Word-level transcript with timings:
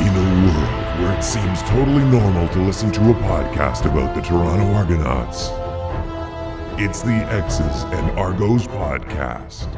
In 0.00 0.08
a 0.08 0.46
world 0.46 1.00
where 1.00 1.18
it 1.18 1.22
seems 1.22 1.62
totally 1.62 2.04
normal 2.04 2.48
to 2.48 2.60
listen 2.60 2.90
to 2.92 3.00
a 3.10 3.14
podcast 3.14 3.84
about 3.84 4.14
the 4.14 4.22
Toronto 4.22 4.64
Argonauts, 4.72 5.50
it's 6.80 7.02
the 7.02 7.12
X's 7.30 7.84
and 7.84 8.18
Argos 8.18 8.66
podcast. 8.66 9.68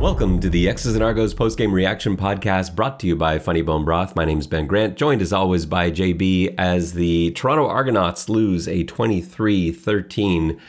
Welcome 0.00 0.40
to 0.40 0.50
the 0.50 0.68
X's 0.68 0.94
and 0.94 1.02
Argos 1.02 1.32
postgame 1.32 1.72
reaction 1.72 2.18
podcast 2.18 2.76
brought 2.76 3.00
to 3.00 3.06
you 3.06 3.16
by 3.16 3.38
Funny 3.38 3.62
Bone 3.62 3.82
Broth. 3.82 4.14
My 4.14 4.26
name 4.26 4.38
is 4.38 4.46
Ben 4.46 4.66
Grant, 4.66 4.96
joined 4.96 5.22
as 5.22 5.32
always 5.32 5.64
by 5.64 5.90
JB 5.90 6.54
as 6.58 6.92
the 6.92 7.30
Toronto 7.30 7.66
Argonauts 7.66 8.28
lose 8.28 8.68
a 8.68 8.84
23 8.84 9.72
13 9.72 10.60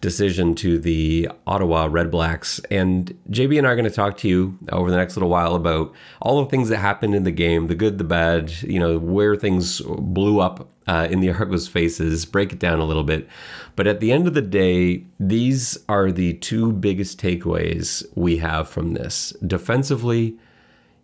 decision 0.00 0.54
to 0.54 0.78
the 0.78 1.28
Ottawa 1.44 1.88
Red 1.90 2.12
Blacks. 2.12 2.60
And 2.70 3.18
JB 3.30 3.58
and 3.58 3.66
I 3.66 3.72
are 3.72 3.76
going 3.76 3.84
to 3.84 3.90
talk 3.90 4.16
to 4.18 4.28
you 4.28 4.56
over 4.70 4.92
the 4.92 4.96
next 4.96 5.16
little 5.16 5.28
while 5.28 5.56
about 5.56 5.92
all 6.22 6.42
the 6.42 6.48
things 6.48 6.68
that 6.68 6.78
happened 6.78 7.16
in 7.16 7.24
the 7.24 7.32
game 7.32 7.66
the 7.66 7.74
good, 7.74 7.98
the 7.98 8.04
bad, 8.04 8.52
you 8.62 8.78
know, 8.78 8.96
where 8.96 9.34
things 9.34 9.80
blew 9.80 10.38
up 10.38 10.70
uh, 10.88 11.06
in 11.10 11.20
the 11.20 11.30
Argos 11.34 11.68
faces, 11.68 12.24
break 12.24 12.52
it 12.52 12.58
down 12.58 12.80
a 12.80 12.84
little 12.84 13.04
bit. 13.04 13.28
But 13.76 13.86
at 13.86 14.00
the 14.00 14.10
end 14.10 14.26
of 14.26 14.34
the 14.34 14.42
day, 14.42 15.04
these 15.20 15.78
are 15.88 16.10
the 16.10 16.34
two 16.34 16.72
biggest 16.72 17.20
takeaways 17.20 18.04
we 18.16 18.38
have 18.38 18.68
from 18.68 18.94
this. 18.94 19.32
Defensively, 19.46 20.36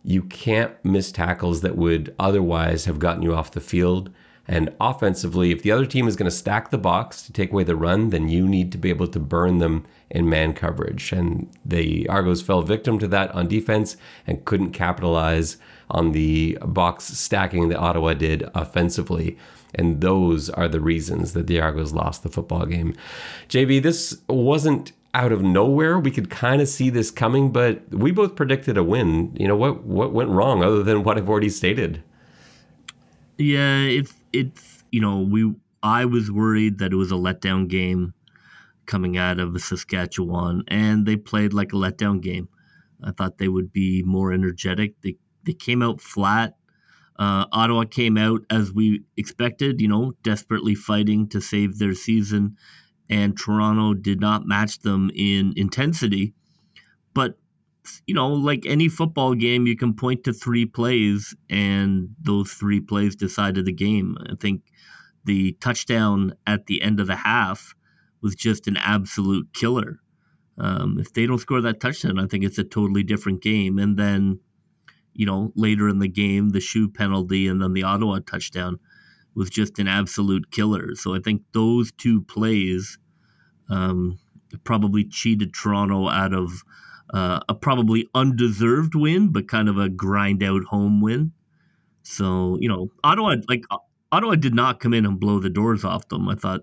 you 0.02 0.23
can't 0.23 0.73
miss 0.84 1.12
tackles 1.12 1.61
that 1.61 1.77
would 1.77 2.15
otherwise 2.19 2.87
have 2.87 2.98
gotten 2.98 3.23
you 3.23 3.34
off 3.34 3.52
the 3.52 3.61
field. 3.61 4.11
And 4.47 4.75
offensively, 4.78 5.52
if 5.52 5.62
the 5.62 5.73
other 5.73 5.87
team 5.87 6.06
is 6.06 6.16
going 6.16 6.30
to 6.30 6.37
stack 6.37 6.70
the 6.70 6.77
box 6.77 7.23
to 7.23 7.33
take 7.33 7.51
away 7.51 7.64
the 7.64 7.77
run, 7.77 8.11
then 8.11 8.28
you 8.28 8.47
need 8.47 8.73
to 8.73 8.78
be 8.78 8.91
able 8.91 9.06
to 9.09 9.19
burn 9.19 9.56
them 9.56 9.87
in 10.11 10.28
man 10.28 10.53
coverage. 10.53 11.12
And 11.12 11.51
the 11.64 12.06
Argos 12.11 12.42
fell 12.42 12.61
victim 12.61 12.98
to 12.98 13.09
that 13.09 13.34
on 13.34 13.48
defense 13.48 13.97
and 14.27 14.45
couldn't 14.45 14.73
capitalize 14.73 15.56
on 15.91 16.12
the 16.12 16.59
box 16.61 17.05
stacking 17.05 17.70
that 17.70 17.78
Ottawa 17.78 18.12
did 18.12 18.48
offensively. 18.55 19.39
And 19.77 20.00
those 20.00 20.50
are 20.50 20.69
the 20.69 20.80
reasons 20.80 21.33
that 21.33 21.47
the 21.47 21.61
Argos 21.61 21.92
lost 21.92 22.22
the 22.22 22.28
football 22.28 22.67
game. 22.67 22.94
JB, 23.48 23.83
this 23.83 24.19
wasn't 24.28 24.92
out 25.14 25.33
of 25.33 25.42
nowhere. 25.42 25.98
We 25.98 26.11
could 26.11 26.28
kind 26.28 26.61
of 26.61 26.69
see 26.69 26.91
this 26.91 27.11
coming, 27.11 27.53
but 27.53 27.89
we 27.91 28.11
both 28.11 28.34
predicted 28.34 28.77
a 28.77 28.83
win. 28.83 29.34
You 29.39 29.48
know 29.48 29.56
what 29.56 29.84
what 29.84 30.12
went 30.12 30.30
wrong 30.30 30.62
other 30.62 30.83
than 30.83 31.05
what 31.05 31.17
I've 31.17 31.28
already 31.28 31.48
stated? 31.48 32.02
Yeah, 33.39 33.83
it's 33.83 34.14
it's 34.33 34.84
you 34.91 35.00
know 35.00 35.20
we 35.20 35.55
I 35.83 36.05
was 36.05 36.30
worried 36.30 36.78
that 36.78 36.92
it 36.92 36.97
was 36.97 37.12
a 37.12 37.17
letdown 37.17 37.69
game 37.69 38.14
coming 38.86 39.17
out 39.17 39.39
of 39.39 39.61
Saskatchewan, 39.61 40.64
and 40.69 41.06
they 41.06 41.17
played 41.17 41.52
like 41.52 41.72
a 41.72 41.77
letdown 41.77 42.20
game. 42.20 42.48
I 43.02 43.12
thought 43.12 43.39
they 43.39 43.48
would 43.48 43.72
be 43.72 44.02
more 44.02 44.33
energetic. 44.33 45.00
They 45.02 45.17
they 45.45 45.52
came 45.52 45.83
out 45.83 46.00
flat. 46.00 46.56
Uh, 47.17 47.47
Ottawa 47.53 47.84
came 47.84 48.17
out 48.19 48.41
as 48.51 48.73
we 48.73 49.03
expected, 49.17 49.81
you 49.81 49.89
know, 49.89 50.12
desperately 50.23 50.75
fighting 50.75 51.29
to 51.29 51.41
save 51.41 51.79
their 51.79 51.95
season, 51.95 52.57
and 53.09 53.39
Toronto 53.39 53.95
did 53.95 54.20
not 54.20 54.47
match 54.47 54.81
them 54.81 55.11
in 55.15 55.53
intensity. 55.57 56.35
But 57.15 57.39
you 58.07 58.15
know, 58.15 58.29
like 58.29 58.65
any 58.67 58.89
football 58.89 59.35
game, 59.35 59.67
you 59.67 59.77
can 59.77 59.95
point 59.95 60.25
to 60.25 60.33
three 60.33 60.67
plays, 60.67 61.35
and 61.51 62.09
those 62.20 62.53
three 62.53 62.81
plays 62.81 63.15
decided 63.15 63.67
the 63.67 63.73
game. 63.73 64.17
I 64.29 64.35
think 64.41 64.62
the 65.25 65.53
touchdown 65.61 66.35
at 66.47 66.67
the 66.67 66.83
end 66.83 67.01
of 67.01 67.07
the 67.07 67.17
half 67.17 67.75
was 68.23 68.35
just 68.35 68.67
an 68.67 68.77
absolute 68.79 69.53
killer. 69.53 70.01
Um, 70.59 70.98
if 70.98 71.12
they 71.12 71.27
don't 71.27 71.39
score 71.39 71.61
that 71.61 71.81
touchdown, 71.81 72.19
I 72.19 72.27
think 72.27 72.45
it's 72.45 72.59
a 72.59 72.65
totally 72.65 73.03
different 73.03 73.42
game. 73.42 73.79
And 73.79 73.97
then, 73.97 74.41
you 75.15 75.27
know, 75.27 75.53
later 75.55 75.89
in 75.89 75.98
the 75.98 76.09
game, 76.09 76.51
the 76.51 76.61
shoe 76.61 76.89
penalty 76.89 77.48
and 77.48 77.62
then 77.62 77.73
the 77.73 77.84
Ottawa 77.84 78.20
touchdown 78.27 78.79
was 79.34 79.51
just 79.51 79.79
an 79.79 79.89
absolute 79.89 80.51
killer. 80.51 80.95
So 80.95 81.14
I 81.14 81.20
think 81.20 81.42
those 81.52 81.92
two 81.92 82.23
plays 82.23 82.98
um, 83.69 84.19
probably 84.64 85.05
cheated 85.05 85.55
Toronto 85.55 86.08
out 86.08 86.33
of 86.33 86.63
uh, 87.13 87.41
a 87.48 87.55
probably 87.55 88.08
undeserved 88.14 88.95
win, 88.95 89.29
but 89.29 89.48
kind 89.48 89.69
of 89.69 89.79
a 89.79 89.89
grind 89.89 90.42
out 90.42 90.64
home 90.64 91.01
win. 91.01 91.33
So 92.03 92.58
you 92.61 92.69
know, 92.69 92.91
Ottawa 93.03 93.36
like 93.48 93.64
Ottawa 94.13 94.35
did 94.36 94.55
not 94.55 94.80
come 94.80 94.95
in 94.95 95.07
and 95.07 95.19
blow 95.19 95.41
the 95.41 95.51
doors 95.51 95.85
off 95.85 96.08
them. 96.08 96.29
I 96.29 96.35
thought 96.35 96.63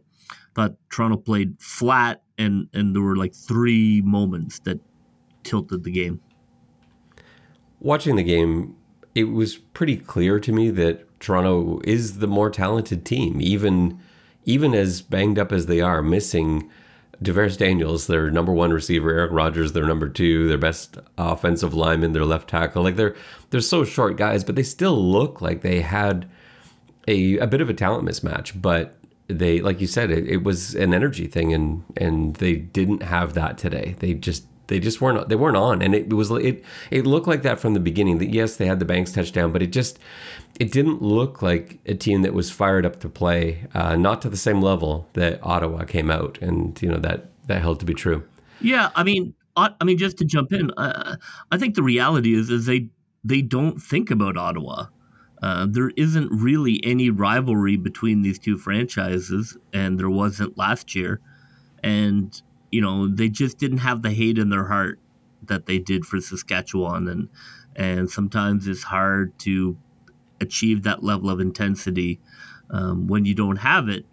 thought 0.55 0.75
Toronto 0.89 1.17
played 1.17 1.59
flat, 1.59 2.21
and 2.37 2.67
and 2.73 2.95
there 2.95 3.01
were 3.01 3.15
like 3.15 3.33
three 3.33 4.01
moments 4.01 4.59
that 4.59 4.79
tilted 5.43 5.83
the 5.83 5.91
game. 5.91 6.21
Watching 7.81 8.15
the 8.15 8.23
game, 8.23 8.75
it 9.15 9.25
was 9.25 9.57
pretty 9.57 9.97
clear 9.97 10.39
to 10.39 10.51
me 10.51 10.69
that 10.69 11.19
Toronto 11.19 11.81
is 11.83 12.19
the 12.19 12.27
more 12.27 12.49
talented 12.49 13.05
team, 13.05 13.41
even 13.41 13.99
even 14.45 14.73
as 14.73 15.01
banged 15.01 15.37
up 15.37 15.51
as 15.51 15.67
they 15.67 15.81
are, 15.81 16.01
missing 16.01 16.69
DaVaris 17.23 17.57
Daniels, 17.57 18.07
their 18.07 18.31
number 18.31 18.51
one 18.51 18.71
receiver, 18.71 19.11
Eric 19.11 19.31
Rogers, 19.31 19.73
their 19.73 19.85
number 19.85 20.09
two, 20.09 20.47
their 20.47 20.57
best 20.57 20.97
offensive 21.17 21.73
lineman, 21.75 22.13
their 22.13 22.25
left 22.25 22.49
tackle. 22.49 22.83
Like 22.83 22.95
they're 22.95 23.15
they're 23.49 23.61
so 23.61 23.83
short 23.83 24.17
guys, 24.17 24.43
but 24.43 24.55
they 24.55 24.63
still 24.63 24.95
look 24.95 25.41
like 25.41 25.61
they 25.61 25.81
had 25.81 26.29
a 27.07 27.37
a 27.37 27.47
bit 27.47 27.61
of 27.61 27.69
a 27.69 27.73
talent 27.73 28.07
mismatch. 28.07 28.59
But 28.59 28.97
they, 29.27 29.61
like 29.61 29.79
you 29.79 29.87
said, 29.87 30.09
it, 30.09 30.27
it 30.27 30.43
was 30.43 30.73
an 30.75 30.93
energy 30.93 31.27
thing, 31.27 31.53
and 31.53 31.83
and 31.97 32.35
they 32.37 32.55
didn't 32.55 33.03
have 33.03 33.35
that 33.35 33.57
today. 33.57 33.95
They 33.99 34.15
just 34.15 34.45
they 34.71 34.79
just 34.79 35.01
weren't 35.01 35.27
they 35.27 35.35
weren't 35.35 35.57
on, 35.57 35.81
and 35.81 35.93
it 35.93 36.13
was 36.13 36.31
it 36.31 36.63
it 36.89 37.05
looked 37.05 37.27
like 37.27 37.43
that 37.43 37.59
from 37.59 37.73
the 37.73 37.79
beginning. 37.79 38.19
That 38.19 38.29
yes, 38.29 38.55
they 38.55 38.65
had 38.65 38.79
the 38.79 38.85
Banks 38.85 39.11
touchdown, 39.11 39.51
but 39.51 39.61
it 39.61 39.67
just 39.67 39.99
it 40.59 40.71
didn't 40.71 41.01
look 41.01 41.41
like 41.41 41.79
a 41.85 41.93
team 41.93 42.21
that 42.21 42.33
was 42.33 42.49
fired 42.49 42.85
up 42.85 43.01
to 43.01 43.09
play, 43.09 43.67
uh, 43.73 43.97
not 43.97 44.21
to 44.21 44.29
the 44.29 44.37
same 44.37 44.61
level 44.61 45.09
that 45.13 45.39
Ottawa 45.43 45.83
came 45.83 46.09
out, 46.09 46.39
and 46.41 46.81
you 46.81 46.87
know 46.87 46.99
that 46.99 47.29
that 47.47 47.61
held 47.61 47.81
to 47.81 47.85
be 47.85 47.93
true. 47.93 48.23
Yeah, 48.61 48.91
I 48.95 49.03
mean, 49.03 49.33
I, 49.57 49.71
I 49.81 49.83
mean, 49.83 49.97
just 49.97 50.17
to 50.19 50.25
jump 50.25 50.53
in, 50.53 50.71
uh, 50.77 51.17
I 51.51 51.57
think 51.57 51.75
the 51.75 51.83
reality 51.83 52.33
is 52.33 52.49
is 52.49 52.65
they 52.65 52.87
they 53.25 53.41
don't 53.41 53.77
think 53.77 54.09
about 54.09 54.37
Ottawa. 54.37 54.85
Uh, 55.41 55.67
there 55.69 55.91
isn't 55.97 56.29
really 56.31 56.79
any 56.85 57.09
rivalry 57.09 57.75
between 57.75 58.21
these 58.21 58.39
two 58.39 58.57
franchises, 58.57 59.57
and 59.73 59.99
there 59.99 60.09
wasn't 60.09 60.57
last 60.57 60.95
year. 60.95 61.19
And 61.83 62.41
you 62.71 62.81
know, 62.81 63.07
they 63.07 63.29
just 63.29 63.57
didn't 63.57 63.79
have 63.79 64.01
the 64.01 64.11
hate 64.11 64.37
in 64.37 64.49
their 64.49 64.65
heart 64.67 64.99
that 65.43 65.65
they 65.65 65.77
did 65.77 66.05
for 66.05 66.19
Saskatchewan, 66.19 67.07
and 67.07 67.29
and 67.75 68.09
sometimes 68.09 68.67
it's 68.67 68.83
hard 68.83 69.37
to 69.39 69.77
achieve 70.39 70.83
that 70.83 71.03
level 71.03 71.29
of 71.29 71.39
intensity 71.39 72.19
um, 72.69 73.07
when 73.07 73.25
you 73.25 73.35
don't 73.35 73.57
have 73.57 73.89
it. 73.89 74.05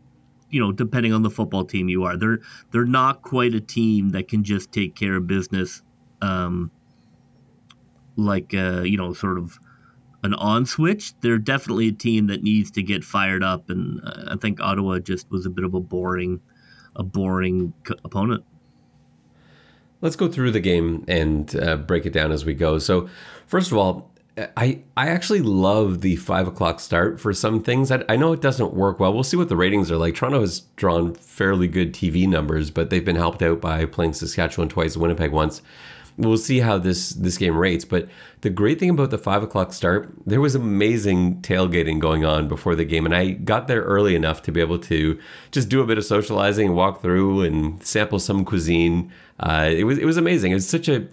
You 0.51 0.61
know, 0.61 0.73
depending 0.73 1.13
on 1.13 1.23
the 1.23 1.31
football 1.31 1.65
team 1.65 1.89
you 1.89 2.05
are, 2.05 2.17
they're 2.17 2.41
they're 2.73 2.85
not 2.85 3.23
quite 3.23 3.55
a 3.55 3.61
team 3.61 4.11
that 4.11 4.29
can 4.29 4.45
just 4.45 4.73
take 4.73 4.95
care 4.95 5.17
of 5.17 5.27
business, 5.27 5.83
um, 6.23 6.71
like 8.17 8.55
uh, 8.55 8.83
you 8.83 8.97
know, 8.97 9.13
sort 9.13 9.39
of 9.39 9.59
an 10.23 10.35
on 10.35 10.67
switch. 10.67 11.13
They're 11.21 11.39
definitely 11.39 11.89
a 11.89 11.93
team 11.93 12.29
that 12.29 12.43
needs 12.43 12.71
to 12.73 12.83
get 12.83 13.05
fired 13.05 13.45
up, 13.45 13.69
and 13.69 14.01
uh, 14.03 14.33
I 14.33 14.37
think 14.37 14.61
Ottawa 14.61 14.99
just 15.01 15.31
was 15.31 15.45
a 15.45 15.51
bit 15.51 15.65
of 15.65 15.75
a 15.75 15.81
boring, 15.81 16.41
a 16.97 17.03
boring 17.03 17.73
c- 17.87 17.95
opponent. 18.05 18.45
Let's 20.01 20.17
go 20.17 20.29
through 20.29 20.53
the 20.53 20.61
game 20.61 21.05
and 21.09 21.55
uh, 21.57 21.77
break 21.77 22.07
it 22.07 22.13
down 22.13 22.31
as 22.31 22.45
we 22.45 22.55
go. 22.55 22.79
So, 22.79 23.09
first 23.47 23.73
of 23.73 23.79
all, 23.79 24.13
I 24.57 24.81
I 24.97 25.09
actually 25.09 25.41
love 25.43 26.01
the 26.01 26.17
five 26.17 26.47
o'clock 26.47 26.81
start 26.81 27.21
for 27.21 27.33
some 27.33 27.63
things. 27.63 27.91
I, 27.91 28.05
I, 28.09 28.17
know 28.17 28.33
it 28.33 28.41
doesn't 28.41 28.75
work 28.75 29.01
well. 29.01 29.13
We'll 29.13 29.25
see 29.25 29.37
what 29.37 29.49
the 29.49 29.57
ratings 29.57 29.91
are 29.91 29.97
like. 29.97 30.15
Toronto 30.15 30.41
has 30.41 30.61
drawn 30.77 31.15
fairly 31.15 31.67
good 31.67 31.93
TV 31.93 32.29
numbers, 32.29 32.71
but 32.71 32.91
they've 32.91 33.05
been 33.05 33.17
helped 33.17 33.43
out 33.43 33.61
by 33.61 33.85
playing 33.87 34.13
Saskatchewan 34.13 34.69
twice, 34.69 34.97
Winnipeg 34.97 35.33
once. 35.33 35.63
We'll 36.19 36.37
see 36.37 36.59
how 36.61 36.79
this 36.79 37.11
this 37.11 37.39
game 37.39 37.57
rates. 37.57 37.85
But 37.85 38.09
the 38.43 38.51
great 38.51 38.79
thing 38.79 38.91
about 38.91 39.11
the 39.11 39.19
five 39.19 39.43
o'clock 39.43 39.73
start, 39.73 40.13
there 40.27 40.41
was 40.41 40.55
amazing 40.55 41.41
tailgating 41.43 42.01
going 42.01 42.25
on 42.25 42.49
before 42.49 42.75
the 42.75 42.85
game, 42.85 43.07
and 43.07 43.15
I 43.15 43.31
got 43.31 43.69
there 43.69 43.83
early 43.83 44.15
enough 44.15 44.43
to 44.43 44.53
be 44.53 44.61
able 44.61 44.79
to 44.81 45.19
just 45.53 45.69
do 45.69 45.81
a 45.81 45.87
bit 45.87 45.97
of 45.97 46.05
socializing, 46.05 46.75
walk 46.75 47.01
through, 47.01 47.43
and 47.43 47.83
sample 47.83 48.19
some 48.19 48.45
cuisine. 48.45 49.11
Uh, 49.41 49.71
it 49.73 49.85
was 49.85 49.99
it 49.99 50.05
was 50.05 50.17
amazing. 50.17 50.53
It 50.53 50.57
was 50.57 50.69
such 50.69 50.89
a 50.89 51.09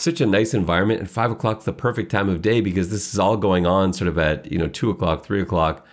such 0.00 0.20
a 0.20 0.26
nice 0.26 0.54
environment. 0.54 1.00
And 1.00 1.10
five 1.10 1.30
o'clock's 1.30 1.64
the 1.64 1.72
perfect 1.72 2.10
time 2.10 2.28
of 2.28 2.42
day 2.42 2.60
because 2.60 2.90
this 2.90 3.12
is 3.12 3.18
all 3.18 3.36
going 3.36 3.66
on 3.66 3.92
sort 3.92 4.08
of 4.08 4.18
at 4.18 4.50
you 4.50 4.58
know 4.58 4.68
two 4.68 4.90
o'clock, 4.90 5.24
three 5.24 5.42
o'clock, 5.42 5.86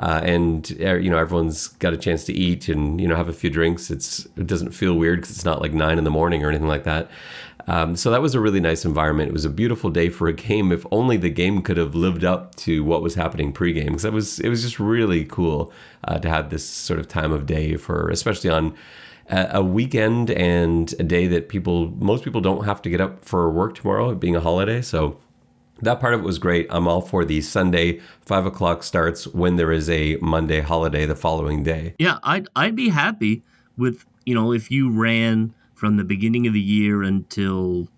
uh, 0.00 0.20
and 0.24 0.76
er, 0.80 0.98
you 0.98 1.10
know 1.10 1.18
everyone's 1.18 1.68
got 1.68 1.92
a 1.92 1.96
chance 1.96 2.24
to 2.24 2.32
eat 2.32 2.68
and 2.68 3.00
you 3.00 3.06
know 3.06 3.16
have 3.16 3.28
a 3.28 3.32
few 3.32 3.50
drinks. 3.50 3.90
It's 3.90 4.26
it 4.36 4.46
doesn't 4.46 4.72
feel 4.72 4.94
weird 4.94 5.20
because 5.20 5.30
it's 5.30 5.44
not 5.44 5.60
like 5.60 5.72
nine 5.72 5.98
in 5.98 6.04
the 6.04 6.10
morning 6.10 6.44
or 6.44 6.48
anything 6.48 6.68
like 6.68 6.84
that. 6.84 7.10
Um, 7.68 7.96
so 7.96 8.10
that 8.10 8.20
was 8.20 8.34
a 8.34 8.40
really 8.40 8.60
nice 8.60 8.84
environment. 8.84 9.28
It 9.30 9.32
was 9.32 9.44
a 9.44 9.50
beautiful 9.50 9.90
day 9.90 10.08
for 10.08 10.28
a 10.28 10.32
game. 10.32 10.72
If 10.72 10.84
only 10.90 11.16
the 11.16 11.30
game 11.30 11.62
could 11.62 11.76
have 11.76 11.94
lived 11.94 12.24
up 12.24 12.54
to 12.56 12.82
what 12.84 13.02
was 13.02 13.14
happening 13.14 13.52
pregame, 13.52 13.86
because 13.86 14.04
it 14.04 14.12
was 14.12 14.40
it 14.40 14.48
was 14.48 14.62
just 14.62 14.80
really 14.80 15.24
cool 15.24 15.72
uh, 16.04 16.18
to 16.18 16.28
have 16.28 16.50
this 16.50 16.66
sort 16.66 16.98
of 16.98 17.08
time 17.08 17.32
of 17.32 17.46
day 17.46 17.76
for, 17.76 18.08
especially 18.10 18.50
on 18.50 18.74
a 19.28 19.62
weekend 19.62 20.30
and 20.30 20.94
a 20.98 21.02
day 21.02 21.26
that 21.26 21.48
people 21.48 21.90
most 21.98 22.24
people 22.24 22.40
don't 22.40 22.64
have 22.64 22.82
to 22.82 22.90
get 22.90 23.00
up 23.00 23.24
for 23.24 23.50
work 23.50 23.74
tomorrow 23.74 24.14
being 24.14 24.36
a 24.36 24.40
holiday 24.40 24.82
so 24.82 25.16
that 25.80 26.00
part 26.00 26.14
of 26.14 26.20
it 26.20 26.22
was 26.22 26.38
great. 26.38 26.66
I'm 26.70 26.86
all 26.86 27.00
for 27.00 27.24
the 27.24 27.40
Sunday 27.40 28.00
five 28.20 28.46
o'clock 28.46 28.82
starts 28.82 29.26
when 29.28 29.56
there 29.56 29.72
is 29.72 29.90
a 29.90 30.16
Monday 30.16 30.60
holiday 30.60 31.06
the 31.06 31.16
following 31.16 31.62
day. 31.62 31.94
Yeah, 31.98 32.18
I'd 32.22 32.48
I'd 32.54 32.76
be 32.76 32.88
happy 32.88 33.42
with 33.76 34.04
you 34.24 34.34
know 34.34 34.52
if 34.52 34.70
you 34.70 34.90
ran 34.90 35.54
from 35.82 35.96
the 35.96 36.04
beginning 36.04 36.46
of 36.46 36.52
the 36.52 36.60
year 36.60 37.02
until 37.02 37.88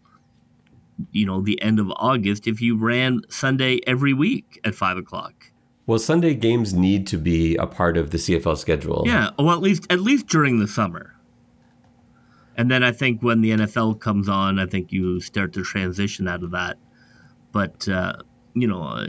you 1.13 1.27
know 1.27 1.43
the 1.43 1.61
end 1.61 1.79
of 1.79 1.93
August. 1.97 2.47
If 2.47 2.63
you 2.63 2.79
ran 2.79 3.21
Sunday 3.29 3.81
every 3.87 4.15
week 4.15 4.59
at 4.65 4.75
five 4.75 4.97
o'clock. 4.97 5.51
Well, 5.85 5.99
Sunday 5.99 6.33
games 6.33 6.73
need 6.73 7.07
to 7.09 7.19
be 7.19 7.57
a 7.57 7.67
part 7.67 7.99
of 7.99 8.11
the 8.11 8.17
CFL 8.17 8.57
schedule. 8.57 9.03
Yeah, 9.05 9.33
well, 9.39 9.51
at 9.51 9.61
least 9.61 9.87
at 9.91 10.01
least 10.01 10.29
during 10.29 10.61
the 10.61 10.67
summer. 10.67 11.15
And 12.57 12.71
then 12.71 12.83
I 12.83 12.91
think 12.91 13.23
when 13.23 13.43
the 13.43 13.51
NFL 13.51 14.01
comes 14.01 14.31
on, 14.31 14.59
I 14.59 14.65
think 14.65 14.91
you 14.91 15.21
start 15.21 15.53
to 15.53 15.63
transition 15.63 16.27
out 16.27 16.43
of 16.43 16.53
that. 16.53 16.79
But 17.53 17.87
uh, 17.87 18.15
you 18.55 18.67
know, 18.67 19.07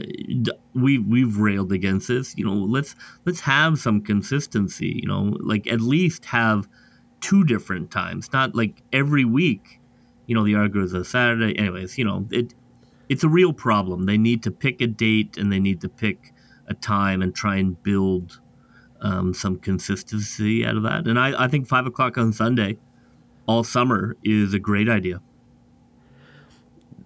we 0.74 0.98
we've 0.98 1.38
railed 1.38 1.72
against 1.72 2.08
this. 2.08 2.34
You 2.36 2.44
know, 2.44 2.52
let's 2.52 2.94
let's 3.24 3.40
have 3.40 3.78
some 3.78 4.02
consistency. 4.02 5.00
You 5.02 5.08
know, 5.08 5.34
like 5.40 5.66
at 5.66 5.80
least 5.80 6.26
have 6.26 6.68
two 7.26 7.42
different 7.42 7.90
times, 7.90 8.32
not 8.32 8.54
like 8.54 8.82
every 8.92 9.24
week. 9.24 9.80
You 10.26 10.36
know, 10.36 10.44
the 10.44 10.54
Argos 10.54 10.92
a 10.92 11.04
Saturday. 11.04 11.58
Anyways, 11.58 11.98
you 11.98 12.04
know, 12.04 12.24
it 12.30 12.54
it's 13.08 13.24
a 13.24 13.28
real 13.28 13.52
problem. 13.52 14.06
They 14.06 14.16
need 14.16 14.44
to 14.44 14.52
pick 14.52 14.80
a 14.80 14.86
date 14.86 15.36
and 15.36 15.52
they 15.52 15.58
need 15.58 15.80
to 15.80 15.88
pick 15.88 16.32
a 16.68 16.74
time 16.74 17.22
and 17.22 17.34
try 17.34 17.56
and 17.56 17.80
build 17.82 18.40
um, 19.00 19.34
some 19.34 19.58
consistency 19.58 20.64
out 20.64 20.76
of 20.76 20.84
that. 20.84 21.08
And 21.08 21.18
I, 21.18 21.44
I 21.44 21.48
think 21.48 21.66
five 21.66 21.86
o'clock 21.86 22.16
on 22.16 22.32
Sunday 22.32 22.78
all 23.46 23.64
summer 23.64 24.16
is 24.22 24.54
a 24.54 24.58
great 24.60 24.88
idea. 24.88 25.20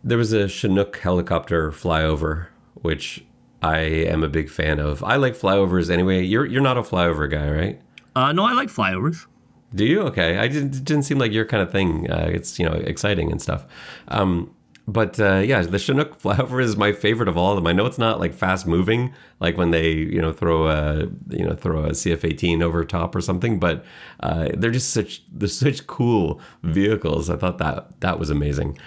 There 0.05 0.19
was 0.19 0.33
a 0.33 0.49
Chinook 0.49 0.99
helicopter 0.99 1.71
flyover, 1.71 2.49
which 2.75 3.25
I 3.63 3.79
am 3.79 4.23
a 4.23 4.29
big 4.29 4.51
fan 4.51 4.81
of. 4.81 5.03
I 5.03 5.17
like 5.17 5.35
flyovers 5.35 5.91
anyway. 5.91 6.23
You're 6.25 6.45
you're 6.45 6.63
not 6.63 6.77
a 6.77 6.83
flyover 6.83 7.31
guy, 7.31 7.51
right? 7.51 7.81
Uh, 8.15 8.33
no, 8.33 8.45
I 8.45 8.53
like 8.53 8.69
flyovers. 8.69 9.27
Do 9.75 9.85
you? 9.85 10.01
Okay, 10.03 10.39
I 10.39 10.49
didn't 10.49 10.75
it 10.77 10.85
didn't 10.85 11.05
seem 11.05 11.19
like 11.19 11.33
your 11.33 11.45
kind 11.45 11.63
of 11.63 11.71
thing. 11.71 12.11
Uh, 12.11 12.29
it's 12.33 12.59
you 12.59 12.67
know 12.67 12.73
exciting 12.73 13.31
and 13.31 13.41
stuff. 13.41 13.67
Um, 14.09 14.55
but 14.89 15.21
uh, 15.21 15.37
yeah, 15.37 15.63
the 15.63 15.79
Chinook 15.79 16.21
flyover 16.23 16.63
is 16.63 16.77
my 16.77 16.93
favorite 16.93 17.29
of 17.29 17.37
all 17.37 17.51
of 17.51 17.57
them. 17.57 17.67
I 17.67 17.73
know 17.73 17.87
it's 17.87 17.99
not 17.99 18.19
like 18.19 18.35
fast 18.35 18.67
moving, 18.67 19.15
like 19.39 19.57
when 19.57 19.71
they 19.71 19.93
you 19.93 20.21
know 20.21 20.33
throw 20.33 20.69
a 20.69 21.07
you 21.29 21.45
know 21.45 21.55
throw 21.55 21.85
a 21.85 21.91
CF18 21.91 22.63
over 22.63 22.85
top 22.85 23.15
or 23.15 23.21
something, 23.21 23.59
but 23.61 23.85
uh, 24.21 24.49
they're 24.55 24.71
just 24.71 24.91
such 24.91 25.23
they're 25.33 25.49
such 25.49 25.87
cool 25.87 26.41
vehicles. 26.63 27.31
I 27.31 27.37
thought 27.37 27.59
that 27.59 28.01
that 28.01 28.19
was 28.19 28.31
amazing. 28.31 28.79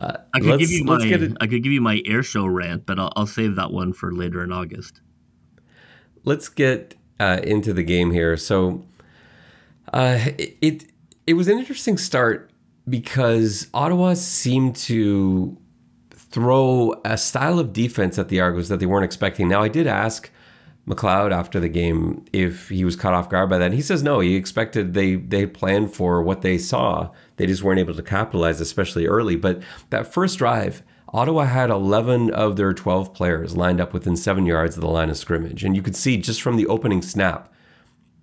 Uh, 0.00 0.18
I 0.32 0.40
could 0.40 0.58
give 0.58 0.70
you 0.70 0.84
my 0.84 1.34
I 1.40 1.46
could 1.46 1.62
give 1.62 1.72
you 1.72 1.80
my 1.80 2.00
air 2.06 2.22
show 2.22 2.46
rant, 2.46 2.86
but 2.86 2.98
I'll, 2.98 3.12
I'll 3.16 3.26
save 3.26 3.56
that 3.56 3.72
one 3.72 3.92
for 3.92 4.12
later 4.12 4.42
in 4.42 4.52
August. 4.52 5.00
Let's 6.24 6.48
get 6.48 6.94
uh, 7.18 7.40
into 7.42 7.72
the 7.72 7.82
game 7.82 8.12
here. 8.12 8.36
So 8.36 8.84
uh, 9.92 10.18
it, 10.38 10.56
it 10.60 10.84
it 11.26 11.34
was 11.34 11.48
an 11.48 11.58
interesting 11.58 11.96
start 11.98 12.50
because 12.88 13.68
Ottawa 13.72 14.14
seemed 14.14 14.74
to 14.76 15.56
throw 16.10 17.00
a 17.04 17.16
style 17.16 17.58
of 17.58 17.72
defense 17.72 18.18
at 18.18 18.28
the 18.28 18.40
Argos 18.40 18.68
that 18.68 18.80
they 18.80 18.86
weren't 18.86 19.04
expecting. 19.04 19.48
Now, 19.48 19.62
I 19.62 19.68
did 19.68 19.86
ask 19.86 20.30
McLeod 20.88 21.30
after 21.30 21.60
the 21.60 21.68
game 21.68 22.24
if 22.32 22.70
he 22.70 22.84
was 22.84 22.96
caught 22.96 23.14
off 23.14 23.28
guard 23.28 23.50
by 23.50 23.58
that. 23.58 23.72
He 23.72 23.82
says 23.82 24.02
no. 24.02 24.20
He 24.20 24.34
expected 24.34 24.94
they 24.94 25.14
they 25.14 25.46
planned 25.46 25.94
for 25.94 26.22
what 26.22 26.42
they 26.42 26.58
saw. 26.58 27.10
They 27.36 27.46
just 27.46 27.62
weren't 27.62 27.80
able 27.80 27.94
to 27.94 28.02
capitalize, 28.02 28.60
especially 28.60 29.06
early. 29.06 29.36
But 29.36 29.62
that 29.90 30.12
first 30.12 30.38
drive, 30.38 30.82
Ottawa 31.10 31.44
had 31.44 31.70
11 31.70 32.30
of 32.30 32.56
their 32.56 32.72
12 32.72 33.14
players 33.14 33.56
lined 33.56 33.80
up 33.80 33.92
within 33.92 34.16
seven 34.16 34.46
yards 34.46 34.76
of 34.76 34.80
the 34.80 34.88
line 34.88 35.10
of 35.10 35.18
scrimmage, 35.18 35.62
and 35.62 35.76
you 35.76 35.82
could 35.82 35.96
see 35.96 36.16
just 36.16 36.42
from 36.42 36.56
the 36.56 36.66
opening 36.66 37.02
snap 37.02 37.51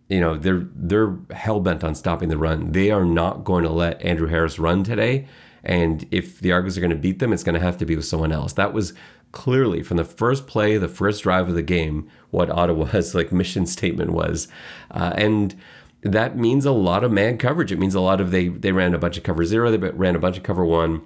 you 0.09 0.19
know 0.19 0.37
they're 0.37 0.67
they're 0.75 1.15
hell 1.31 1.59
bent 1.59 1.83
on 1.83 1.95
stopping 1.95 2.29
the 2.29 2.37
run. 2.37 2.71
They 2.71 2.91
are 2.91 3.05
not 3.05 3.43
going 3.43 3.63
to 3.63 3.69
let 3.69 4.01
Andrew 4.01 4.27
Harris 4.27 4.59
run 4.59 4.83
today. 4.83 5.27
And 5.63 6.07
if 6.11 6.39
the 6.39 6.51
Argos 6.51 6.77
are 6.77 6.81
going 6.81 6.89
to 6.91 6.95
beat 6.95 7.19
them, 7.19 7.33
it's 7.33 7.43
going 7.43 7.55
to 7.55 7.61
have 7.61 7.77
to 7.77 7.85
be 7.85 7.95
with 7.95 8.05
someone 8.05 8.31
else. 8.31 8.53
That 8.53 8.73
was 8.73 8.93
clearly 9.33 9.83
from 9.83 9.97
the 9.97 10.05
first 10.05 10.47
play, 10.47 10.77
the 10.77 10.87
first 10.87 11.23
drive 11.23 11.49
of 11.49 11.55
the 11.55 11.61
game, 11.61 12.09
what 12.31 12.49
Ottawa's 12.49 13.13
like 13.15 13.31
mission 13.31 13.65
statement 13.65 14.11
was, 14.11 14.47
uh, 14.91 15.13
and 15.15 15.55
that 16.01 16.37
means 16.37 16.65
a 16.65 16.71
lot 16.71 17.03
of 17.03 17.11
man 17.11 17.37
coverage. 17.37 17.71
It 17.71 17.79
means 17.79 17.93
a 17.93 18.01
lot 18.01 18.19
of 18.19 18.31
they 18.31 18.47
they 18.47 18.71
ran 18.71 18.93
a 18.93 18.99
bunch 18.99 19.17
of 19.17 19.23
cover 19.23 19.45
zero, 19.45 19.69
they 19.69 19.77
ran 19.77 20.15
a 20.15 20.19
bunch 20.19 20.37
of 20.37 20.43
cover 20.43 20.65
one 20.65 21.05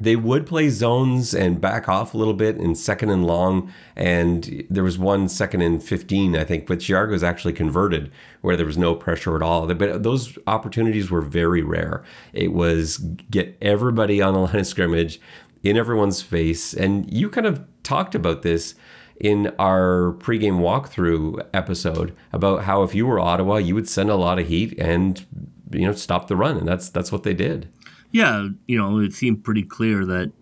they 0.00 0.16
would 0.16 0.46
play 0.46 0.68
zones 0.68 1.34
and 1.34 1.60
back 1.60 1.88
off 1.88 2.14
a 2.14 2.16
little 2.16 2.34
bit 2.34 2.56
in 2.56 2.74
second 2.74 3.10
and 3.10 3.26
long. 3.26 3.72
And 3.96 4.64
there 4.70 4.84
was 4.84 4.98
one 4.98 5.28
second 5.28 5.62
and 5.62 5.82
15, 5.82 6.36
I 6.36 6.44
think, 6.44 6.66
but 6.66 6.80
the 6.80 6.94
Argos 6.94 7.22
actually 7.22 7.52
converted 7.52 8.10
where 8.40 8.56
there 8.56 8.66
was 8.66 8.78
no 8.78 8.94
pressure 8.94 9.34
at 9.34 9.42
all. 9.42 9.66
But 9.74 10.02
those 10.02 10.38
opportunities 10.46 11.10
were 11.10 11.20
very 11.20 11.62
rare. 11.62 12.04
It 12.32 12.52
was 12.52 12.98
get 12.98 13.56
everybody 13.60 14.22
on 14.22 14.34
the 14.34 14.40
line 14.40 14.56
of 14.56 14.66
scrimmage 14.66 15.20
in 15.62 15.76
everyone's 15.76 16.22
face. 16.22 16.72
And 16.72 17.12
you 17.12 17.28
kind 17.28 17.46
of 17.46 17.64
talked 17.82 18.14
about 18.14 18.42
this 18.42 18.74
in 19.20 19.52
our 19.58 20.14
pregame 20.18 20.60
walkthrough 20.60 21.44
episode 21.52 22.14
about 22.32 22.64
how 22.64 22.82
if 22.84 22.94
you 22.94 23.06
were 23.06 23.18
Ottawa, 23.18 23.56
you 23.56 23.74
would 23.74 23.88
send 23.88 24.10
a 24.10 24.16
lot 24.16 24.38
of 24.38 24.46
heat 24.46 24.78
and 24.78 25.26
you 25.72 25.86
know 25.86 25.92
stop 25.92 26.28
the 26.28 26.36
run, 26.36 26.56
and 26.56 26.68
that's 26.68 26.88
that's 26.88 27.12
what 27.12 27.24
they 27.24 27.34
did. 27.34 27.68
Yeah, 28.10 28.48
you 28.66 28.78
know, 28.78 29.00
it 29.00 29.12
seemed 29.12 29.44
pretty 29.44 29.64
clear 29.64 30.04
that 30.06 30.32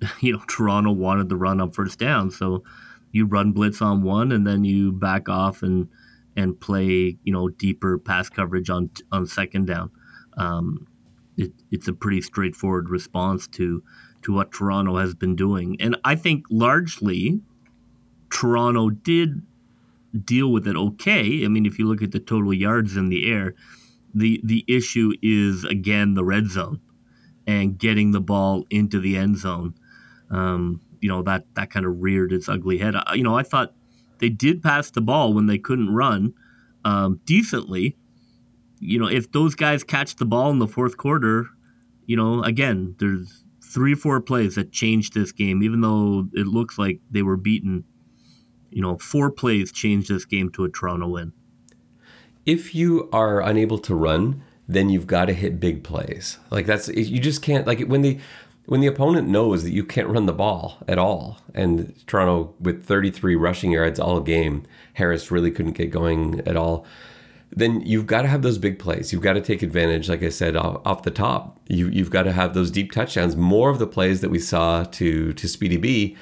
you 0.20 0.32
know 0.32 0.42
Toronto 0.48 0.92
wanted 0.92 1.28
the 1.28 1.36
run 1.36 1.60
up 1.60 1.74
first 1.74 1.98
down, 1.98 2.30
so 2.30 2.62
you 3.12 3.26
run 3.26 3.52
blitz 3.52 3.82
on 3.82 4.02
one, 4.02 4.32
and 4.32 4.46
then 4.46 4.64
you 4.64 4.92
back 4.92 5.28
off 5.28 5.62
and 5.62 5.88
and 6.36 6.58
play 6.60 7.16
you 7.24 7.32
know 7.32 7.48
deeper 7.48 7.98
pass 7.98 8.28
coverage 8.28 8.70
on 8.70 8.90
on 9.12 9.26
second 9.26 9.66
down. 9.66 9.90
Um, 10.36 10.86
it, 11.36 11.52
it's 11.70 11.88
a 11.88 11.92
pretty 11.92 12.20
straightforward 12.20 12.88
response 12.90 13.46
to 13.48 13.82
to 14.22 14.32
what 14.32 14.52
Toronto 14.52 14.98
has 14.98 15.14
been 15.14 15.36
doing, 15.36 15.76
and 15.80 15.96
I 16.04 16.14
think 16.14 16.44
largely 16.50 17.40
Toronto 18.30 18.90
did 18.90 19.42
deal 20.24 20.52
with 20.52 20.66
it 20.66 20.76
okay. 20.76 21.44
I 21.44 21.48
mean, 21.48 21.66
if 21.66 21.78
you 21.78 21.86
look 21.86 22.02
at 22.02 22.12
the 22.12 22.18
total 22.18 22.52
yards 22.52 22.96
in 22.96 23.08
the 23.08 23.30
air, 23.30 23.54
the 24.14 24.40
the 24.44 24.64
issue 24.68 25.12
is 25.22 25.64
again 25.64 26.14
the 26.14 26.24
red 26.24 26.48
zone 26.48 26.80
and 27.50 27.76
getting 27.76 28.12
the 28.12 28.20
ball 28.20 28.64
into 28.70 29.00
the 29.00 29.16
end 29.16 29.36
zone. 29.36 29.74
Um, 30.30 30.80
you 31.00 31.08
know 31.08 31.22
that 31.22 31.44
that 31.54 31.70
kind 31.70 31.84
of 31.84 32.00
reared 32.00 32.32
its 32.32 32.48
ugly 32.48 32.78
head. 32.78 32.94
I, 32.94 33.14
you 33.14 33.24
know, 33.24 33.36
I 33.36 33.42
thought 33.42 33.74
they 34.18 34.28
did 34.28 34.62
pass 34.62 34.90
the 34.90 35.00
ball 35.00 35.32
when 35.34 35.46
they 35.46 35.58
couldn't 35.58 35.92
run 35.92 36.34
um, 36.84 37.20
decently. 37.24 37.96
You 38.78 38.98
know, 38.98 39.08
if 39.08 39.32
those 39.32 39.54
guys 39.54 39.82
catch 39.82 40.16
the 40.16 40.24
ball 40.24 40.50
in 40.50 40.58
the 40.58 40.68
fourth 40.68 40.96
quarter, 40.96 41.48
you 42.06 42.16
know, 42.16 42.42
again, 42.42 42.94
there's 42.98 43.44
three 43.62 43.94
or 43.94 43.96
four 43.96 44.20
plays 44.20 44.54
that 44.54 44.72
changed 44.72 45.14
this 45.14 45.32
game. 45.32 45.62
Even 45.62 45.80
though 45.80 46.28
it 46.32 46.46
looks 46.46 46.78
like 46.78 47.00
they 47.10 47.22
were 47.22 47.36
beaten, 47.36 47.84
you 48.70 48.80
know, 48.80 48.96
four 48.98 49.30
plays 49.30 49.72
changed 49.72 50.08
this 50.08 50.24
game 50.24 50.50
to 50.52 50.64
a 50.64 50.70
Toronto 50.70 51.08
win. 51.08 51.32
If 52.46 52.74
you 52.74 53.08
are 53.12 53.40
unable 53.40 53.78
to 53.78 53.94
run, 53.94 54.42
then 54.72 54.88
you've 54.88 55.06
got 55.06 55.26
to 55.26 55.34
hit 55.34 55.60
big 55.60 55.82
plays. 55.82 56.38
Like 56.50 56.66
that's 56.66 56.88
you 56.88 57.18
just 57.18 57.42
can't 57.42 57.66
like 57.66 57.80
when 57.80 58.02
the 58.02 58.18
when 58.66 58.80
the 58.80 58.86
opponent 58.86 59.28
knows 59.28 59.64
that 59.64 59.72
you 59.72 59.84
can't 59.84 60.08
run 60.08 60.26
the 60.26 60.32
ball 60.32 60.78
at 60.86 60.98
all, 60.98 61.38
and 61.54 61.94
Toronto 62.06 62.54
with 62.60 62.84
33 62.84 63.34
rushing 63.34 63.72
yards 63.72 63.98
all 63.98 64.20
game, 64.20 64.64
Harris 64.94 65.30
really 65.30 65.50
couldn't 65.50 65.72
get 65.72 65.90
going 65.90 66.40
at 66.46 66.56
all. 66.56 66.86
Then 67.52 67.80
you've 67.80 68.06
got 68.06 68.22
to 68.22 68.28
have 68.28 68.42
those 68.42 68.58
big 68.58 68.78
plays. 68.78 69.12
You've 69.12 69.22
got 69.22 69.32
to 69.32 69.40
take 69.40 69.62
advantage, 69.62 70.08
like 70.08 70.22
I 70.22 70.28
said, 70.28 70.54
off, 70.54 70.80
off 70.84 71.02
the 71.02 71.10
top. 71.10 71.58
You, 71.68 71.88
you've 71.88 72.12
got 72.12 72.22
to 72.22 72.32
have 72.32 72.54
those 72.54 72.70
deep 72.70 72.92
touchdowns. 72.92 73.34
More 73.34 73.70
of 73.70 73.80
the 73.80 73.88
plays 73.88 74.20
that 74.20 74.30
we 74.30 74.38
saw 74.38 74.84
to 74.84 75.32
to 75.32 75.48
Speedy 75.48 75.76
B. 75.76 76.16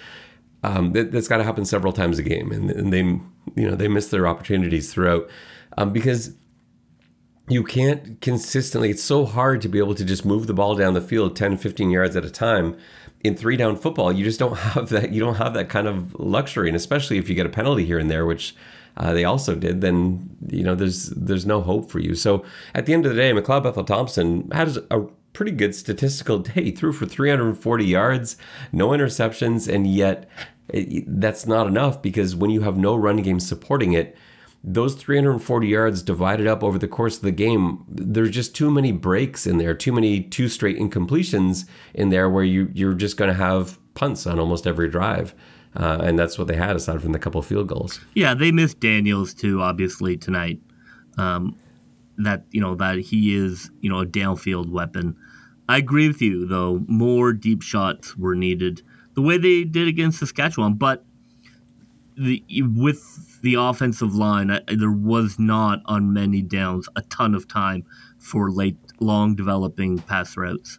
Um, 0.65 0.93
that, 0.93 1.13
has 1.13 1.29
got 1.29 1.37
to 1.37 1.45
happen 1.45 1.67
several 1.67 1.93
times 1.93 2.19
a 2.19 2.23
game, 2.23 2.51
and, 2.51 2.71
and 2.71 2.93
they 2.93 3.03
you 3.61 3.69
know 3.69 3.75
they 3.75 3.89
miss 3.89 4.09
their 4.09 4.27
opportunities 4.27 4.93
throughout 4.93 5.29
um, 5.77 5.93
because 5.93 6.33
you 7.49 7.65
can't 7.65 8.21
consistently 8.21 8.91
it's 8.91 9.03
so 9.03 9.25
hard 9.25 9.61
to 9.63 9.69
be 9.69 9.79
able 9.79 9.95
to 9.95 10.05
just 10.05 10.25
move 10.25 10.47
the 10.47 10.55
ball 10.55 10.75
down 10.75 10.95
the 10.95 11.01
field 11.01 11.35
10 11.37 11.57
15 11.57 11.91
yards 11.91 12.17
at 12.17 12.25
a 12.25 12.31
time 12.31 12.77
in 13.25 13.35
three 13.35 13.57
down 13.57 13.77
football. 13.77 14.13
You 14.13 14.25
just 14.25 14.39
don't 14.39 14.57
have 14.59 14.89
that 14.91 15.13
you 15.13 15.21
don't 15.21 15.37
have 15.37 15.55
that 15.55 15.69
kind 15.69 15.87
of 15.87 16.15
luxury. 16.19 16.69
And 16.69 16.77
especially 16.77 17.19
if 17.19 17.29
you 17.29 17.35
get 17.35 17.47
a 17.47 17.51
penalty 17.51 17.85
here 17.85 17.99
and 17.99 18.11
there 18.11 18.27
which 18.27 18.55
uh, 18.97 19.13
they 19.13 19.25
also 19.25 19.55
did 19.55 19.81
then 19.81 20.29
you 20.49 20.63
know 20.63 20.75
there's 20.75 21.07
there's 21.11 21.47
no 21.47 21.61
hope 21.61 21.91
for 21.91 22.01
you. 22.01 22.15
So 22.15 22.45
at 22.75 22.87
the 22.87 22.95
end 22.95 23.07
of 23.07 23.15
the 23.15 23.21
day 23.21 23.33
mcleod 23.33 23.63
bethel 23.63 23.85
thompson 23.85 24.51
had 24.51 24.77
a 24.91 25.07
pretty 25.33 25.53
good 25.53 25.75
statistical 25.75 26.39
day. 26.41 26.65
He 26.65 26.71
threw 26.71 26.93
for 26.93 27.07
340 27.07 27.85
yards 27.85 28.37
no 28.73 28.89
interceptions 28.89 29.73
and 29.73 29.87
yet 29.87 30.29
it, 30.69 31.05
that's 31.21 31.47
not 31.47 31.67
enough 31.67 32.03
because 32.03 32.37
when 32.37 32.51
you 32.51 32.61
have 32.61 32.77
no 32.77 32.95
run 32.95 33.23
game 33.23 33.41
supporting 33.41 33.95
it 33.95 34.17
those 34.65 34.95
340 34.95 35.69
yards 35.69 36.03
divided 36.03 36.47
up 36.47 36.65
over 36.65 36.79
the 36.79 36.89
course 36.89 37.17
of 37.17 37.23
the 37.23 37.31
game, 37.33 37.85
there's 37.89 38.31
just 38.31 38.55
too 38.55 38.71
many 38.71 38.93
breaks 38.93 39.47
in 39.47 39.59
there, 39.59 39.75
too 39.75 39.93
many 39.93 40.21
two 40.21 40.49
straight 40.49 40.79
incompletions 40.79 41.67
in 41.95 42.09
there 42.09 42.29
where 42.29 42.45
you 42.45 42.71
you're 42.75 42.95
just 42.95 43.17
going 43.17 43.29
to 43.29 43.37
have 43.37 43.79
punts 43.95 44.27
on 44.27 44.39
almost 44.39 44.67
every 44.67 44.89
drive. 44.89 45.35
Uh, 45.77 45.99
and 46.03 46.19
that's 46.19 46.39
what 46.39 46.49
they 46.49 46.57
had 46.57 46.75
aside 46.75 47.01
from 47.01 47.13
the 47.13 47.19
couple 47.19 47.41
field 47.43 47.69
goals. 47.69 48.01
Yeah, 48.15 48.35
they 48.35 48.51
missed 48.51 48.81
Daniels 48.81 49.33
too, 49.35 49.63
obviously 49.63 50.17
tonight. 50.17 50.61
Um, 51.19 51.57
that 52.19 52.45
you 52.51 52.61
know 52.61 52.75
that 52.75 52.99
he 52.99 53.35
is 53.35 53.71
you 53.81 53.89
know 53.89 54.01
a 54.01 54.07
downfield 54.07 54.71
weapon. 54.71 55.17
I 55.69 55.77
agree 55.79 56.09
with 56.09 56.21
you 56.21 56.47
though. 56.47 56.85
More 56.89 57.33
deep 57.33 57.63
shots 57.63 58.17
were 58.17 58.35
needed, 58.35 58.83
the 59.15 59.23
way 59.23 59.39
they 59.39 59.65
did 59.65 59.87
against 59.87 60.19
Saskatchewan. 60.19 60.75
But 60.75 61.05
the 62.17 62.43
with 62.75 63.28
the 63.43 63.55
offensive 63.55 64.15
line, 64.15 64.51
I, 64.51 64.61
there 64.69 64.91
was 64.91 65.39
not 65.39 65.81
on 65.87 66.13
many 66.13 66.43
downs 66.43 66.89
a 66.97 67.03
ton 67.03 67.35
of 67.35 67.49
time 67.49 67.85
for 68.19 68.51
late, 68.51 68.77
long 69.01 69.35
developing 69.35 69.99
pass 69.99 70.37
routes. 70.37 70.79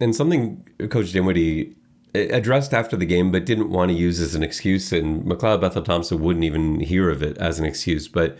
And 0.00 0.14
something 0.14 0.66
Coach 0.88 1.12
Dinwiddie 1.12 1.74
addressed 2.14 2.74
after 2.74 2.96
the 2.96 3.06
game, 3.06 3.30
but 3.30 3.44
didn't 3.44 3.70
want 3.70 3.90
to 3.90 3.96
use 3.96 4.20
as 4.20 4.34
an 4.34 4.42
excuse, 4.42 4.92
and 4.92 5.24
McLeod 5.24 5.60
Bethel 5.60 5.82
Thompson 5.82 6.20
wouldn't 6.20 6.44
even 6.44 6.80
hear 6.80 7.10
of 7.10 7.22
it 7.22 7.38
as 7.38 7.58
an 7.58 7.64
excuse, 7.64 8.08
but 8.08 8.36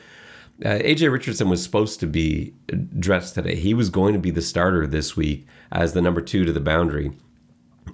uh, 0.65 0.79
AJ 0.79 1.11
Richardson 1.11 1.49
was 1.49 1.63
supposed 1.63 2.01
to 2.01 2.07
be 2.07 2.53
dressed 2.99 3.35
today. 3.35 3.55
He 3.55 3.73
was 3.73 3.89
going 3.89 4.13
to 4.13 4.21
be 4.21 4.31
the 4.31 4.43
starter 4.43 4.87
this 4.87 5.17
week 5.17 5.47
as 5.73 5.93
the 5.95 6.03
number 6.03 6.21
two 6.21 6.45
to 6.45 6.53
the 6.53 6.61
boundary. 6.61 7.13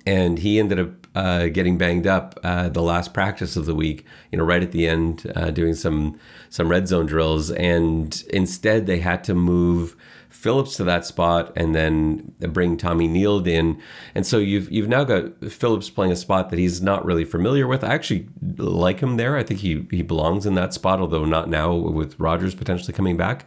And 0.06 0.38
he 0.38 0.60
ended 0.60 0.78
up 0.78 1.06
uh, 1.16 1.46
getting 1.46 1.78
banged 1.78 2.06
up 2.06 2.38
uh, 2.44 2.68
the 2.68 2.82
last 2.82 3.14
practice 3.14 3.56
of 3.56 3.66
the 3.66 3.74
week, 3.74 4.04
you 4.30 4.38
know, 4.38 4.44
right 4.44 4.62
at 4.62 4.70
the 4.70 4.86
end, 4.86 5.30
uh, 5.34 5.50
doing 5.50 5.74
some 5.74 6.18
some 6.48 6.68
red 6.68 6.86
zone 6.86 7.06
drills. 7.06 7.50
And 7.50 8.22
instead, 8.30 8.86
they 8.86 9.00
had 9.00 9.24
to 9.24 9.34
move 9.34 9.96
Phillips 10.28 10.76
to 10.76 10.84
that 10.84 11.06
spot 11.06 11.52
and 11.56 11.74
then 11.74 12.32
bring 12.38 12.76
Tommy 12.76 13.08
Nield 13.08 13.48
in. 13.48 13.80
And 14.14 14.26
so 14.26 14.38
you've 14.38 14.70
you've 14.70 14.88
now 14.88 15.02
got 15.02 15.50
Phillips 15.50 15.88
playing 15.90 16.12
a 16.12 16.16
spot 16.16 16.50
that 16.50 16.58
he's 16.58 16.82
not 16.82 17.04
really 17.04 17.24
familiar 17.24 17.66
with. 17.66 17.82
I 17.82 17.94
actually 17.94 18.28
like 18.58 19.00
him 19.00 19.16
there. 19.16 19.36
I 19.36 19.42
think 19.42 19.60
he 19.60 19.86
he 19.90 20.02
belongs 20.02 20.46
in 20.46 20.54
that 20.54 20.74
spot, 20.74 21.00
although 21.00 21.24
not 21.24 21.48
now 21.48 21.74
with 21.74 22.20
Rogers 22.20 22.54
potentially 22.54 22.92
coming 22.92 23.16
back. 23.16 23.46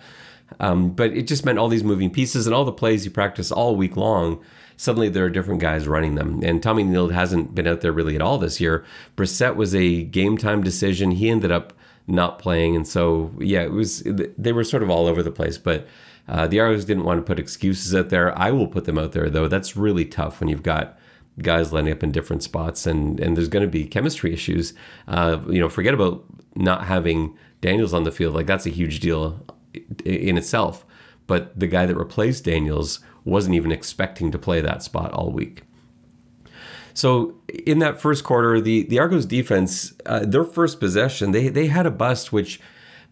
Um, 0.60 0.92
but 0.92 1.14
it 1.14 1.28
just 1.28 1.46
meant 1.46 1.60
all 1.60 1.70
these 1.70 1.84
moving 1.84 2.10
pieces 2.10 2.46
and 2.46 2.56
all 2.56 2.66
the 2.66 2.72
plays 2.72 3.06
you 3.06 3.12
practice 3.12 3.52
all 3.52 3.76
week 3.76 3.96
long. 3.96 4.44
Suddenly 4.78 5.10
there 5.10 5.26
are 5.26 5.30
different 5.30 5.60
guys 5.60 5.88
running 5.88 6.16
them, 6.16 6.42
and 6.44 6.64
Tommy 6.64 6.84
Nield 6.84 7.12
hasn't 7.12 7.54
been 7.54 7.68
out 7.68 7.82
there 7.82 7.92
really 7.92 8.16
at 8.16 8.22
all 8.22 8.38
this 8.38 8.62
year. 8.62 8.86
Brissett 9.18 9.56
was 9.56 9.76
a 9.76 10.04
game 10.04 10.38
time 10.38 10.64
decision. 10.64 11.12
He 11.12 11.30
ended 11.30 11.52
up 11.52 11.74
not 12.08 12.40
playing, 12.40 12.76
and 12.76 12.88
so 12.88 13.32
yeah, 13.40 13.62
it 13.62 13.72
was 13.72 14.04
they 14.06 14.54
were 14.54 14.64
sort 14.64 14.84
of 14.84 14.90
all 14.90 15.08
over 15.08 15.24
the 15.24 15.32
place, 15.32 15.58
but. 15.58 15.88
Uh, 16.28 16.46
the 16.46 16.60
Argos 16.60 16.86
didn't 16.86 17.06
want 17.06 17.18
to 17.18 17.24
put 17.24 17.40
excuses 17.40 17.96
out 17.96 18.10
there. 18.10 18.38
I 18.38 18.52
will 18.52 18.68
put 18.68 18.86
them 18.86 19.00
out 19.00 19.14
there 19.14 19.32
though. 19.32 19.48
That's 19.48 19.76
really 19.76 20.06
tough 20.06 20.40
when 20.40 20.48
you've 20.48 20.62
got 20.62 20.96
guys 21.42 21.74
lining 21.74 21.92
up 21.92 22.04
in 22.04 22.12
different 22.12 22.44
spots, 22.44 22.86
and 22.86 23.20
and 23.20 23.36
there's 23.36 23.48
going 23.48 23.66
to 23.66 23.72
be 23.72 23.86
chemistry 23.86 24.32
issues. 24.32 24.76
Uh, 25.08 25.40
you 25.50 25.60
know, 25.60 25.70
forget 25.70 25.96
about 25.96 26.24
not 26.56 26.86
having 26.86 27.36
Daniels 27.62 27.96
on 27.96 28.04
the 28.04 28.12
field. 28.12 28.36
Like 28.36 28.46
that's 28.46 28.68
a 28.68 28.70
huge 28.70 29.00
deal 29.00 29.44
in 30.06 30.38
itself. 30.38 30.86
But 31.28 31.58
the 31.60 31.68
guy 31.68 31.86
that 31.86 31.96
replaced 31.96 32.46
Daniels 32.46 33.00
wasn't 33.24 33.56
even 33.56 33.72
expecting 33.72 34.32
to 34.32 34.40
play 34.40 34.62
that 34.62 34.82
spot 34.82 35.12
all 35.12 35.32
week. 35.32 35.64
So 36.94 37.36
in 37.66 37.80
that 37.80 38.02
first 38.02 38.24
quarter, 38.24 38.60
the 38.60 38.84
the 38.84 39.00
Argos 39.00 39.26
defense, 39.26 39.94
uh, 40.06 40.26
their 40.26 40.44
first 40.44 40.80
possession, 40.80 41.32
they 41.32 41.48
they 41.48 41.68
had 41.68 41.86
a 41.86 41.92
bust 41.92 42.34
which 42.34 42.60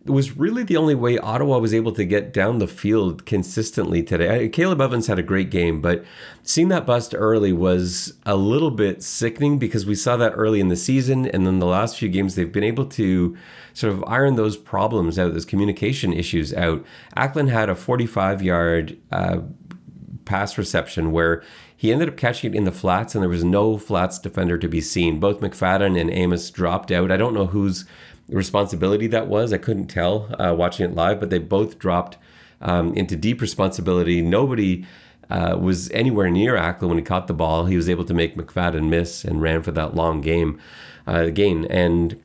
was 0.10 0.38
really 0.38 0.64
the 0.64 0.78
only 0.78 0.96
way 0.96 1.18
Ottawa 1.18 1.58
was 1.58 1.74
able 1.74 1.92
to 1.94 2.06
get 2.06 2.34
down 2.34 2.60
the 2.60 2.68
field 2.68 3.26
consistently 3.26 4.04
today. 4.04 4.50
Caleb 4.50 4.82
Evans 4.82 5.08
had 5.08 5.20
a 5.20 5.24
great 5.24 5.50
game, 5.50 5.82
but 5.82 6.04
seeing 6.44 6.68
that 6.70 6.86
bust 6.86 7.14
early 7.16 7.54
was 7.54 8.14
a 8.26 8.36
little 8.36 8.72
bit 8.72 9.04
sickening 9.04 9.58
because 9.58 9.86
we 9.86 9.96
saw 9.96 10.18
that 10.18 10.34
early 10.36 10.60
in 10.60 10.68
the 10.68 10.76
season. 10.76 11.26
And 11.28 11.46
then 11.46 11.60
the 11.60 11.66
last 11.66 11.98
few 11.98 12.10
games, 12.10 12.36
they've 12.36 12.52
been 12.52 12.64
able 12.64 12.86
to 12.86 13.38
sort 13.74 13.94
of 13.94 14.04
iron 14.08 14.36
those 14.36 14.58
problems 14.58 15.18
out, 15.20 15.34
those 15.34 15.46
communication 15.46 16.14
issues 16.14 16.54
out. 16.54 16.86
Acklin 17.16 17.50
had 17.50 17.70
a 17.70 17.76
45 17.76 18.42
yard 18.42 18.98
uh, 19.12 19.40
pass 20.26 20.58
reception 20.58 21.12
where 21.12 21.44
he 21.76 21.94
ended 21.94 22.10
up 22.10 22.18
catching 22.18 22.54
it 22.54 22.58
in 22.58 22.66
the 22.66 22.72
flats 22.72 23.14
and 23.14 23.22
there 23.22 23.30
was 23.30 23.44
no 23.44 23.78
flats 23.78 24.18
defender 24.18 24.58
to 24.58 24.68
be 24.68 24.82
seen. 24.82 25.20
Both 25.20 25.42
McFadden 25.42 26.00
and 26.00 26.10
Amos 26.10 26.50
dropped 26.50 26.92
out. 26.92 27.12
I 27.12 27.18
don't 27.18 27.36
know 27.36 27.46
who's 27.46 27.86
responsibility 28.30 29.08
that 29.08 29.28
was. 29.28 29.54
I 29.54 29.58
couldn't 29.58 29.88
tell 29.88 30.30
uh, 30.40 30.54
watching 30.54 30.86
it 30.86 30.96
live, 30.96 31.20
but 31.20 31.30
they 31.30 31.40
both 31.40 31.80
dropped 31.80 32.18
um, 32.62 32.94
into 32.94 33.16
deep 33.16 33.42
responsibility. 33.42 34.22
Nobody 34.22 34.86
uh, 35.30 35.58
was 35.60 35.90
anywhere 35.92 36.30
near 36.30 36.56
Acklin 36.56 36.90
when 36.90 36.98
he 36.98 37.04
caught 37.04 37.28
the 37.28 37.34
ball. 37.34 37.66
He 37.66 37.76
was 37.76 37.90
able 37.90 38.06
to 38.06 38.14
make 38.14 38.36
McFadden 38.36 38.90
miss 38.90 39.24
and 39.24 39.42
ran 39.42 39.62
for 39.62 39.72
that 39.72 39.96
long 39.96 40.22
game 40.22 40.60
uh, 41.06 41.28
gain. 41.28 41.66
And 41.66 42.22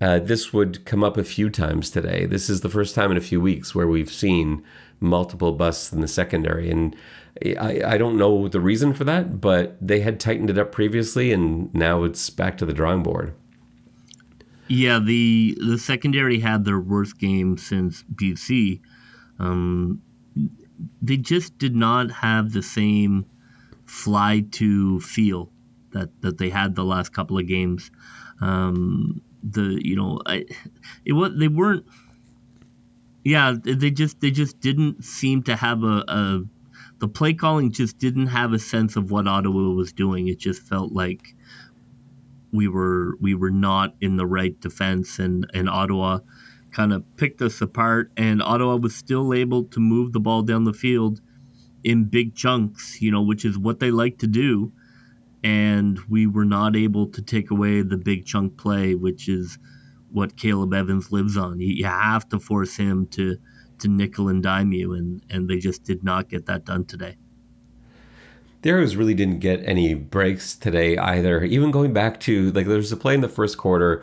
uh, 0.00 0.18
this 0.18 0.52
would 0.52 0.84
come 0.84 1.02
up 1.02 1.16
a 1.16 1.24
few 1.24 1.50
times 1.50 1.90
today. 1.90 2.26
This 2.26 2.50
is 2.50 2.60
the 2.60 2.68
first 2.68 2.94
time 2.94 3.10
in 3.10 3.16
a 3.16 3.22
few 3.22 3.40
weeks 3.40 3.74
where 3.74 3.86
we've 3.86 4.12
seen 4.12 4.62
multiple 5.00 5.52
busts 5.52 5.92
in 5.92 6.00
the 6.00 6.08
secondary. 6.08 6.70
And 6.70 6.96
I, 7.58 7.82
I 7.84 7.98
don't 7.98 8.16
know 8.16 8.48
the 8.48 8.60
reason 8.60 8.94
for 8.94 9.04
that, 9.04 9.40
but 9.40 9.76
they 9.80 10.00
had 10.00 10.18
tightened 10.18 10.50
it 10.50 10.58
up 10.58 10.72
previously, 10.72 11.32
and 11.32 11.74
now 11.74 12.04
it's 12.04 12.30
back 12.30 12.56
to 12.58 12.66
the 12.66 12.72
drawing 12.72 13.02
board. 13.02 13.34
Yeah, 14.68 14.98
the 14.98 15.56
the 15.60 15.78
secondary 15.78 16.40
had 16.40 16.64
their 16.64 16.80
worst 16.80 17.18
game 17.18 17.56
since 17.56 18.04
BC. 18.14 18.80
Um, 19.38 20.02
they 21.00 21.16
just 21.16 21.56
did 21.58 21.76
not 21.76 22.10
have 22.10 22.52
the 22.52 22.62
same 22.62 23.26
fly 23.84 24.44
to 24.52 25.00
feel 25.00 25.50
that 25.92 26.20
that 26.22 26.38
they 26.38 26.50
had 26.50 26.74
the 26.74 26.84
last 26.84 27.12
couple 27.12 27.38
of 27.38 27.46
games. 27.46 27.90
Um, 28.40 29.22
the 29.42 29.80
you 29.82 29.96
know, 29.96 30.20
I, 30.26 30.46
it 31.04 31.12
was 31.12 31.32
they 31.36 31.48
weren't. 31.48 31.86
Yeah, 33.24 33.54
they 33.60 33.90
just 33.90 34.20
they 34.20 34.30
just 34.30 34.60
didn't 34.60 35.04
seem 35.04 35.42
to 35.44 35.56
have 35.56 35.82
a, 35.82 36.04
a 36.08 36.42
the 36.98 37.08
play 37.08 37.34
calling 37.34 37.70
just 37.72 37.98
didn't 37.98 38.28
have 38.28 38.52
a 38.52 38.58
sense 38.58 38.96
of 38.96 39.10
what 39.10 39.28
Ottawa 39.28 39.70
was 39.70 39.92
doing. 39.92 40.28
It 40.28 40.38
just 40.38 40.62
felt 40.62 40.92
like 40.92 41.35
we 42.52 42.68
were 42.68 43.16
we 43.20 43.34
were 43.34 43.50
not 43.50 43.94
in 44.00 44.16
the 44.16 44.26
right 44.26 44.58
defense, 44.60 45.18
and 45.18 45.46
and 45.54 45.68
Ottawa 45.68 46.20
kind 46.72 46.92
of 46.92 47.04
picked 47.16 47.42
us 47.42 47.60
apart. 47.60 48.10
And 48.16 48.42
Ottawa 48.42 48.76
was 48.76 48.94
still 48.94 49.32
able 49.32 49.64
to 49.64 49.80
move 49.80 50.12
the 50.12 50.20
ball 50.20 50.42
down 50.42 50.64
the 50.64 50.72
field 50.72 51.20
in 51.84 52.04
big 52.04 52.34
chunks, 52.34 53.00
you 53.00 53.10
know, 53.10 53.22
which 53.22 53.44
is 53.44 53.58
what 53.58 53.80
they 53.80 53.90
like 53.90 54.18
to 54.18 54.26
do. 54.26 54.72
And 55.44 55.98
we 56.08 56.26
were 56.26 56.44
not 56.44 56.76
able 56.76 57.06
to 57.08 57.22
take 57.22 57.50
away 57.50 57.82
the 57.82 57.96
big 57.96 58.26
chunk 58.26 58.56
play, 58.56 58.94
which 58.94 59.28
is 59.28 59.58
what 60.10 60.36
Caleb 60.36 60.74
Evans 60.74 61.12
lives 61.12 61.36
on. 61.36 61.60
You, 61.60 61.68
you 61.68 61.84
have 61.84 62.28
to 62.30 62.38
force 62.38 62.76
him 62.76 63.06
to 63.08 63.36
to 63.78 63.88
nickel 63.88 64.28
and 64.28 64.42
dime 64.42 64.72
you, 64.72 64.94
and 64.94 65.22
and 65.30 65.48
they 65.48 65.58
just 65.58 65.84
did 65.84 66.02
not 66.02 66.28
get 66.28 66.46
that 66.46 66.64
done 66.64 66.84
today 66.84 67.16
the 68.66 68.72
Argos 68.72 68.96
really 68.96 69.14
didn't 69.14 69.38
get 69.38 69.62
any 69.64 69.94
breaks 69.94 70.56
today 70.56 70.98
either. 70.98 71.44
Even 71.44 71.70
going 71.70 71.92
back 71.92 72.18
to 72.18 72.50
like 72.50 72.66
there 72.66 72.78
was 72.78 72.90
a 72.90 72.96
play 72.96 73.14
in 73.14 73.20
the 73.20 73.28
first 73.28 73.56
quarter. 73.56 74.02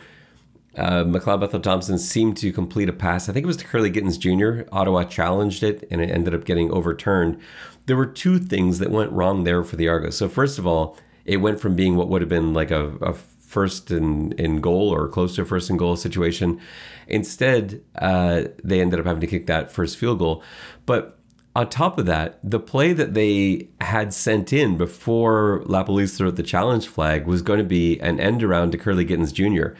Uh, 0.77 1.03
McLeod 1.03 1.41
Bethel 1.41 1.59
Thompson 1.59 1.99
seemed 1.99 2.37
to 2.37 2.53
complete 2.53 2.87
a 2.87 2.93
pass. 2.93 3.27
I 3.27 3.33
think 3.33 3.43
it 3.43 3.47
was 3.47 3.57
to 3.57 3.65
Kurleigh 3.65 3.93
Gittens 3.93 4.17
Jr. 4.17 4.65
Ottawa 4.71 5.03
challenged 5.03 5.63
it 5.63 5.85
and 5.91 5.99
it 5.99 6.09
ended 6.09 6.33
up 6.33 6.45
getting 6.45 6.71
overturned. 6.71 7.41
There 7.87 7.97
were 7.97 8.05
two 8.05 8.39
things 8.39 8.79
that 8.79 8.89
went 8.89 9.11
wrong 9.11 9.43
there 9.43 9.65
for 9.65 9.75
the 9.75 9.89
Argos. 9.89 10.15
So 10.15 10.29
first 10.29 10.57
of 10.57 10.65
all, 10.65 10.97
it 11.25 11.37
went 11.37 11.59
from 11.59 11.75
being 11.75 11.97
what 11.97 12.07
would 12.07 12.21
have 12.21 12.29
been 12.29 12.53
like 12.53 12.71
a, 12.71 12.95
a 13.01 13.13
first 13.13 13.91
in, 13.91 14.31
in 14.33 14.61
goal 14.61 14.87
or 14.89 15.09
close 15.09 15.35
to 15.35 15.41
a 15.41 15.45
first 15.45 15.69
in 15.69 15.75
goal 15.75 15.97
situation. 15.97 16.61
Instead, 17.07 17.83
uh, 17.95 18.43
they 18.63 18.79
ended 18.79 18.97
up 18.97 19.05
having 19.05 19.19
to 19.19 19.27
kick 19.27 19.45
that 19.47 19.73
first 19.73 19.97
field 19.97 20.19
goal. 20.19 20.41
But 20.85 21.19
on 21.55 21.69
top 21.69 21.99
of 21.99 22.05
that, 22.07 22.39
the 22.43 22.59
play 22.59 22.93
that 22.93 23.13
they 23.13 23.67
had 23.79 24.13
sent 24.13 24.51
in 24.51 24.75
before 24.75 25.63
LaPolice 25.65 26.17
threw 26.17 26.29
out 26.29 26.35
the 26.35 26.43
challenge 26.43 26.87
flag 26.87 27.27
was 27.27 27.43
going 27.43 27.59
to 27.59 27.63
be 27.63 27.99
an 27.99 28.19
end 28.19 28.43
around 28.43 28.71
to 28.71 28.77
Kurleigh 28.77 29.07
Gittens 29.07 29.31
Jr. 29.31 29.77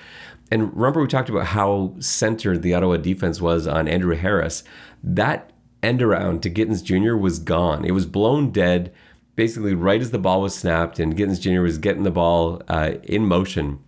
And 0.52 0.76
remember, 0.76 1.02
we 1.02 1.08
talked 1.08 1.30
about 1.30 1.48
how 1.48 1.96
centered 2.00 2.62
the 2.62 2.76
Ottawa 2.76 2.98
defense 2.98 3.42
was 3.42 3.66
on 3.66 3.88
Andrew 3.88 4.16
Harris. 4.16 4.64
That 5.04 5.52
end 5.82 6.04
around 6.04 6.44
to 6.44 6.50
Gittens 6.50 6.84
Jr. 6.84 7.16
was 7.16 7.40
gone. 7.40 7.86
It 7.86 7.92
was 7.92 8.06
blown 8.06 8.52
dead 8.52 8.94
basically 9.36 9.74
right 9.74 10.00
as 10.00 10.12
the 10.12 10.20
ball 10.20 10.42
was 10.44 10.54
snapped, 10.54 11.00
and 11.00 11.18
Gittens 11.18 11.40
Jr. 11.40 11.62
was 11.62 11.80
getting 11.80 12.04
the 12.04 12.12
ball 12.12 12.62
uh, 12.68 12.92
in 13.02 13.26
motion 13.26 13.80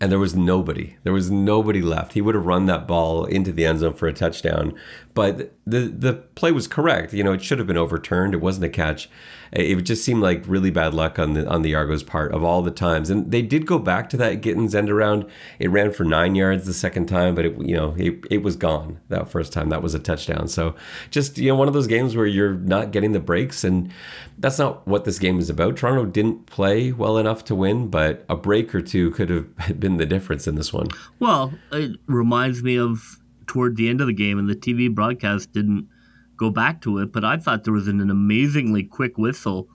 and 0.00 0.12
there 0.12 0.18
was 0.18 0.36
nobody. 0.36 0.96
There 1.02 1.12
was 1.12 1.30
nobody 1.30 1.82
left. 1.82 2.12
He 2.12 2.20
would 2.20 2.34
have 2.34 2.46
run 2.46 2.66
that 2.66 2.86
ball 2.86 3.24
into 3.24 3.52
the 3.52 3.66
end 3.66 3.80
zone 3.80 3.94
for 3.94 4.06
a 4.06 4.12
touchdown, 4.12 4.74
but 5.18 5.52
the 5.66 5.80
the 5.88 6.12
play 6.12 6.52
was 6.52 6.68
correct. 6.68 7.12
You 7.12 7.24
know, 7.24 7.32
it 7.32 7.42
should 7.42 7.58
have 7.58 7.66
been 7.66 7.76
overturned. 7.76 8.34
It 8.34 8.40
wasn't 8.40 8.66
a 8.66 8.68
catch, 8.68 9.10
it 9.52 9.76
just 9.82 10.04
seemed 10.04 10.22
like 10.22 10.44
really 10.46 10.70
bad 10.70 10.94
luck 10.94 11.18
on 11.18 11.34
the 11.34 11.46
on 11.48 11.62
the 11.62 11.74
Argos 11.74 12.02
part 12.02 12.32
of 12.32 12.44
all 12.44 12.62
the 12.62 12.70
times. 12.70 13.10
And 13.10 13.30
they 13.30 13.42
did 13.42 13.66
go 13.66 13.78
back 13.78 14.08
to 14.10 14.16
that 14.18 14.40
Gittens 14.42 14.74
end 14.74 14.90
around. 14.90 15.26
It 15.58 15.70
ran 15.70 15.92
for 15.92 16.04
nine 16.04 16.34
yards 16.34 16.66
the 16.66 16.74
second 16.74 17.06
time, 17.06 17.34
but 17.34 17.46
it 17.46 17.58
you 17.60 17.74
know 17.74 17.94
it, 17.98 18.24
it 18.30 18.42
was 18.42 18.56
gone 18.56 19.00
that 19.08 19.28
first 19.28 19.52
time. 19.52 19.70
That 19.70 19.82
was 19.82 19.94
a 19.94 19.98
touchdown. 19.98 20.48
So 20.48 20.74
just 21.10 21.38
you 21.38 21.48
know 21.48 21.56
one 21.56 21.68
of 21.68 21.74
those 21.74 21.86
games 21.86 22.14
where 22.14 22.26
you're 22.26 22.54
not 22.54 22.90
getting 22.90 23.12
the 23.12 23.20
breaks, 23.20 23.64
and 23.64 23.90
that's 24.38 24.58
not 24.58 24.86
what 24.86 25.04
this 25.04 25.18
game 25.18 25.38
is 25.38 25.50
about. 25.50 25.76
Toronto 25.76 26.04
didn't 26.04 26.46
play 26.46 26.92
well 26.92 27.18
enough 27.18 27.44
to 27.46 27.54
win, 27.54 27.88
but 27.88 28.24
a 28.28 28.36
break 28.36 28.74
or 28.74 28.80
two 28.80 29.10
could 29.12 29.30
have 29.30 29.80
been 29.80 29.96
the 29.96 30.06
difference 30.06 30.46
in 30.46 30.54
this 30.54 30.72
one. 30.72 30.88
Well, 31.18 31.52
it 31.72 31.98
reminds 32.06 32.62
me 32.62 32.78
of 32.78 33.18
toward 33.48 33.76
the 33.76 33.88
end 33.88 34.00
of 34.00 34.06
the 34.06 34.12
game, 34.12 34.38
and 34.38 34.48
the 34.48 34.54
TV 34.54 34.94
broadcast 34.94 35.52
didn't 35.52 35.88
go 36.36 36.50
back 36.50 36.80
to 36.82 36.98
it, 36.98 37.12
but 37.12 37.24
I 37.24 37.36
thought 37.36 37.64
there 37.64 37.72
was 37.72 37.88
an, 37.88 38.00
an 38.00 38.10
amazingly 38.10 38.84
quick 38.84 39.18
whistle 39.18 39.68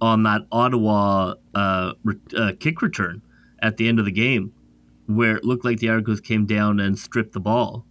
on 0.00 0.24
that 0.24 0.42
Ottawa 0.50 1.34
uh, 1.54 1.92
re- 2.02 2.16
uh, 2.36 2.52
kick 2.58 2.82
return 2.82 3.22
at 3.62 3.76
the 3.76 3.88
end 3.88 3.98
of 3.98 4.04
the 4.04 4.12
game, 4.12 4.52
where 5.06 5.36
it 5.36 5.44
looked 5.44 5.64
like 5.64 5.78
the 5.78 5.88
Argos 5.88 6.20
came 6.20 6.46
down 6.46 6.80
and 6.80 6.98
stripped 6.98 7.32
the 7.32 7.40
ball. 7.40 7.86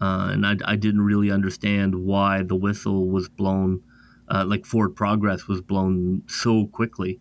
Uh, 0.00 0.28
and 0.32 0.46
I, 0.46 0.56
I, 0.64 0.76
didn't 0.76 1.00
really 1.02 1.30
understand 1.30 1.94
why 1.94 2.42
the 2.42 2.56
whistle 2.56 3.08
was 3.08 3.28
blown, 3.28 3.80
uh, 4.28 4.44
like 4.46 4.66
forward 4.66 4.96
progress 4.96 5.46
was 5.46 5.62
blown 5.62 6.22
so 6.26 6.66
quickly. 6.66 7.20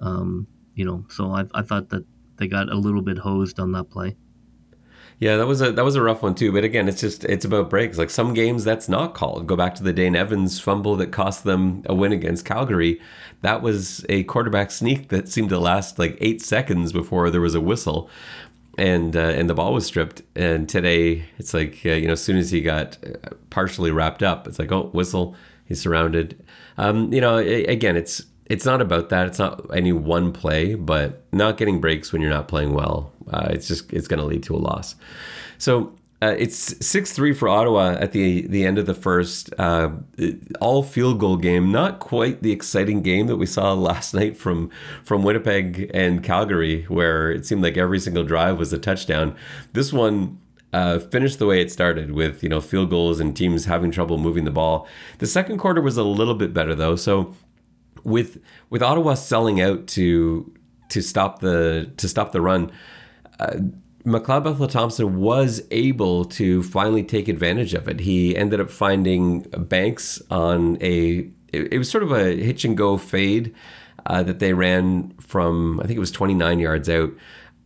Um, 0.00 0.46
you 0.74 0.84
know, 0.84 1.04
so 1.10 1.32
I, 1.32 1.44
I 1.52 1.62
thought 1.62 1.90
that 1.90 2.06
they 2.36 2.46
got 2.46 2.70
a 2.70 2.76
little 2.76 3.02
bit 3.02 3.18
hosed 3.18 3.60
on 3.60 3.72
that 3.72 3.90
play. 3.90 4.16
Yeah, 5.22 5.36
that 5.36 5.46
was 5.46 5.62
a 5.62 5.70
that 5.70 5.84
was 5.84 5.94
a 5.94 6.02
rough 6.02 6.24
one 6.24 6.34
too. 6.34 6.50
But 6.50 6.64
again, 6.64 6.88
it's 6.88 7.00
just 7.00 7.22
it's 7.26 7.44
about 7.44 7.70
breaks. 7.70 7.96
Like 7.96 8.10
some 8.10 8.34
games 8.34 8.64
that's 8.64 8.88
not 8.88 9.14
called. 9.14 9.46
Go 9.46 9.54
back 9.54 9.76
to 9.76 9.84
the 9.84 9.92
Dane 9.92 10.16
Evans 10.16 10.58
fumble 10.58 10.96
that 10.96 11.12
cost 11.12 11.44
them 11.44 11.84
a 11.86 11.94
win 11.94 12.10
against 12.10 12.44
Calgary. 12.44 13.00
That 13.42 13.62
was 13.62 14.04
a 14.08 14.24
quarterback 14.24 14.72
sneak 14.72 15.10
that 15.10 15.28
seemed 15.28 15.50
to 15.50 15.60
last 15.60 15.96
like 15.96 16.18
eight 16.20 16.42
seconds 16.42 16.92
before 16.92 17.30
there 17.30 17.40
was 17.40 17.54
a 17.54 17.60
whistle, 17.60 18.10
and 18.76 19.14
uh, 19.14 19.20
and 19.20 19.48
the 19.48 19.54
ball 19.54 19.72
was 19.72 19.86
stripped. 19.86 20.22
And 20.34 20.68
today 20.68 21.22
it's 21.38 21.54
like 21.54 21.78
uh, 21.86 21.90
you 21.90 22.08
know 22.08 22.14
as 22.14 22.22
soon 22.24 22.36
as 22.36 22.50
he 22.50 22.60
got 22.60 22.98
uh, 23.06 23.28
partially 23.48 23.92
wrapped 23.92 24.24
up, 24.24 24.48
it's 24.48 24.58
like 24.58 24.72
oh 24.72 24.90
whistle, 24.92 25.36
he's 25.66 25.80
surrounded. 25.80 26.44
Um, 26.78 27.12
you 27.12 27.20
know 27.20 27.36
again 27.36 27.94
it's 27.96 28.24
it's 28.52 28.66
not 28.66 28.82
about 28.82 29.08
that. 29.08 29.26
It's 29.28 29.38
not 29.38 29.64
any 29.74 29.92
one 29.92 30.30
play, 30.30 30.74
but 30.74 31.24
not 31.32 31.56
getting 31.56 31.80
breaks 31.80 32.12
when 32.12 32.20
you're 32.20 32.30
not 32.30 32.48
playing 32.48 32.74
well. 32.74 33.10
Uh, 33.32 33.48
it's 33.48 33.66
just 33.66 33.90
it's 33.90 34.06
going 34.06 34.20
to 34.20 34.26
lead 34.26 34.42
to 34.42 34.54
a 34.54 34.58
loss. 34.58 34.94
So 35.56 35.94
uh, 36.20 36.34
it's 36.38 36.86
six 36.86 37.12
three 37.12 37.32
for 37.32 37.48
Ottawa 37.48 37.96
at 37.98 38.12
the 38.12 38.46
the 38.46 38.66
end 38.66 38.76
of 38.76 38.84
the 38.84 38.92
first. 38.94 39.54
Uh, 39.58 39.92
all 40.60 40.82
field 40.82 41.18
goal 41.18 41.38
game, 41.38 41.72
not 41.72 41.98
quite 41.98 42.42
the 42.42 42.52
exciting 42.52 43.00
game 43.00 43.26
that 43.26 43.38
we 43.38 43.46
saw 43.46 43.72
last 43.90 44.12
night 44.12 44.36
from 44.36 44.68
from 45.02 45.22
Winnipeg 45.22 45.90
and 45.94 46.22
Calgary, 46.22 46.82
where 46.88 47.30
it 47.30 47.46
seemed 47.46 47.62
like 47.62 47.78
every 47.78 48.00
single 48.00 48.22
drive 48.22 48.58
was 48.58 48.70
a 48.72 48.78
touchdown. 48.78 49.34
This 49.72 49.92
one. 49.94 50.38
Uh, 50.74 50.98
finished 50.98 51.38
the 51.38 51.44
way 51.44 51.60
it 51.60 51.70
started 51.70 52.12
with 52.12 52.42
you 52.42 52.48
know 52.48 52.58
field 52.58 52.88
goals 52.88 53.20
and 53.20 53.36
teams 53.36 53.66
having 53.66 53.90
trouble 53.90 54.16
moving 54.16 54.44
the 54.44 54.50
ball. 54.50 54.88
The 55.18 55.26
second 55.26 55.58
quarter 55.58 55.82
was 55.82 55.98
a 55.98 56.02
little 56.02 56.34
bit 56.34 56.54
better 56.54 56.74
though, 56.74 56.96
so 56.96 57.34
with 58.04 58.38
with 58.70 58.82
Ottawa 58.82 59.14
selling 59.14 59.60
out 59.60 59.86
to 59.88 60.52
to 60.90 61.02
stop 61.02 61.40
the 61.40 61.90
to 61.96 62.08
stop 62.08 62.32
the 62.32 62.40
run, 62.40 62.70
uh, 63.40 63.56
McLeod 64.04 64.44
Bethel 64.44 64.66
Thompson 64.66 65.20
was 65.20 65.62
able 65.70 66.24
to 66.24 66.62
finally 66.62 67.02
take 67.02 67.28
advantage 67.28 67.74
of 67.74 67.88
it. 67.88 68.00
He 68.00 68.36
ended 68.36 68.60
up 68.60 68.70
finding 68.70 69.40
Banks 69.42 70.20
on 70.30 70.76
a 70.80 71.30
it, 71.52 71.72
it 71.72 71.78
was 71.78 71.90
sort 71.90 72.02
of 72.02 72.12
a 72.12 72.36
hitch 72.36 72.64
and 72.64 72.76
go 72.76 72.96
fade 72.96 73.54
uh, 74.06 74.22
that 74.22 74.38
they 74.38 74.52
ran 74.52 75.14
from 75.20 75.80
I 75.80 75.86
think 75.86 75.96
it 75.96 76.00
was 76.00 76.10
29 76.10 76.58
yards 76.58 76.88
out. 76.88 77.10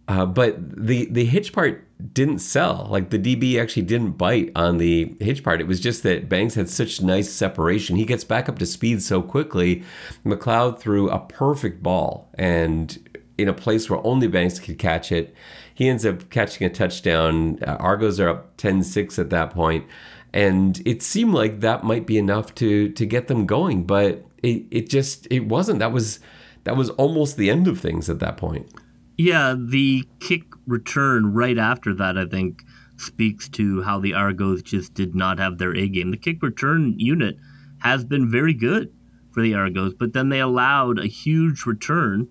Uh, 0.08 0.26
but 0.26 0.56
the 0.86 1.06
the 1.06 1.24
hitch 1.24 1.52
part 1.52 1.85
didn't 2.12 2.40
sell. 2.40 2.88
Like 2.90 3.10
the 3.10 3.18
DB 3.18 3.60
actually 3.60 3.82
didn't 3.82 4.12
bite 4.12 4.52
on 4.54 4.78
the 4.78 5.14
hitch 5.20 5.42
part. 5.42 5.60
It 5.60 5.66
was 5.66 5.80
just 5.80 6.02
that 6.02 6.28
Banks 6.28 6.54
had 6.54 6.68
such 6.68 7.00
nice 7.00 7.30
separation. 7.30 7.96
He 7.96 8.04
gets 8.04 8.24
back 8.24 8.48
up 8.48 8.58
to 8.58 8.66
speed 8.66 9.02
so 9.02 9.22
quickly. 9.22 9.82
McLeod 10.24 10.78
threw 10.78 11.08
a 11.08 11.18
perfect 11.18 11.82
ball 11.82 12.30
and 12.34 13.20
in 13.38 13.48
a 13.48 13.54
place 13.54 13.88
where 13.88 14.04
only 14.06 14.26
Banks 14.26 14.58
could 14.58 14.78
catch 14.78 15.10
it. 15.10 15.34
He 15.74 15.88
ends 15.88 16.06
up 16.06 16.30
catching 16.30 16.66
a 16.66 16.70
touchdown. 16.70 17.58
Uh, 17.62 17.76
Argos 17.78 18.18
are 18.20 18.28
up 18.28 18.56
10-6 18.56 19.18
at 19.18 19.30
that 19.30 19.50
point. 19.50 19.86
And 20.32 20.80
it 20.84 21.02
seemed 21.02 21.34
like 21.34 21.60
that 21.60 21.84
might 21.84 22.06
be 22.06 22.18
enough 22.18 22.54
to 22.56 22.90
to 22.90 23.06
get 23.06 23.28
them 23.28 23.46
going, 23.46 23.84
but 23.84 24.22
it, 24.42 24.64
it 24.70 24.90
just 24.90 25.26
it 25.30 25.48
wasn't. 25.48 25.78
That 25.78 25.92
was 25.92 26.20
that 26.64 26.76
was 26.76 26.90
almost 26.90 27.38
the 27.38 27.48
end 27.48 27.66
of 27.66 27.80
things 27.80 28.10
at 28.10 28.18
that 28.18 28.36
point. 28.36 28.70
Yeah, 29.16 29.54
the 29.56 30.06
kick 30.20 30.42
return 30.66 31.32
right 31.32 31.58
after 31.58 31.94
that, 31.94 32.18
I 32.18 32.26
think, 32.26 32.62
speaks 32.98 33.48
to 33.50 33.82
how 33.82 34.00
the 34.00 34.14
Argos 34.14 34.62
just 34.62 34.94
did 34.94 35.14
not 35.14 35.38
have 35.38 35.58
their 35.58 35.74
A 35.74 35.88
game. 35.88 36.10
The 36.10 36.16
kick 36.16 36.42
return 36.42 36.94
unit 36.98 37.36
has 37.80 38.04
been 38.04 38.30
very 38.30 38.54
good 38.54 38.92
for 39.32 39.42
the 39.42 39.54
Argos, 39.54 39.94
but 39.94 40.12
then 40.12 40.28
they 40.30 40.40
allowed 40.40 40.98
a 40.98 41.06
huge 41.06 41.66
return 41.66 42.28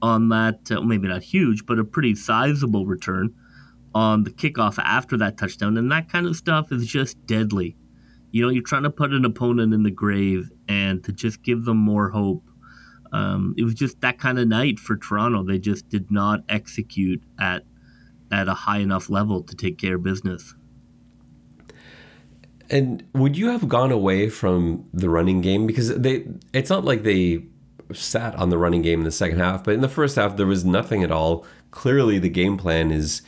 on 0.00 0.28
that, 0.30 0.70
uh, 0.70 0.80
maybe 0.80 1.08
not 1.08 1.22
huge, 1.22 1.66
but 1.66 1.78
a 1.78 1.84
pretty 1.84 2.14
sizable 2.14 2.86
return 2.86 3.34
on 3.94 4.24
the 4.24 4.30
kickoff 4.30 4.78
after 4.78 5.16
that 5.18 5.36
touchdown. 5.36 5.76
And 5.76 5.90
that 5.90 6.08
kind 6.08 6.26
of 6.26 6.36
stuff 6.36 6.72
is 6.72 6.86
just 6.86 7.26
deadly. 7.26 7.76
You 8.30 8.42
know, 8.42 8.48
you're 8.48 8.62
trying 8.62 8.84
to 8.84 8.90
put 8.90 9.12
an 9.12 9.24
opponent 9.24 9.74
in 9.74 9.82
the 9.82 9.90
grave 9.90 10.50
and 10.68 11.02
to 11.04 11.12
just 11.12 11.42
give 11.42 11.64
them 11.64 11.78
more 11.78 12.10
hope 12.10 12.44
um, 13.12 13.54
it 13.56 13.64
was 13.64 13.74
just 13.74 14.00
that 14.00 14.18
kind 14.18 14.38
of 14.38 14.48
night 14.48 14.78
for 14.78 14.96
Toronto. 14.96 15.42
They 15.42 15.58
just 15.58 15.88
did 15.88 16.10
not 16.10 16.40
execute 16.48 17.22
at 17.38 17.64
at 18.32 18.48
a 18.48 18.54
high 18.54 18.78
enough 18.78 19.10
level 19.10 19.42
to 19.42 19.56
take 19.56 19.78
care 19.78 19.96
of 19.96 20.02
business. 20.02 20.54
And 22.70 23.04
would 23.14 23.36
you 23.36 23.48
have 23.48 23.68
gone 23.68 23.90
away 23.90 24.28
from 24.28 24.88
the 24.92 25.10
running 25.10 25.40
game 25.40 25.66
because 25.66 25.96
they? 25.96 26.26
It's 26.52 26.70
not 26.70 26.84
like 26.84 27.02
they 27.02 27.44
sat 27.92 28.36
on 28.36 28.50
the 28.50 28.58
running 28.58 28.82
game 28.82 29.00
in 29.00 29.04
the 29.04 29.10
second 29.10 29.40
half, 29.40 29.64
but 29.64 29.74
in 29.74 29.80
the 29.80 29.88
first 29.88 30.14
half 30.14 30.36
there 30.36 30.46
was 30.46 30.64
nothing 30.64 31.02
at 31.02 31.10
all. 31.10 31.44
Clearly, 31.72 32.20
the 32.20 32.28
game 32.28 32.56
plan 32.56 32.92
is 32.92 33.22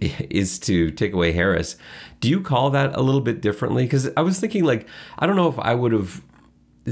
is 0.00 0.58
to 0.60 0.90
take 0.90 1.12
away 1.12 1.32
Harris. 1.32 1.76
Do 2.20 2.28
you 2.28 2.40
call 2.40 2.70
that 2.70 2.96
a 2.96 3.02
little 3.02 3.20
bit 3.20 3.42
differently? 3.42 3.84
Because 3.84 4.08
I 4.16 4.22
was 4.22 4.40
thinking, 4.40 4.64
like, 4.64 4.86
I 5.18 5.26
don't 5.26 5.36
know 5.36 5.48
if 5.48 5.58
I 5.58 5.74
would 5.74 5.92
have 5.92 6.22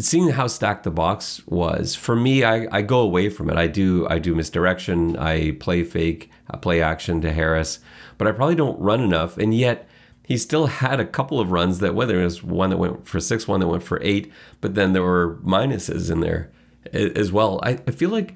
seeing 0.01 0.31
how 0.31 0.47
stacked 0.47 0.85
the 0.85 0.91
box 0.91 1.43
was 1.47 1.95
for 1.95 2.17
me 2.17 2.45
I, 2.45 2.67
I 2.71 2.83
go 2.83 3.01
away 3.01 3.29
from 3.29 3.51
it. 3.51 3.57
I 3.57 3.67
do 3.67 4.07
i 4.09 4.19
do 4.19 4.35
misdirection. 4.35 5.17
I 5.17 5.53
play 5.53 5.85
fake. 5.85 6.31
I 6.51 6.57
play 6.57 6.81
action 6.83 7.21
to 7.23 7.33
harris. 7.33 7.81
But 8.19 8.29
i 8.29 8.33
probably 8.33 8.55
don't 8.55 8.81
run 8.81 9.01
enough. 9.01 9.39
And 9.39 9.55
yet 9.55 9.89
he 10.25 10.37
still 10.37 10.67
had 10.67 10.99
a 10.99 11.07
couple 11.07 11.39
of 11.39 11.53
runs 11.53 11.79
that 11.81 11.95
whether 11.95 12.21
it 12.21 12.25
was 12.25 12.43
one 12.43 12.71
that 12.71 12.79
went 12.79 13.07
for 13.07 13.21
six 13.21 13.47
one 13.47 13.61
that 13.61 13.69
went 13.69 13.83
for 13.83 14.01
eight 14.03 14.33
but 14.61 14.75
then 14.75 14.93
there 14.93 15.03
were 15.03 15.39
minuses 15.45 16.11
in 16.11 16.21
there 16.21 16.51
as 16.93 17.33
well. 17.33 17.61
I, 17.63 17.79
I 17.87 17.91
feel 17.91 18.11
like 18.11 18.35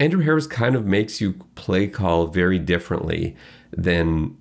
andrew 0.00 0.22
harris 0.22 0.48
kind 0.48 0.74
of 0.74 0.84
makes 0.84 1.20
you 1.20 1.34
play 1.54 1.86
call 1.86 2.26
very 2.26 2.58
differently 2.58 3.36
than 3.70 4.36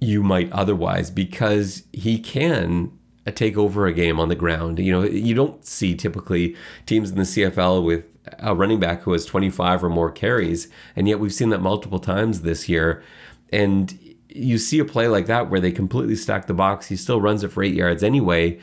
you 0.00 0.22
might 0.22 0.50
otherwise 0.52 1.10
because 1.10 1.82
he 1.92 2.18
can 2.18 2.92
take 3.36 3.56
over 3.56 3.86
a 3.86 3.92
game 3.92 4.18
on 4.20 4.28
the 4.28 4.34
ground. 4.34 4.78
You 4.78 4.92
know, 4.92 5.02
you 5.02 5.34
don't 5.34 5.64
see 5.64 5.94
typically 5.94 6.56
teams 6.86 7.10
in 7.10 7.16
the 7.16 7.22
CFL 7.22 7.84
with 7.84 8.04
a 8.38 8.54
running 8.54 8.80
back 8.80 9.02
who 9.02 9.12
has 9.12 9.24
25 9.24 9.84
or 9.84 9.88
more 9.88 10.10
carries, 10.10 10.68
and 10.96 11.08
yet 11.08 11.20
we've 11.20 11.32
seen 11.32 11.50
that 11.50 11.60
multiple 11.60 11.98
times 11.98 12.42
this 12.42 12.68
year. 12.68 13.02
And 13.50 13.98
you 14.28 14.58
see 14.58 14.78
a 14.78 14.84
play 14.84 15.08
like 15.08 15.26
that 15.26 15.50
where 15.50 15.60
they 15.60 15.72
completely 15.72 16.16
stack 16.16 16.46
the 16.46 16.54
box, 16.54 16.86
he 16.88 16.96
still 16.96 17.20
runs 17.20 17.42
it 17.42 17.48
for 17.48 17.62
eight 17.62 17.74
yards 17.74 18.02
anyway. 18.02 18.58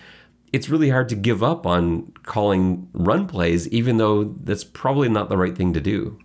It's 0.54 0.70
really 0.70 0.90
hard 0.90 1.10
to 1.10 1.16
give 1.16 1.44
up 1.44 1.66
on 1.66 2.12
calling 2.24 2.88
run 2.94 3.28
plays, 3.28 3.68
even 3.70 3.98
though 3.98 4.24
that's 4.24 4.64
probably 4.64 5.10
not 5.10 5.30
the 5.30 5.38
right 5.38 5.56
thing 5.56 5.74
to 5.74 5.82
do. 5.82 6.20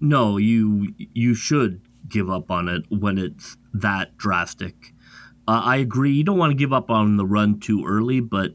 No, 0.00 0.38
you 0.38 0.94
you 0.98 1.34
should 1.34 1.82
give 2.08 2.30
up 2.30 2.50
on 2.50 2.68
it 2.68 2.84
when 2.88 3.18
it's 3.18 3.56
that 3.74 4.16
drastic 4.16 4.94
uh, 5.50 5.62
I 5.64 5.78
agree. 5.78 6.12
You 6.12 6.22
don't 6.22 6.38
want 6.38 6.52
to 6.52 6.56
give 6.56 6.72
up 6.72 6.90
on 6.90 7.16
the 7.16 7.26
run 7.26 7.58
too 7.58 7.84
early, 7.84 8.20
but 8.20 8.52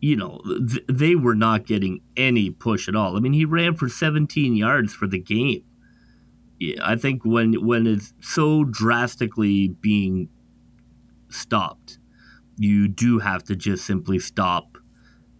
you 0.00 0.14
know 0.14 0.40
th- 0.44 0.84
they 0.88 1.16
were 1.16 1.34
not 1.34 1.66
getting 1.66 2.02
any 2.16 2.50
push 2.50 2.86
at 2.86 2.94
all. 2.94 3.16
I 3.16 3.20
mean, 3.20 3.32
he 3.32 3.44
ran 3.44 3.74
for 3.74 3.88
17 3.88 4.54
yards 4.54 4.94
for 4.94 5.08
the 5.08 5.18
game. 5.18 5.64
Yeah, 6.60 6.76
I 6.84 6.94
think 6.94 7.24
when 7.24 7.54
when 7.66 7.88
it's 7.88 8.14
so 8.20 8.62
drastically 8.62 9.66
being 9.66 10.28
stopped, 11.30 11.98
you 12.58 12.86
do 12.86 13.18
have 13.18 13.42
to 13.44 13.56
just 13.56 13.84
simply 13.84 14.20
stop 14.20 14.78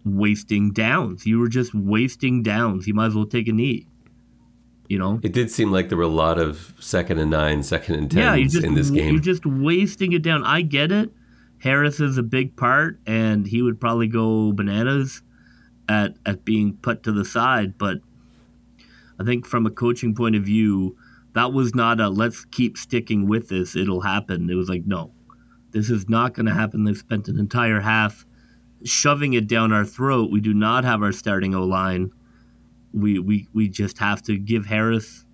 wasting 0.03 0.73
downs. 0.73 1.25
You 1.25 1.39
were 1.39 1.47
just 1.47 1.73
wasting 1.73 2.43
downs. 2.43 2.85
You 2.85 2.95
might 2.95 3.07
as 3.07 3.15
well 3.15 3.25
take 3.25 3.47
a 3.47 3.53
knee. 3.53 3.87
You 4.87 4.99
know, 4.99 5.19
it 5.23 5.33
did 5.33 5.49
seem 5.49 5.71
like 5.71 5.89
there 5.89 5.97
were 5.97 6.03
a 6.03 6.07
lot 6.07 6.37
of 6.37 6.73
second 6.79 7.19
and 7.19 7.31
nine, 7.31 7.63
second 7.63 7.95
and 7.95 8.11
ten 8.11 8.37
yeah, 8.39 8.47
just, 8.47 8.63
in 8.63 8.75
this 8.75 8.89
game. 8.89 9.13
You're 9.13 9.21
just 9.21 9.45
wasting 9.45 10.13
it 10.13 10.21
down. 10.21 10.43
I 10.43 10.61
get 10.61 10.91
it. 10.91 11.11
Harris 11.59 11.99
is 11.99 12.17
a 12.17 12.23
big 12.23 12.55
part, 12.55 12.99
and 13.07 13.47
he 13.47 13.61
would 13.61 13.79
probably 13.79 14.07
go 14.07 14.51
bananas 14.51 15.21
at 15.89 16.15
at 16.25 16.45
being 16.45 16.77
put 16.77 17.03
to 17.03 17.11
the 17.11 17.25
side. 17.25 17.77
But 17.77 17.97
I 19.19 19.23
think 19.23 19.47
from 19.47 19.65
a 19.65 19.71
coaching 19.71 20.13
point 20.13 20.35
of 20.35 20.43
view, 20.43 20.95
that 21.33 21.53
was 21.53 21.73
not 21.73 21.99
a 21.99 22.09
let's 22.09 22.45
keep 22.45 22.77
sticking 22.77 23.27
with 23.27 23.49
this. 23.49 23.75
It'll 23.75 24.01
happen. 24.01 24.49
It 24.49 24.55
was 24.55 24.69
like 24.69 24.85
no, 24.85 25.11
this 25.71 25.89
is 25.89 26.07
not 26.07 26.33
going 26.33 26.45
to 26.45 26.53
happen. 26.53 26.83
They've 26.83 26.97
spent 26.97 27.27
an 27.27 27.39
entire 27.39 27.81
half 27.81 28.25
shoving 28.83 29.33
it 29.33 29.47
down 29.47 29.73
our 29.73 29.85
throat. 29.85 30.31
We 30.31 30.39
do 30.39 30.53
not 30.53 30.83
have 30.83 31.01
our 31.01 31.11
starting 31.11 31.55
O 31.55 31.63
line. 31.63 32.11
We, 32.95 33.19
we 33.19 33.47
we 33.53 33.67
just 33.67 33.97
have 33.99 34.23
to 34.23 34.37
give 34.37 34.65
Harris 34.65 35.25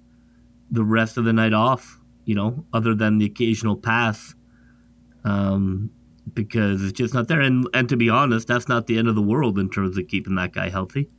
the 0.70 0.84
rest 0.84 1.18
of 1.18 1.26
the 1.26 1.34
night 1.34 1.54
off. 1.54 2.00
You 2.26 2.36
know, 2.36 2.66
other 2.74 2.94
than 2.96 3.18
the 3.18 3.26
occasional 3.26 3.76
pass. 3.76 4.36
Um, 5.24 5.92
because 6.34 6.84
it's 6.84 6.94
just 6.94 7.14
not 7.14 7.28
there. 7.28 7.42
And 7.42 7.68
and 7.74 7.90
to 7.90 7.98
be 7.98 8.10
honest, 8.10 8.48
that's 8.48 8.68
not 8.68 8.88
the 8.88 8.98
end 8.98 9.08
of 9.08 9.16
the 9.16 9.22
world 9.22 9.58
in 9.58 9.70
terms 9.70 9.98
of 9.98 10.08
keeping 10.08 10.36
that 10.36 10.54
guy 10.54 10.70
healthy. 10.70 11.10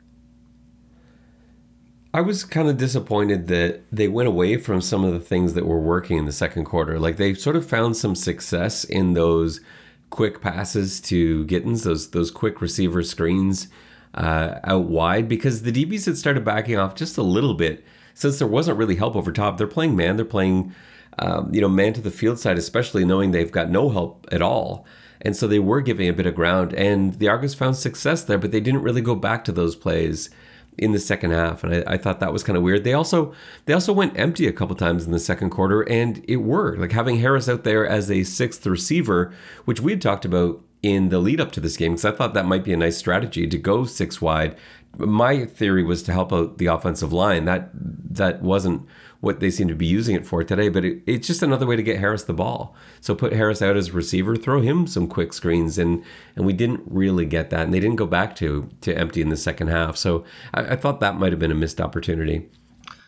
I 2.15 2.21
was 2.21 2.45
kind 2.45 2.69
of 2.69 2.77
disappointed 2.77 3.49
that 3.49 3.85
they 3.91 4.07
went 4.07 4.29
away 4.29 4.59
from 4.59 4.83
some 4.83 5.03
of 5.03 5.15
the 5.15 5.21
things 5.21 5.55
that 5.55 5.67
were 5.67 5.81
working 5.81 6.19
in 6.19 6.27
the 6.27 6.33
second 6.33 6.67
quarter. 6.67 6.99
Like 6.99 7.17
they 7.17 7.33
sort 7.33 7.57
of 7.57 7.67
found 7.67 7.97
some 7.97 8.15
success 8.15 8.85
in 8.85 9.15
those 9.15 9.61
quick 10.11 10.43
passes 10.43 11.01
to 11.03 11.47
Gittens, 11.47 11.85
those 11.85 12.11
those 12.11 12.31
quick 12.31 12.61
receiver 12.61 13.03
screens 13.03 13.69
uh, 14.15 14.59
out 14.65 14.85
wide, 14.85 15.29
because 15.29 15.63
the 15.63 15.73
DBs 15.73 16.07
had 16.07 16.17
started 16.17 16.45
backing 16.45 16.77
off 16.77 16.95
just 16.95 17.19
a 17.19 17.23
little 17.23 17.55
bit 17.55 17.85
since 18.15 18.39
there 18.39 18.49
wasn't 18.49 18.79
really 18.79 18.97
help 18.97 19.17
over 19.17 19.33
top. 19.33 19.57
They're 19.57 19.67
playing 19.67 19.97
man, 19.97 20.17
they're 20.17 20.25
playing 20.25 20.75
um, 21.19 21.53
you 21.55 21.61
know 21.61 21.69
man 21.69 21.93
to 21.95 22.01
the 22.01 22.11
field 22.11 22.39
side, 22.39 22.59
especially 22.59 23.05
knowing 23.05 23.31
they've 23.31 23.53
got 23.53 23.71
no 23.71 23.89
help 23.89 24.27
at 24.33 24.43
all. 24.43 24.87
And 25.25 25.37
so 25.37 25.47
they 25.47 25.61
were 25.61 25.81
giving 25.81 26.09
a 26.09 26.13
bit 26.13 26.27
of 26.27 26.35
ground, 26.35 26.75
and 26.75 27.15
the 27.19 27.29
Argos 27.29 27.55
found 27.55 27.77
success 27.77 28.25
there, 28.25 28.39
but 28.39 28.51
they 28.51 28.61
didn't 28.61 28.83
really 28.83 29.01
go 29.01 29.15
back 29.15 29.45
to 29.45 29.53
those 29.53 29.77
plays 29.77 30.31
in 30.79 30.93
the 30.93 30.99
second 30.99 31.33
half, 31.33 31.63
and 31.63 31.75
I, 31.75 31.95
I 31.95 31.97
thought 31.99 32.21
that 32.21 32.33
was 32.33 32.43
kind 32.43 32.57
of 32.57 32.63
weird. 32.63 32.83
They 32.83 32.95
also 32.95 33.35
they 33.67 33.75
also 33.75 33.93
went 33.93 34.19
empty 34.19 34.47
a 34.47 34.53
couple 34.53 34.75
times 34.75 35.05
in 35.05 35.13
the 35.13 35.19
second 35.19 35.51
quarter, 35.51 35.83
and 35.83 36.25
it 36.27 36.37
worked. 36.37 36.81
Like 36.81 36.93
having 36.93 37.19
Harris 37.19 37.49
out 37.49 37.65
there 37.65 37.87
as 37.87 38.11
a 38.11 38.25
sixth 38.25 38.67
receiver, 38.67 39.33
which 39.65 39.81
we 39.81 39.93
had 39.93 40.01
talked 40.01 40.25
about 40.25 40.63
in 40.83 41.09
the 41.11 41.19
lead 41.19 41.41
up 41.41 41.53
to 41.53 41.61
this 41.61 41.77
game, 41.77 41.93
because 41.93 42.05
I 42.05 42.13
thought 42.13 42.35
that 42.35 42.47
might 42.47 42.65
be 42.65 42.73
a 42.73 42.77
nice 42.77 42.97
strategy 42.97 43.47
to 43.47 43.59
go 43.59 43.85
six 43.85 44.21
wide. 44.21 44.57
My 44.99 45.47
theory 45.47 45.85
was 45.85 46.03
to 46.03 46.13
help 46.13 46.33
out 46.33 46.59
the 46.59 46.67
offensive 46.67 47.13
line. 47.13 47.45
That 47.45 47.71
that 47.73 48.43
wasn't 48.43 48.87
what 49.21 49.39
they 49.39 49.51
seem 49.51 49.69
to 49.69 49.75
be 49.77 49.87
using 49.87 50.17
it 50.17 50.27
for 50.27 50.43
today, 50.43 50.69
but 50.69 50.85
it, 50.85 51.01
it's 51.07 51.29
just 51.29 51.45
another 51.45 51.65
way 51.65 51.77
to 51.77 51.83
get 51.83 52.01
Harris 52.01 52.25
the 52.25 52.35
ball. 52.35 52.75
So 53.01 53.15
put 53.15 53.33
Harris 53.33 53.63
out 53.63 53.77
as 53.77 53.93
receiver, 53.93 54.35
throw 54.35 54.61
him 54.61 54.89
some 54.89 55.07
quick 55.07 55.33
screens, 55.33 55.79
and 55.79 56.05
and 56.35 56.45
we 56.45 56.53
didn't 56.53 56.83
really 56.87 57.25
get 57.25 57.51
that, 57.51 57.61
and 57.61 57.73
they 57.73 57.81
didn't 57.81 57.97
go 57.97 58.07
back 58.07 58.35
to 58.37 58.69
to 58.81 58.93
empty 58.99 59.23
in 59.23 59.29
the 59.29 59.37
second 59.37 59.69
half. 59.69 59.97
So 59.97 60.25
I, 60.53 60.73
I 60.73 60.77
thought 60.77 60.99
that 61.01 61.17
might 61.17 61.33
have 61.33 61.39
been 61.39 61.53
a 61.53 61.55
missed 61.55 61.81
opportunity. 61.81 62.51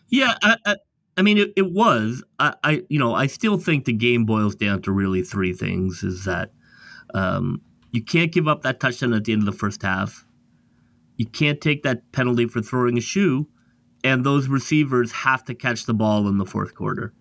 Yeah, 0.08 0.34
I, 0.42 0.56
I, 0.64 0.76
I 1.18 1.22
mean 1.22 1.38
it, 1.38 1.52
it 1.56 1.72
was. 1.72 2.22
I, 2.38 2.54
I 2.62 2.82
you 2.88 3.00
know 3.00 3.14
I 3.14 3.26
still 3.26 3.58
think 3.58 3.84
the 3.84 3.92
game 3.92 4.24
boils 4.24 4.54
down 4.54 4.80
to 4.82 4.92
really 4.92 5.22
three 5.22 5.52
things: 5.52 6.04
is 6.04 6.24
that 6.24 6.52
um, 7.14 7.62
you 7.92 8.02
can't 8.02 8.32
give 8.32 8.48
up 8.48 8.62
that 8.62 8.80
touchdown 8.80 9.14
at 9.14 9.24
the 9.24 9.32
end 9.32 9.42
of 9.42 9.46
the 9.46 9.58
first 9.58 9.82
half. 9.82 10.26
You 11.16 11.26
can't 11.26 11.60
take 11.60 11.84
that 11.84 12.10
penalty 12.12 12.46
for 12.46 12.60
throwing 12.60 12.98
a 12.98 13.00
shoe, 13.00 13.48
and 14.02 14.24
those 14.24 14.48
receivers 14.48 15.12
have 15.12 15.44
to 15.44 15.54
catch 15.54 15.86
the 15.86 15.94
ball 15.94 16.28
in 16.28 16.38
the 16.38 16.44
fourth 16.44 16.74
quarter. 16.74 17.14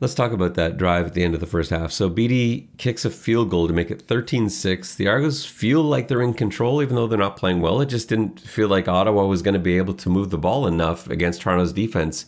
Let's 0.00 0.14
talk 0.14 0.32
about 0.32 0.54
that 0.54 0.76
drive 0.76 1.06
at 1.06 1.14
the 1.14 1.22
end 1.22 1.34
of 1.34 1.40
the 1.40 1.46
first 1.46 1.70
half. 1.70 1.92
So 1.92 2.08
Beatty 2.08 2.68
kicks 2.76 3.04
a 3.04 3.10
field 3.10 3.48
goal 3.48 3.68
to 3.68 3.72
make 3.72 3.90
it 3.90 4.06
13-6. 4.06 4.96
The 4.96 5.06
Argos 5.06 5.46
feel 5.46 5.82
like 5.82 6.08
they're 6.08 6.20
in 6.20 6.34
control 6.34 6.82
even 6.82 6.96
though 6.96 7.06
they're 7.06 7.16
not 7.16 7.36
playing 7.36 7.60
well. 7.60 7.80
It 7.80 7.86
just 7.86 8.08
didn't 8.08 8.40
feel 8.40 8.68
like 8.68 8.88
Ottawa 8.88 9.24
was 9.24 9.40
going 9.40 9.54
to 9.54 9.60
be 9.60 9.78
able 9.78 9.94
to 9.94 10.10
move 10.10 10.30
the 10.30 10.36
ball 10.36 10.66
enough 10.66 11.08
against 11.08 11.42
Toronto's 11.42 11.72
defense 11.72 12.26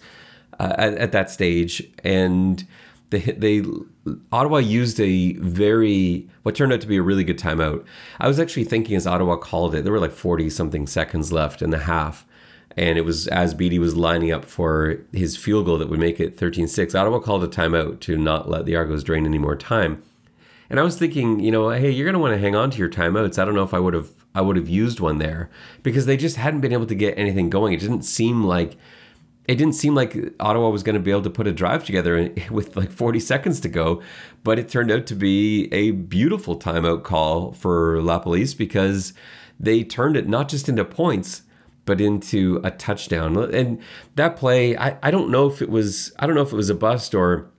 uh, 0.58 0.74
at, 0.78 0.94
at, 0.94 1.12
that 1.12 1.28
stage 1.28 1.82
and 2.02 2.66
they 3.10 3.20
they 3.20 3.64
Ottawa 4.32 4.58
used 4.58 5.00
a 5.00 5.34
very 5.34 6.28
what 6.42 6.54
turned 6.54 6.72
out 6.72 6.80
to 6.80 6.86
be 6.86 6.96
a 6.96 7.02
really 7.02 7.24
good 7.24 7.38
timeout. 7.38 7.84
I 8.18 8.28
was 8.28 8.40
actually 8.40 8.64
thinking 8.64 8.96
as 8.96 9.06
Ottawa 9.06 9.36
called 9.36 9.74
it, 9.74 9.84
there 9.84 9.92
were 9.92 10.00
like 10.00 10.12
40 10.12 10.50
something 10.50 10.86
seconds 10.86 11.32
left 11.32 11.62
in 11.62 11.70
the 11.70 11.78
half 11.78 12.26
and 12.76 12.98
it 12.98 13.04
was 13.04 13.26
as 13.28 13.54
Beatty 13.54 13.78
was 13.78 13.96
lining 13.96 14.30
up 14.30 14.44
for 14.44 14.98
his 15.12 15.36
field 15.36 15.66
goal 15.66 15.78
that 15.78 15.88
would 15.88 15.98
make 15.98 16.20
it 16.20 16.36
13-6. 16.36 16.94
Ottawa 16.94 17.18
called 17.18 17.42
a 17.42 17.48
timeout 17.48 18.00
to 18.00 18.18
not 18.18 18.50
let 18.50 18.66
the 18.66 18.76
Argos 18.76 19.02
drain 19.02 19.24
any 19.24 19.38
more 19.38 19.56
time. 19.56 20.02
And 20.68 20.78
I 20.78 20.82
was 20.82 20.98
thinking, 20.98 21.40
you 21.40 21.50
know, 21.50 21.70
hey, 21.70 21.90
you're 21.90 22.04
going 22.04 22.14
to 22.14 22.20
want 22.20 22.34
to 22.34 22.40
hang 22.40 22.54
on 22.54 22.70
to 22.72 22.78
your 22.78 22.90
timeouts. 22.90 23.38
I 23.38 23.44
don't 23.44 23.54
know 23.54 23.62
if 23.62 23.72
I 23.72 23.78
would 23.78 23.94
have 23.94 24.10
I 24.34 24.42
would 24.42 24.56
have 24.56 24.68
used 24.68 25.00
one 25.00 25.16
there 25.16 25.48
because 25.82 26.04
they 26.04 26.18
just 26.18 26.36
hadn't 26.36 26.60
been 26.60 26.72
able 26.72 26.84
to 26.86 26.94
get 26.94 27.16
anything 27.16 27.48
going. 27.48 27.72
It 27.72 27.80
didn't 27.80 28.02
seem 28.02 28.44
like 28.44 28.76
it 29.48 29.56
didn't 29.56 29.74
seem 29.74 29.94
like 29.94 30.16
Ottawa 30.40 30.70
was 30.70 30.82
going 30.82 30.94
to 30.94 31.00
be 31.00 31.10
able 31.10 31.22
to 31.22 31.30
put 31.30 31.46
a 31.46 31.52
drive 31.52 31.84
together 31.84 32.32
with 32.50 32.76
like 32.76 32.90
40 32.90 33.20
seconds 33.20 33.60
to 33.60 33.68
go, 33.68 34.02
but 34.42 34.58
it 34.58 34.68
turned 34.68 34.90
out 34.90 35.06
to 35.06 35.14
be 35.14 35.72
a 35.72 35.92
beautiful 35.92 36.58
timeout 36.58 37.04
call 37.04 37.52
for 37.52 37.98
LaPolice 37.98 38.56
because 38.56 39.12
they 39.58 39.84
turned 39.84 40.16
it 40.16 40.28
not 40.28 40.48
just 40.48 40.68
into 40.68 40.84
points, 40.84 41.42
but 41.84 42.00
into 42.00 42.60
a 42.64 42.70
touchdown. 42.70 43.36
And 43.54 43.80
that 44.16 44.36
play, 44.36 44.76
I, 44.76 44.98
I 45.02 45.10
don't 45.10 45.30
know 45.30 45.46
if 45.46 45.62
it 45.62 45.70
was 45.70 46.12
I 46.18 46.26
don't 46.26 46.34
know 46.34 46.42
if 46.42 46.52
it 46.52 46.56
was 46.56 46.70
a 46.70 46.74
bust 46.74 47.14
or 47.14 47.50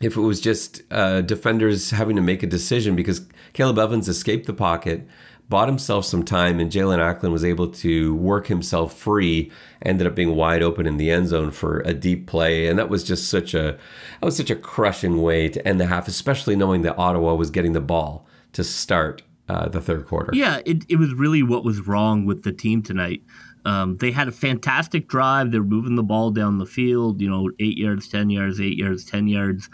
if 0.00 0.16
it 0.16 0.20
was 0.20 0.40
just 0.40 0.82
uh, 0.90 1.20
defenders 1.20 1.90
having 1.90 2.16
to 2.16 2.22
make 2.22 2.42
a 2.42 2.46
decision 2.46 2.96
because 2.96 3.26
Caleb 3.52 3.78
Evans 3.78 4.08
escaped 4.08 4.46
the 4.46 4.52
pocket, 4.52 5.06
bought 5.48 5.68
himself 5.68 6.04
some 6.04 6.24
time, 6.24 6.58
and 6.58 6.70
Jaelon 6.70 6.98
Acklin 6.98 7.32
was 7.32 7.44
able 7.44 7.68
to 7.68 8.14
work 8.16 8.46
himself 8.46 8.96
free. 8.96 9.50
Ended 9.82 10.06
up 10.06 10.14
being 10.14 10.34
wide 10.34 10.62
open 10.62 10.86
in 10.86 10.96
the 10.96 11.10
end 11.10 11.28
zone 11.28 11.50
for 11.50 11.80
a 11.80 11.94
deep 11.94 12.26
play, 12.26 12.66
and 12.66 12.78
that 12.78 12.88
was 12.88 13.04
just 13.04 13.28
such 13.28 13.54
a 13.54 13.78
that 14.20 14.24
was 14.24 14.36
such 14.36 14.50
a 14.50 14.56
crushing 14.56 15.22
way 15.22 15.48
to 15.48 15.66
end 15.66 15.80
the 15.80 15.86
half, 15.86 16.08
especially 16.08 16.56
knowing 16.56 16.82
that 16.82 16.98
Ottawa 16.98 17.34
was 17.34 17.50
getting 17.50 17.72
the 17.72 17.80
ball 17.80 18.26
to 18.52 18.64
start 18.64 19.22
uh, 19.48 19.68
the 19.68 19.80
third 19.80 20.06
quarter. 20.06 20.30
Yeah, 20.34 20.60
it, 20.66 20.84
it 20.88 20.96
was 20.96 21.14
really 21.14 21.42
what 21.42 21.64
was 21.64 21.86
wrong 21.86 22.26
with 22.26 22.42
the 22.42 22.52
team 22.52 22.82
tonight. 22.82 23.22
Um, 23.64 23.96
they 23.96 24.12
had 24.12 24.28
a 24.28 24.32
fantastic 24.32 25.08
drive. 25.08 25.50
They're 25.50 25.62
moving 25.62 25.96
the 25.96 26.02
ball 26.02 26.30
down 26.30 26.58
the 26.58 26.66
field, 26.66 27.20
you 27.20 27.28
know, 27.28 27.50
eight 27.58 27.76
yards, 27.76 28.08
10 28.08 28.30
yards, 28.30 28.60
eight 28.60 28.78
yards, 28.78 29.04
10 29.04 29.26
yards. 29.26 29.68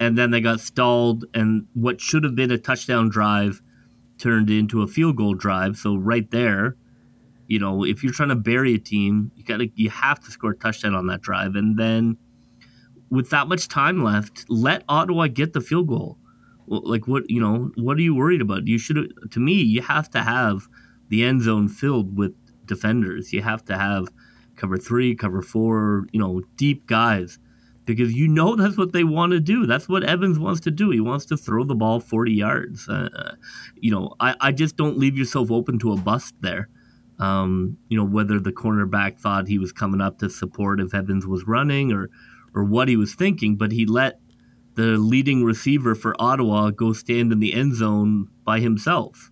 And 0.00 0.16
then 0.16 0.30
they 0.30 0.40
got 0.40 0.60
stalled, 0.60 1.26
and 1.34 1.66
what 1.74 2.00
should 2.00 2.24
have 2.24 2.34
been 2.34 2.50
a 2.50 2.58
touchdown 2.58 3.10
drive 3.10 3.62
turned 4.18 4.50
into 4.50 4.82
a 4.82 4.86
field 4.86 5.16
goal 5.16 5.34
drive. 5.34 5.76
So, 5.76 5.96
right 5.96 6.30
there, 6.30 6.76
you 7.46 7.58
know, 7.58 7.84
if 7.84 8.02
you're 8.02 8.12
trying 8.12 8.30
to 8.30 8.36
bury 8.36 8.74
a 8.74 8.78
team, 8.78 9.30
you 9.36 9.44
got 9.44 9.58
to, 9.58 9.68
you 9.74 9.90
have 9.90 10.20
to 10.24 10.30
score 10.30 10.52
a 10.52 10.56
touchdown 10.56 10.94
on 10.94 11.06
that 11.08 11.20
drive. 11.20 11.54
And 11.56 11.78
then 11.78 12.16
with 13.10 13.30
that 13.30 13.48
much 13.48 13.68
time 13.68 14.02
left, 14.02 14.44
let 14.48 14.82
Ottawa 14.88 15.26
get 15.28 15.52
the 15.52 15.60
field 15.60 15.88
goal. 15.88 16.18
Like, 16.66 17.06
what, 17.06 17.28
you 17.28 17.40
know, 17.40 17.70
what 17.76 17.98
are 17.98 18.02
you 18.02 18.14
worried 18.14 18.40
about? 18.40 18.66
You 18.66 18.78
should, 18.78 19.12
to 19.32 19.40
me, 19.40 19.54
you 19.54 19.82
have 19.82 20.08
to 20.10 20.22
have 20.22 20.66
the 21.08 21.22
end 21.22 21.42
zone 21.42 21.68
filled 21.68 22.16
with 22.16 22.32
defenders. 22.64 23.32
You 23.32 23.42
have 23.42 23.64
to 23.66 23.76
have 23.76 24.08
cover 24.56 24.78
three, 24.78 25.14
cover 25.14 25.42
four, 25.42 26.06
you 26.12 26.18
know, 26.18 26.40
deep 26.56 26.86
guys 26.86 27.38
because 27.84 28.12
you 28.12 28.28
know 28.28 28.56
that's 28.56 28.76
what 28.76 28.92
they 28.92 29.04
want 29.04 29.32
to 29.32 29.40
do. 29.40 29.66
That's 29.66 29.88
what 29.88 30.04
Evans 30.04 30.38
wants 30.38 30.60
to 30.62 30.70
do. 30.70 30.90
He 30.90 31.00
wants 31.00 31.26
to 31.26 31.36
throw 31.36 31.64
the 31.64 31.74
ball 31.74 32.00
40 32.00 32.32
yards. 32.32 32.88
Uh, 32.88 33.36
you 33.76 33.90
know, 33.90 34.14
I, 34.20 34.34
I 34.40 34.52
just 34.52 34.76
don't 34.76 34.98
leave 34.98 35.18
yourself 35.18 35.50
open 35.50 35.78
to 35.80 35.92
a 35.92 35.96
bust 35.96 36.34
there. 36.40 36.68
Um, 37.18 37.78
you 37.88 37.96
know, 37.96 38.04
whether 38.04 38.40
the 38.40 38.52
cornerback 38.52 39.18
thought 39.18 39.46
he 39.46 39.58
was 39.58 39.72
coming 39.72 40.00
up 40.00 40.18
to 40.18 40.30
support 40.30 40.80
if 40.80 40.94
Evans 40.94 41.26
was 41.26 41.46
running 41.46 41.92
or, 41.92 42.10
or 42.54 42.64
what 42.64 42.88
he 42.88 42.96
was 42.96 43.14
thinking, 43.14 43.56
but 43.56 43.70
he 43.70 43.86
let 43.86 44.18
the 44.74 44.96
leading 44.98 45.44
receiver 45.44 45.94
for 45.94 46.20
Ottawa 46.20 46.70
go 46.70 46.92
stand 46.92 47.32
in 47.32 47.38
the 47.38 47.54
end 47.54 47.74
zone 47.74 48.28
by 48.44 48.58
himself. 48.58 49.30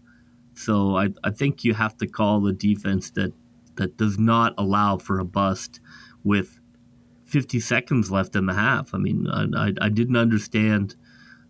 So 0.54 0.96
I, 0.96 1.08
I 1.24 1.30
think 1.30 1.64
you 1.64 1.74
have 1.74 1.96
to 1.96 2.06
call 2.06 2.46
a 2.46 2.52
defense 2.52 3.10
that 3.12 3.32
that 3.76 3.96
does 3.96 4.18
not 4.18 4.54
allow 4.58 4.98
for 4.98 5.18
a 5.18 5.24
bust 5.24 5.80
with 6.24 6.60
50 7.32 7.60
seconds 7.60 8.10
left 8.10 8.36
in 8.36 8.44
the 8.44 8.52
half. 8.52 8.94
I 8.94 8.98
mean, 8.98 9.26
I, 9.26 9.46
I, 9.56 9.72
I 9.80 9.88
didn't 9.88 10.16
understand. 10.16 10.96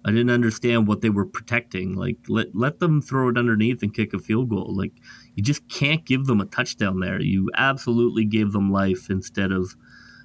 I 0.05 0.11
didn't 0.11 0.31
understand 0.31 0.87
what 0.87 1.01
they 1.01 1.11
were 1.11 1.27
protecting. 1.27 1.95
Like 1.95 2.19
let 2.29 2.55
let 2.55 2.79
them 2.79 3.03
throw 3.03 3.29
it 3.29 3.37
underneath 3.37 3.83
and 3.83 3.93
kick 3.93 4.15
a 4.15 4.21
field 4.21 4.49
goal. 4.49 4.77
Like 4.77 4.93
you 5.35 5.43
just 5.43 5.69
can't 5.69 6.05
give 6.05 6.27
them 6.27 6.41
a 6.41 6.47
touchdown 6.47 7.01
there. 7.01 7.21
You 7.21 7.51
absolutely 7.57 8.25
gave 8.25 8.53
them 8.53 8.71
life 8.71 9.11
instead 9.11 9.51
of 9.51 9.75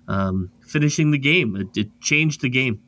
um, 0.07 0.51
finishing 0.61 1.09
the 1.09 1.17
game. 1.17 1.55
It, 1.55 1.75
it 1.75 2.01
changed 2.01 2.41
the 2.41 2.49
game 2.49 2.81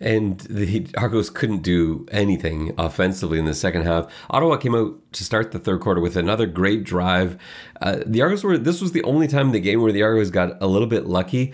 and 0.00 0.40
the 0.40 0.86
Argos 0.96 1.30
couldn't 1.30 1.62
do 1.62 2.06
anything 2.10 2.72
offensively 2.78 3.38
in 3.38 3.44
the 3.44 3.54
second 3.54 3.82
half. 3.82 4.06
Ottawa 4.30 4.56
came 4.56 4.74
out 4.74 4.96
to 5.12 5.24
start 5.24 5.52
the 5.52 5.58
third 5.58 5.80
quarter 5.80 6.00
with 6.00 6.16
another 6.16 6.46
great 6.46 6.84
drive. 6.84 7.36
Uh, 7.80 7.98
the 8.06 8.22
Argos 8.22 8.44
were 8.44 8.58
this 8.58 8.80
was 8.80 8.92
the 8.92 9.02
only 9.04 9.28
time 9.28 9.46
in 9.46 9.52
the 9.52 9.60
game 9.60 9.82
where 9.82 9.92
the 9.92 10.02
Argos 10.02 10.30
got 10.30 10.60
a 10.60 10.66
little 10.66 10.88
bit 10.88 11.06
lucky. 11.06 11.52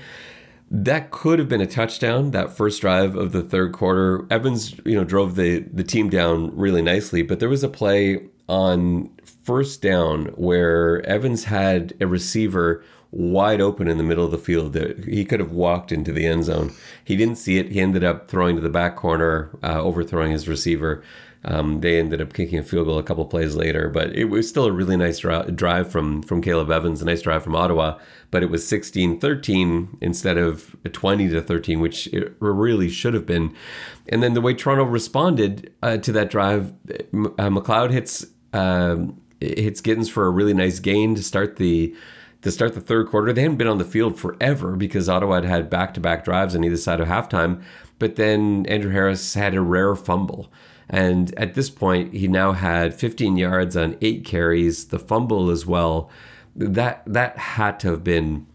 That 0.71 1.11
could 1.11 1.39
have 1.39 1.49
been 1.49 1.61
a 1.61 1.67
touchdown. 1.67 2.33
That 2.33 2.57
first 2.57 2.81
drive 2.81 3.17
of 3.17 3.33
the 3.33 3.43
third 3.43 3.73
quarter, 3.73 4.27
Evans, 4.31 4.75
you 4.85 4.95
know, 4.95 5.05
drove 5.05 5.37
the 5.37 5.61
the 5.61 5.85
team 5.85 6.09
down 6.09 6.57
really 6.57 6.83
nicely. 6.83 7.23
But 7.23 7.41
there 7.41 7.49
was 7.49 7.63
a 7.63 7.69
play 7.69 8.29
on 8.49 9.11
first 9.45 9.83
down 9.83 10.27
where 10.37 11.05
Evans 11.07 11.45
had 11.45 11.95
a 12.01 12.07
receiver 12.07 12.83
wide 13.15 13.61
open 13.61 13.87
in 13.87 13.97
the 13.97 14.05
middle 14.05 14.25
of 14.25 14.31
the 14.33 14.39
field. 14.39 14.73
That 14.73 15.05
he 15.05 15.25
could 15.25 15.41
have 15.41 15.53
walked 15.53 15.93
into 15.93 16.13
the 16.13 16.27
end 16.27 16.45
zone. 16.45 16.73
He 17.05 17.17
didn't 17.17 17.37
see 17.37 17.59
it. 17.59 17.71
He 17.71 17.81
ended 17.81 18.05
up 18.05 18.29
throwing 18.29 18.57
to 18.57 18.63
the 18.63 18.69
back 18.69 18.97
corner, 18.97 19.51
uh, 19.63 19.81
overthrowing 19.81 20.33
his 20.33 20.49
receiver. 20.49 21.03
Um, 21.47 21.83
they 21.83 21.99
ended 21.99 22.23
up 22.23 22.33
kicking 22.33 22.59
a 22.59 22.63
field 22.63 22.87
goal 22.87 22.99
a 22.99 23.03
couple 23.03 23.25
plays 23.27 23.55
later, 23.55 23.91
but 23.91 24.15
it 24.17 24.25
was 24.25 24.49
still 24.49 24.65
a 24.65 24.73
really 24.73 24.97
nice 24.97 25.19
drive 25.19 25.91
from 25.91 26.23
from 26.23 26.41
Caleb 26.41 26.71
Evans, 26.71 27.03
a 27.03 27.05
nice 27.05 27.21
drive 27.23 27.45
from 27.45 27.55
Ottawa. 27.55 27.99
But 28.31 28.43
it 28.43 28.51
was 28.51 28.65
16-13 28.65 29.99
instead 30.01 30.39
of 30.39 30.75
20 30.91 31.29
to 31.29 31.43
13, 31.43 31.81
which 31.81 32.07
it 32.09 32.35
really 32.41 32.89
should 32.89 33.15
have 33.15 33.27
been. 33.27 33.55
And 34.09 34.23
then 34.23 34.33
the 34.33 34.41
way 34.41 34.55
Toronto 34.55 34.85
responded 34.85 35.73
uh, 35.83 35.99
to 35.99 36.13
that 36.13 36.31
drive, 36.31 36.73
uh, 36.91 37.51
McLeod 37.51 37.91
hits 37.91 38.27
um, 38.55 39.21
hits 39.41 39.83
Gittens 39.83 40.11
for 40.11 40.27
a 40.27 40.31
really 40.31 40.55
nice 40.55 40.79
gain 40.79 41.15
to 41.15 41.23
start 41.23 41.57
the 41.57 41.95
to 42.45 42.53
start 42.53 42.75
the 42.75 42.81
third 42.81 43.09
quarter. 43.09 43.33
They 43.33 43.41
hadn't 43.41 43.57
been 43.57 43.67
on 43.67 43.79
the 43.79 43.85
field 43.85 44.19
forever 44.19 44.77
because 44.77 45.09
Ottawa 45.09 45.37
had 45.37 45.45
had 45.47 45.71
back 45.71 45.95
to 45.95 46.01
back 46.01 46.25
drives 46.25 46.55
on 46.55 46.63
either 46.63 46.77
side 46.77 47.01
of 47.01 47.09
halftime. 47.09 47.63
But 47.99 48.17
then 48.17 48.67
Andrew 48.67 48.93
Harris 48.93 49.33
had 49.33 49.55
a 49.55 49.63
rare 49.63 49.95
fumble. 49.97 50.53
And 50.91 51.35
at 51.39 51.55
this 51.55 51.71
point, 51.71 52.13
he 52.13 52.29
now 52.29 52.53
had 52.53 52.95
15 52.95 53.39
yards 53.39 53.79
on 53.79 53.97
eight 54.03 54.27
carries, 54.27 54.89
the 54.89 54.99
fumble 54.99 55.51
as 55.51 55.65
well. 55.65 56.11
That 56.55 57.03
that 57.07 57.39
had 57.39 57.81
to 57.81 57.91
have 57.93 58.05
been 58.05 58.47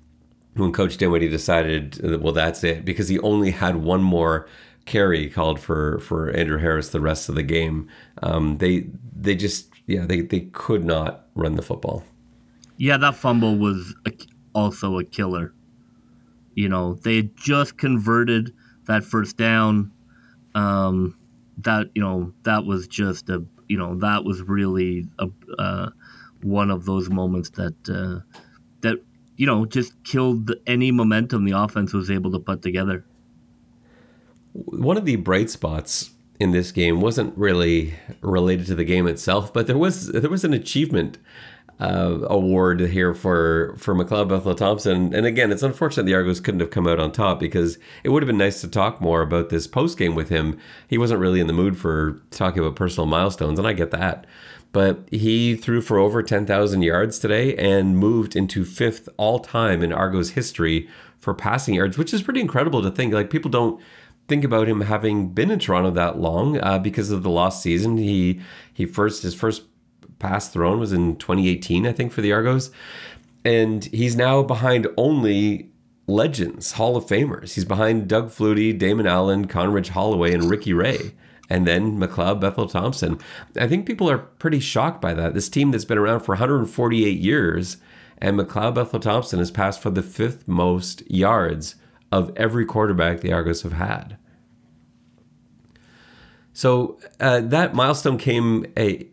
when 0.54 0.71
Coach 0.71 0.97
Dinwiddie 0.97 1.28
decided, 1.28 2.21
well, 2.21 2.34
that's 2.34 2.63
it, 2.63 2.86
because 2.86 3.08
he 3.08 3.17
only 3.19 3.52
had 3.52 3.78
one 3.78 4.04
more 4.04 4.47
carry 4.86 5.30
called 5.30 5.60
for 5.60 5.99
for 5.99 6.30
Andrew 6.30 6.60
Harris 6.60 6.89
the 6.89 7.02
rest 7.02 7.28
of 7.28 7.34
the 7.34 7.43
game. 7.43 7.89
Um, 8.21 8.60
they 8.60 8.86
they 9.15 9.36
just 9.36 9.69
yeah 9.88 10.06
they 10.06 10.21
they 10.21 10.41
could 10.41 10.86
not 10.86 11.25
run 11.34 11.56
the 11.56 11.63
football. 11.63 12.04
Yeah, 12.80 12.96
that 12.98 13.15
fumble 13.15 13.58
was 13.58 13.94
a, 14.08 14.12
also 14.56 14.98
a 14.98 15.04
killer. 15.04 15.54
You 16.56 16.70
know, 16.70 16.94
they 16.94 17.18
had 17.18 17.36
just 17.36 17.78
converted 17.78 18.54
that 18.88 19.04
first 19.04 19.38
down. 19.38 19.92
Um, 20.56 21.15
that 21.60 21.88
you 21.94 22.02
know 22.02 22.34
that 22.44 22.65
was 22.65 22.88
just 22.88 23.30
a 23.30 23.46
you 23.68 23.78
know 23.78 23.96
that 23.96 24.24
was 24.24 24.42
really 24.42 25.06
a 25.20 25.28
uh, 25.60 25.89
one 26.42 26.72
of 26.72 26.86
those 26.86 27.10
moments 27.10 27.50
that 27.52 27.76
uh, 27.89 28.26
that 28.80 29.04
you 29.36 29.46
know 29.46 29.65
just 29.65 30.02
killed 30.04 30.52
any 30.65 30.89
momentum 30.89 31.44
the 31.44 31.58
offense 31.58 31.94
was 31.94 32.10
able 32.10 32.32
to 32.32 32.39
put 32.39 32.62
together. 32.62 33.06
One 34.54 34.98
of 34.98 35.04
the 35.04 35.18
bright 35.18 35.50
spots 35.50 36.12
in 36.39 36.52
this 36.52 36.72
game 36.72 37.02
wasn't 37.02 37.38
really 37.38 37.94
related 38.22 38.65
to 38.68 38.76
the 38.76 38.86
game 38.86 39.06
itself, 39.06 39.54
but 39.54 39.68
there 39.68 39.78
was 39.78 40.08
there 40.08 40.30
was 40.30 40.46
an 40.46 40.54
achievement 40.54 41.18
uh, 41.80 42.20
award 42.24 42.82
here 42.82 43.13
for 43.13 43.76
for 43.78 43.96
McLeod 43.96 44.30
Bethel 44.30 44.56
Thompson. 44.56 45.13
And 45.13 45.26
again, 45.26 45.52
it's 45.52 45.63
unfortunate 45.63 46.04
the 46.04 46.13
Argos 46.13 46.39
couldn't 46.39 46.60
have 46.60 46.72
come 46.72 46.88
out 46.88 47.00
on 47.00 47.12
top 47.12 47.39
because 47.39 47.78
it 48.04 48.10
would 48.10 48.22
have 48.22 48.28
been 48.28 48.38
nice 48.38 48.62
to 48.62 48.68
talk 48.68 49.00
more 49.00 49.22
about 49.22 49.50
this 49.50 49.65
post 49.68 49.98
game 49.98 50.15
with 50.15 50.30
him. 50.30 50.58
He 50.88 50.98
wasn't 50.98 51.22
really 51.22 51.39
in 51.39 51.48
the 51.48 51.54
mood 51.54 51.78
for 51.78 52.22
talking 52.32 52.60
about 52.60 52.76
personal 52.76 53.06
milestones, 53.06 53.60
and 53.60 53.68
I 53.68 53.74
get 53.74 53.92
that. 53.92 54.26
But 54.72 55.08
he 55.10 55.56
threw 55.56 55.82
for 55.82 55.98
over 55.98 56.22
10,000 56.22 56.84
yards 56.84 57.18
today 57.18 57.56
and 57.56 57.98
moved 57.98 58.36
into 58.36 58.63
fifth 58.63 59.10
all 59.18 59.39
time 59.39 59.82
in 59.82 59.92
Argos 59.92 60.32
history 60.32 60.88
for 61.18 61.34
passing 61.34 61.74
yards, 61.74 61.98
which 61.98 62.13
is 62.13 62.22
pretty 62.22 62.39
incredible 62.39 62.84
to 62.84 62.92
think. 62.92 63.13
Like 63.13 63.32
people 63.32 63.50
don't 63.50 63.82
think 64.28 64.44
about 64.44 64.70
him 64.70 64.82
having 64.82 65.30
been 65.30 65.50
in 65.50 65.60
Toronto 65.60 65.89
that 65.92 66.20
long 66.20 66.60
uh, 66.60 66.78
because 66.78 67.10
of 67.10 67.24
the 67.24 67.30
lost 67.30 67.63
season. 67.63 67.98
He 67.98 68.39
he 68.72 68.86
first 68.86 69.24
his 69.24 69.34
first 69.34 69.63
pass 70.19 70.49
thrown 70.49 70.79
was 70.79 70.93
in 70.93 71.15
2018, 71.15 71.88
I 71.88 71.91
think, 71.91 72.12
for 72.12 72.21
the 72.21 72.32
Argos. 72.32 72.71
And 73.43 73.86
he's 73.86 74.15
now 74.15 74.43
behind 74.43 74.88
only 74.97 75.71
legends, 76.08 76.73
Hall 76.73 76.97
of 76.97 77.05
Famers. 77.05 77.53
He's 77.53 77.65
behind 77.65 78.08
Doug 78.08 78.29
Flutie, 78.29 78.77
Damon 78.77 79.08
Allen, 79.08 79.47
Condredge 79.47 79.89
Holloway, 79.89 80.34
and 80.34 80.49
Ricky 80.49 80.73
Ray. 80.73 81.13
And 81.49 81.65
then 81.65 81.97
McLeod 81.97 82.39
Bethel 82.39 82.67
Thompson. 82.67 83.17
I 83.58 83.67
think 83.67 83.88
people 83.88 84.10
are 84.10 84.19
pretty 84.19 84.60
shocked 84.60 85.01
by 85.01 85.13
that. 85.15 85.34
This 85.34 85.49
team 85.49 85.71
that's 85.71 85.86
been 85.86 85.97
around 85.97 86.19
for 86.19 86.34
148 86.34 87.19
years, 87.19 87.77
and 88.19 88.38
McLeod 88.38 88.75
Bethel 88.75 88.99
Thompson 88.99 89.39
has 89.39 89.49
passed 89.49 89.82
for 89.82 89.89
the 89.89 90.03
fifth 90.03 90.47
most 90.47 91.10
yards 91.10 91.75
of 92.12 92.32
every 92.36 92.65
quarterback 92.65 93.21
the 93.21 93.34
Argos 93.34 93.63
have 93.63 93.73
had. 93.73 94.17
So 96.53 96.99
uh, 97.19 97.41
that 97.41 97.73
milestone 97.73 98.17
came 98.17 98.65
a 98.77 99.08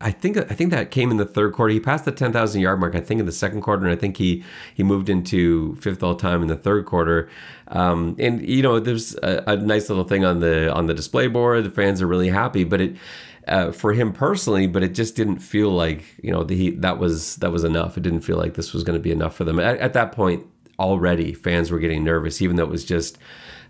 I 0.00 0.10
think 0.10 0.38
I 0.38 0.54
think 0.54 0.70
that 0.70 0.90
came 0.90 1.10
in 1.10 1.18
the 1.18 1.26
third 1.26 1.52
quarter. 1.52 1.72
He 1.72 1.80
passed 1.80 2.06
the 2.06 2.12
ten 2.12 2.32
thousand 2.32 2.62
yard 2.62 2.80
mark. 2.80 2.94
I 2.94 3.00
think 3.00 3.20
in 3.20 3.26
the 3.26 3.32
second 3.32 3.60
quarter, 3.60 3.84
and 3.84 3.92
I 3.92 3.96
think 3.96 4.16
he 4.16 4.42
he 4.74 4.82
moved 4.82 5.10
into 5.10 5.74
fifth 5.76 6.02
all 6.02 6.14
time 6.14 6.40
in 6.40 6.48
the 6.48 6.56
third 6.56 6.86
quarter. 6.86 7.28
Um, 7.68 8.16
and 8.18 8.46
you 8.46 8.62
know, 8.62 8.80
there's 8.80 9.14
a, 9.16 9.44
a, 9.46 9.56
nice 9.56 9.88
little 9.90 10.04
thing 10.04 10.24
on 10.24 10.40
the 10.40 10.72
on 10.72 10.86
the 10.86 10.94
display 10.94 11.26
board. 11.26 11.64
The 11.64 11.70
fans 11.70 12.00
are 12.00 12.06
really 12.06 12.30
happy, 12.30 12.64
but 12.64 12.80
it 12.80 12.96
uh, 13.46 13.72
for 13.72 13.92
him 13.92 14.12
personally, 14.12 14.66
but 14.66 14.82
it 14.82 14.94
just 14.94 15.16
didn't 15.16 15.38
feel 15.40 15.70
like 15.70 16.04
you 16.22 16.30
know 16.30 16.44
the, 16.44 16.56
he 16.56 16.70
that 16.70 16.98
was 16.98 17.36
that 17.36 17.52
was 17.52 17.64
enough. 17.64 17.98
It 17.98 18.02
didn't 18.02 18.20
feel 18.20 18.38
like 18.38 18.54
this 18.54 18.72
was 18.72 18.82
going 18.84 18.98
to 18.98 19.02
be 19.02 19.12
enough 19.12 19.36
for 19.36 19.44
them. 19.44 19.60
At, 19.60 19.78
at, 19.78 19.92
that 19.92 20.12
point, 20.12 20.46
already 20.78 21.34
fans 21.34 21.70
were 21.70 21.78
getting 21.78 22.04
nervous, 22.04 22.40
even 22.40 22.56
though 22.56 22.64
it 22.64 22.70
was 22.70 22.84
just. 22.84 23.18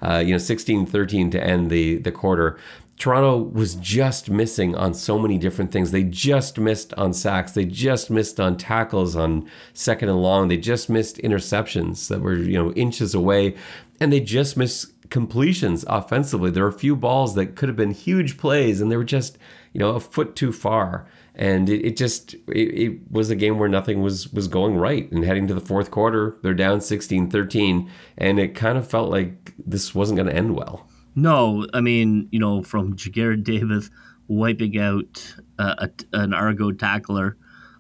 Uh, 0.03 0.17
you 0.17 0.33
know, 0.33 0.39
16-13 0.39 1.31
to 1.31 1.45
end 1.45 1.69
the 1.69 1.99
the 1.99 2.11
quarter. 2.11 2.59
Toronto 3.01 3.39
was 3.39 3.77
just 3.77 4.29
missing 4.29 4.75
on 4.77 4.93
so 4.93 5.19
many 5.19 5.39
different 5.39 5.73
things. 5.73 5.91
They 5.91 6.05
just 6.05 6.59
missed 6.59 6.93
on 6.95 7.15
sacks. 7.15 7.53
They 7.53 7.65
just 7.65 8.11
missed 8.11 8.39
on 8.39 8.59
tackles 8.59 9.17
on 9.17 9.51
second 9.73 10.11
and 10.11 10.21
long. 10.21 10.49
They 10.49 10.59
just 10.59 10.91
missed 10.91 11.17
interceptions 11.17 12.09
that 12.09 12.21
were, 12.21 12.37
you 12.37 12.63
know, 12.63 12.73
inches 12.73 13.15
away. 13.15 13.57
And 14.01 14.13
they 14.13 14.21
just 14.21 14.55
missed 14.59 14.93
completions 15.09 15.83
offensively. 15.89 16.51
There 16.51 16.65
were 16.65 16.69
a 16.69 16.75
few 16.75 16.95
balls 16.95 17.35
that 17.37 17.57
could 17.57 17.71
have 17.71 17.77
been 17.77 17.93
huge 17.93 18.37
plays 18.37 18.83
and 18.83 18.93
they 18.93 18.99
were 18.99 19.03
just, 19.03 19.39
you 19.73 19.79
know, 19.79 19.93
a 19.93 20.01
foot 20.01 20.37
too 20.37 20.53
far. 20.53 21.09
And 21.35 21.71
it, 21.71 21.83
it 21.83 21.97
just 21.97 22.35
it, 22.49 22.51
it, 22.53 23.11
was 23.11 23.31
a 23.31 23.35
game 23.35 23.59
where 23.59 23.69
nothing 23.71 24.03
was 24.03 24.31
was 24.31 24.47
going 24.47 24.77
right. 24.77 25.11
And 25.11 25.25
heading 25.25 25.49
to 25.49 25.55
the 25.55 25.61
fourth 25.61 25.91
quarter, 25.91 26.37
they're 26.43 26.53
down 26.53 26.81
16-13. 26.81 27.89
And 28.19 28.39
it 28.39 28.55
kind 28.55 28.77
of 28.77 28.87
felt 28.87 29.11
like 29.11 29.55
this 29.57 29.95
wasn't 29.95 30.19
going 30.19 30.29
to 30.29 30.37
end 30.37 30.55
well. 30.55 30.90
No, 31.15 31.67
I 31.75 31.81
mean, 31.81 32.29
you 32.31 32.39
know, 32.39 32.63
from 32.63 32.97
Ja'Gared 32.97 33.45
Davis 33.45 33.91
wiping 34.29 34.79
out 34.79 35.35
uh, 35.59 35.75
a, 35.79 35.91
an 36.13 36.33
Argo 36.33 36.71
tackler 36.71 37.37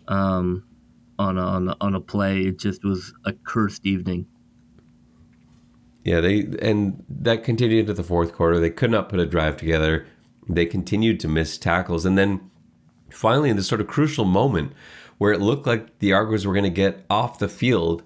um, 0.08 0.64
on, 1.18 1.38
a, 1.38 1.42
on, 1.42 1.74
on 1.80 1.94
a 1.94 2.00
play, 2.00 2.40
it 2.42 2.58
just 2.58 2.84
was 2.84 3.14
a 3.24 3.32
cursed 3.32 3.86
evening. 3.86 4.26
Yeah, 6.04 6.20
they 6.20 6.48
and 6.62 7.04
that 7.08 7.44
continued 7.44 7.80
into 7.80 7.92
the 7.92 8.02
fourth 8.02 8.32
quarter. 8.32 8.58
They 8.58 8.70
could 8.70 8.90
not 8.90 9.10
put 9.10 9.20
a 9.20 9.26
drive 9.26 9.58
together. 9.58 10.06
They 10.48 10.64
continued 10.64 11.20
to 11.20 11.28
miss 11.28 11.58
tackles, 11.58 12.06
and 12.06 12.16
then 12.16 12.50
finally, 13.10 13.50
in 13.50 13.56
this 13.56 13.68
sort 13.68 13.82
of 13.82 13.86
crucial 13.86 14.24
moment 14.24 14.72
where 15.18 15.32
it 15.32 15.40
looked 15.40 15.66
like 15.66 15.98
the 15.98 16.14
Argos 16.14 16.46
were 16.46 16.54
going 16.54 16.64
to 16.64 16.70
get 16.70 17.04
off 17.10 17.38
the 17.38 17.48
field, 17.48 18.02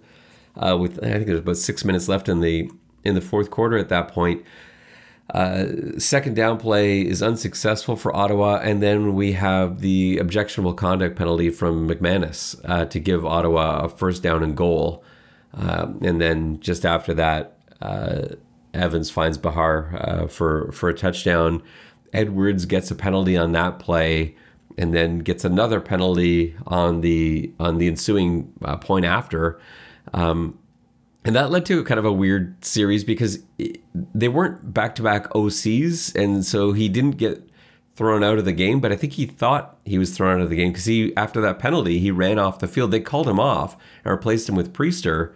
uh, 0.57 0.77
with 0.79 0.99
I 1.05 1.13
think 1.13 1.27
there 1.27 1.37
was 1.37 1.43
about 1.43 1.57
six 1.57 1.85
minutes 1.85 2.09
left 2.09 2.29
in 2.29 2.41
the 2.41 2.69
in 3.05 3.15
the 3.15 3.21
fourth 3.21 3.53
quarter. 3.53 3.79
At 3.79 3.91
that 3.91 4.09
point, 4.09 4.45
uh, 5.31 5.67
second 5.99 6.37
down 6.37 6.59
play 6.59 7.01
is 7.01 7.23
unsuccessful 7.23 7.97
for 7.97 8.15
Ottawa, 8.15 8.57
and 8.63 8.83
then 8.83 9.15
we 9.15 9.33
have 9.33 9.81
the 9.81 10.19
objectionable 10.19 10.75
conduct 10.75 11.17
penalty 11.17 11.51
from 11.51 11.89
McManis 11.89 12.61
uh, 12.65 12.85
to 12.87 13.01
give 13.01 13.25
Ottawa 13.25 13.85
a 13.85 13.89
first 13.89 14.23
down 14.23 14.43
and 14.43 14.57
goal. 14.57 15.03
Um, 15.55 15.99
and 16.03 16.21
then 16.21 16.61
just 16.61 16.85
after 16.85 17.15
that, 17.15 17.59
uh, 17.81 18.23
Evans 18.75 19.11
finds 19.11 19.39
Behar 19.39 19.97
uh, 19.97 20.27
for 20.27 20.71
for 20.73 20.89
a 20.89 20.95
touchdown. 20.95 21.63
Edwards 22.13 22.67
gets 22.67 22.91
a 22.91 22.95
penalty 22.95 23.37
on 23.37 23.53
that 23.53 23.79
play, 23.79 24.37
and 24.77 24.93
then 24.93 25.21
gets 25.21 25.45
another 25.45 25.81
penalty 25.81 26.55
on 26.67 27.01
the 27.01 27.53
on 27.59 27.79
the 27.79 27.89
ensuing 27.89 28.53
point 28.81 29.05
after. 29.05 29.59
Um, 30.13 30.59
and 31.25 31.35
that 31.35 31.51
led 31.51 31.65
to 31.67 31.83
kind 31.85 31.99
of 31.99 32.05
a 32.05 32.13
weird 32.13 32.63
series 32.65 33.03
because 33.03 33.39
they 33.95 34.29
weren't 34.29 34.75
back 34.75 34.95
to 34.97 35.03
back 35.03 35.29
OCs. 35.31 36.15
And 36.15 36.45
so 36.45 36.73
he 36.73 36.89
didn't 36.89 37.13
get 37.13 37.49
thrown 37.97 38.23
out 38.23 38.39
of 38.39 38.45
the 38.45 38.53
game, 38.53 38.81
but 38.81 38.93
I 38.93 38.97
think 38.97 39.15
he 39.15 39.25
thought 39.25 39.79
he 39.85 39.99
was 39.99 40.15
thrown 40.15 40.37
out 40.37 40.43
of 40.43 40.51
the 40.51 40.57
game 40.57 40.73
because 40.73 40.85
he, 40.85 41.17
after 41.17 41.41
that 41.41 41.59
penalty, 41.59 41.99
he 41.99 42.11
ran 42.11 42.39
off 42.39 42.59
the 42.59 42.69
field. 42.69 42.91
They 42.91 43.01
called 43.01 43.29
him 43.29 43.41
off 43.41 43.77
and 44.05 44.13
replaced 44.13 44.49
him 44.49 44.55
with 44.55 44.73
Priester. 44.73 45.33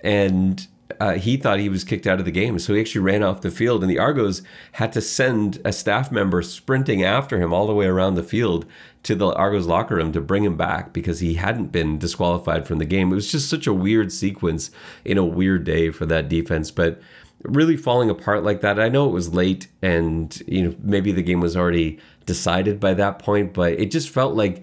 And 0.00 0.66
uh, 0.98 1.14
he 1.14 1.36
thought 1.36 1.60
he 1.60 1.68
was 1.68 1.84
kicked 1.84 2.06
out 2.06 2.18
of 2.18 2.24
the 2.24 2.30
game. 2.32 2.58
So 2.58 2.74
he 2.74 2.80
actually 2.80 3.02
ran 3.02 3.22
off 3.22 3.42
the 3.42 3.50
field, 3.50 3.82
and 3.82 3.90
the 3.90 3.98
Argos 3.98 4.42
had 4.72 4.92
to 4.94 5.00
send 5.00 5.60
a 5.64 5.72
staff 5.72 6.10
member 6.10 6.42
sprinting 6.42 7.04
after 7.04 7.40
him 7.40 7.52
all 7.52 7.66
the 7.66 7.74
way 7.74 7.86
around 7.86 8.14
the 8.14 8.22
field 8.22 8.66
to 9.02 9.14
the 9.14 9.32
Argos 9.32 9.66
locker 9.66 9.96
room 9.96 10.12
to 10.12 10.20
bring 10.20 10.44
him 10.44 10.56
back 10.56 10.92
because 10.92 11.20
he 11.20 11.34
hadn't 11.34 11.72
been 11.72 11.98
disqualified 11.98 12.66
from 12.66 12.78
the 12.78 12.84
game. 12.84 13.10
It 13.10 13.14
was 13.14 13.30
just 13.30 13.48
such 13.48 13.66
a 13.66 13.72
weird 13.72 14.12
sequence 14.12 14.70
in 15.04 15.16
a 15.16 15.24
weird 15.24 15.64
day 15.64 15.90
for 15.90 16.06
that 16.06 16.28
defense. 16.28 16.70
But 16.70 17.00
really 17.42 17.76
falling 17.76 18.10
apart 18.10 18.44
like 18.44 18.60
that. 18.60 18.78
I 18.78 18.88
know 18.88 19.08
it 19.08 19.12
was 19.12 19.32
late 19.32 19.68
and 19.82 20.42
you 20.46 20.62
know 20.62 20.74
maybe 20.82 21.12
the 21.12 21.22
game 21.22 21.40
was 21.40 21.56
already 21.56 21.98
decided 22.26 22.78
by 22.78 22.94
that 22.94 23.18
point, 23.18 23.54
but 23.54 23.72
it 23.74 23.90
just 23.90 24.10
felt 24.10 24.34
like 24.34 24.62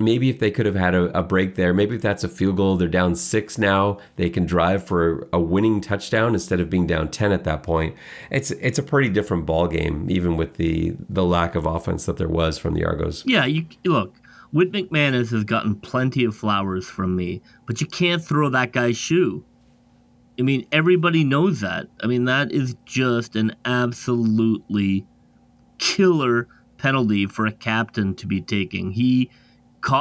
maybe 0.00 0.30
if 0.30 0.38
they 0.38 0.50
could 0.50 0.66
have 0.66 0.74
had 0.74 0.94
a, 0.94 1.16
a, 1.18 1.22
break 1.22 1.54
there, 1.54 1.74
maybe 1.74 1.96
if 1.96 2.02
that's 2.02 2.24
a 2.24 2.28
field 2.28 2.56
goal, 2.56 2.76
they're 2.76 2.88
down 2.88 3.14
six 3.14 3.58
now. 3.58 3.98
They 4.16 4.30
can 4.30 4.46
drive 4.46 4.84
for 4.84 5.28
a 5.32 5.38
winning 5.38 5.80
touchdown 5.80 6.34
instead 6.34 6.60
of 6.60 6.70
being 6.70 6.86
down 6.86 7.10
ten 7.10 7.32
at 7.32 7.44
that 7.44 7.62
point. 7.62 7.94
It's 8.30 8.50
it's 8.52 8.78
a 8.78 8.82
pretty 8.82 9.10
different 9.10 9.46
ball 9.46 9.68
game, 9.68 10.06
even 10.10 10.36
with 10.36 10.54
the 10.54 10.96
the 11.08 11.24
lack 11.24 11.54
of 11.54 11.66
offense 11.66 12.06
that 12.06 12.16
there 12.16 12.28
was 12.28 12.58
from 12.58 12.74
the 12.74 12.84
Argos. 12.84 13.22
Yeah, 13.26 13.44
you 13.44 13.66
look. 13.84 14.16
Whit 14.52 14.72
McManis 14.72 15.30
has 15.30 15.44
gotten 15.44 15.76
plenty 15.76 16.24
of 16.24 16.34
flowers 16.34 16.88
from 16.88 17.14
me, 17.14 17.40
but 17.66 17.80
you 17.80 17.86
can't 17.86 18.24
throw 18.24 18.48
that 18.48 18.72
guy's 18.72 18.96
shoe. 18.96 19.44
I 20.40 20.42
mean, 20.42 20.66
everybody 20.72 21.22
knows 21.22 21.60
that. 21.60 21.86
I 22.02 22.08
mean, 22.08 22.24
that 22.24 22.50
is 22.50 22.74
just 22.84 23.36
an 23.36 23.54
absolutely 23.64 25.06
killer 25.78 26.48
penalty 26.78 27.26
for 27.26 27.46
a 27.46 27.52
captain 27.52 28.14
to 28.16 28.26
be 28.26 28.40
taking. 28.40 28.90
He 28.90 29.30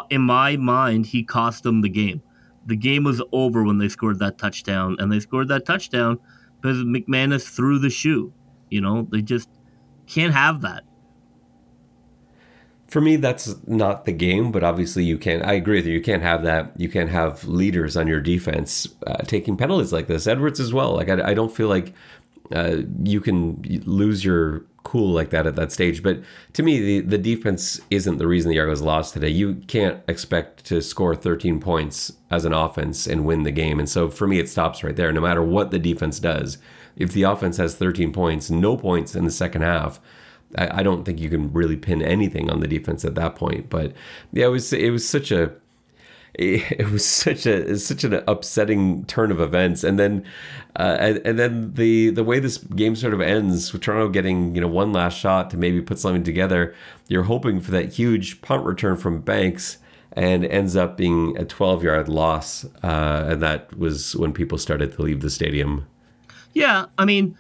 in 0.09 0.21
my 0.21 0.57
mind, 0.57 1.07
he 1.07 1.23
cost 1.23 1.63
them 1.63 1.81
the 1.81 1.89
game. 1.89 2.21
The 2.65 2.75
game 2.75 3.03
was 3.03 3.21
over 3.31 3.63
when 3.63 3.77
they 3.77 3.89
scored 3.89 4.19
that 4.19 4.37
touchdown, 4.37 4.95
and 4.99 5.11
they 5.11 5.19
scored 5.19 5.47
that 5.47 5.65
touchdown 5.65 6.19
because 6.61 6.77
McManis 6.77 7.47
threw 7.47 7.79
the 7.79 7.89
shoe. 7.89 8.33
You 8.69 8.81
know, 8.81 9.07
they 9.11 9.21
just 9.21 9.49
can't 10.07 10.33
have 10.33 10.61
that. 10.61 10.83
For 12.87 13.01
me, 13.01 13.17
that's 13.17 13.55
not 13.67 14.05
the 14.05 14.11
game, 14.11 14.51
but 14.51 14.63
obviously 14.63 15.03
you 15.03 15.17
can't. 15.19 15.45
I 15.45 15.53
agree 15.53 15.77
with 15.77 15.85
you. 15.85 15.93
You 15.93 16.01
can't 16.01 16.23
have 16.23 16.41
that. 16.43 16.71
You 16.75 16.89
can't 16.89 17.09
have 17.09 17.43
leaders 17.47 17.95
on 17.95 18.07
your 18.07 18.19
defense 18.19 18.87
uh, 19.05 19.17
taking 19.17 19.55
penalties 19.55 19.93
like 19.93 20.07
this. 20.07 20.25
Edwards 20.25 20.59
as 20.59 20.73
well. 20.73 20.95
Like 20.95 21.07
I, 21.07 21.29
I 21.29 21.33
don't 21.35 21.55
feel 21.55 21.67
like 21.67 21.93
uh, 22.53 22.77
you 23.03 23.21
can 23.21 23.62
lose 23.85 24.23
your 24.23 24.65
cool 24.83 25.12
like 25.12 25.29
that 25.29 25.45
at 25.45 25.55
that 25.55 25.71
stage. 25.71 26.01
But 26.01 26.21
to 26.53 26.63
me, 26.63 26.79
the, 26.79 27.01
the 27.01 27.17
defense 27.17 27.79
isn't 27.89 28.17
the 28.17 28.27
reason 28.27 28.49
the 28.49 28.59
Argos 28.59 28.81
lost 28.81 29.13
today. 29.13 29.29
You 29.29 29.55
can't 29.67 30.01
expect 30.07 30.65
to 30.65 30.81
score 30.81 31.15
13 31.15 31.59
points 31.59 32.13
as 32.31 32.45
an 32.45 32.53
offense 32.53 33.05
and 33.05 33.25
win 33.25 33.43
the 33.43 33.51
game. 33.51 33.79
And 33.79 33.89
so 33.89 34.09
for 34.09 34.27
me, 34.27 34.39
it 34.39 34.49
stops 34.49 34.83
right 34.83 34.95
there. 34.95 35.12
No 35.12 35.21
matter 35.21 35.43
what 35.43 35.71
the 35.71 35.79
defense 35.79 36.19
does, 36.19 36.57
if 36.95 37.12
the 37.12 37.23
offense 37.23 37.57
has 37.57 37.75
13 37.75 38.12
points, 38.12 38.49
no 38.49 38.77
points 38.77 39.15
in 39.15 39.25
the 39.25 39.31
second 39.31 39.62
half, 39.62 39.99
I, 40.57 40.79
I 40.79 40.83
don't 40.83 41.03
think 41.03 41.19
you 41.19 41.29
can 41.29 41.53
really 41.53 41.77
pin 41.77 42.01
anything 42.01 42.49
on 42.49 42.59
the 42.59 42.67
defense 42.67 43.05
at 43.05 43.15
that 43.15 43.35
point. 43.35 43.69
But 43.69 43.93
yeah, 44.31 44.47
it 44.47 44.49
was 44.49 44.73
it 44.73 44.89
was 44.89 45.07
such 45.07 45.31
a 45.31 45.53
it 46.35 46.89
was 46.91 47.05
such 47.05 47.45
a 47.45 47.77
such 47.77 48.03
an 48.03 48.21
upsetting 48.27 49.05
turn 49.05 49.31
of 49.31 49.41
events, 49.41 49.83
and 49.83 49.97
then 49.97 50.23
uh, 50.75 50.97
and, 50.99 51.21
and 51.25 51.39
then 51.39 51.73
the 51.73 52.11
the 52.11 52.23
way 52.23 52.39
this 52.39 52.57
game 52.57 52.95
sort 52.95 53.13
of 53.13 53.21
ends, 53.21 53.73
with 53.73 53.81
Toronto 53.81 54.09
getting 54.09 54.53
you 54.53 54.61
know 54.61 54.67
one 54.67 54.93
last 54.93 55.17
shot 55.17 55.49
to 55.49 55.57
maybe 55.57 55.81
put 55.81 55.97
something 55.97 56.23
together. 56.23 56.75
You're 57.07 57.23
hoping 57.23 57.59
for 57.59 57.71
that 57.71 57.93
huge 57.93 58.41
punt 58.41 58.63
return 58.63 58.95
from 58.95 59.21
Banks, 59.21 59.79
and 60.13 60.45
ends 60.45 60.75
up 60.75 60.97
being 60.97 61.35
a 61.37 61.45
12 61.45 61.83
yard 61.83 62.07
loss, 62.07 62.65
uh, 62.83 63.25
and 63.29 63.41
that 63.41 63.75
was 63.77 64.15
when 64.15 64.31
people 64.31 64.57
started 64.57 64.93
to 64.93 65.01
leave 65.01 65.21
the 65.21 65.29
stadium. 65.31 65.87
Yeah, 66.53 66.85
I 66.97 67.05
mean, 67.05 67.37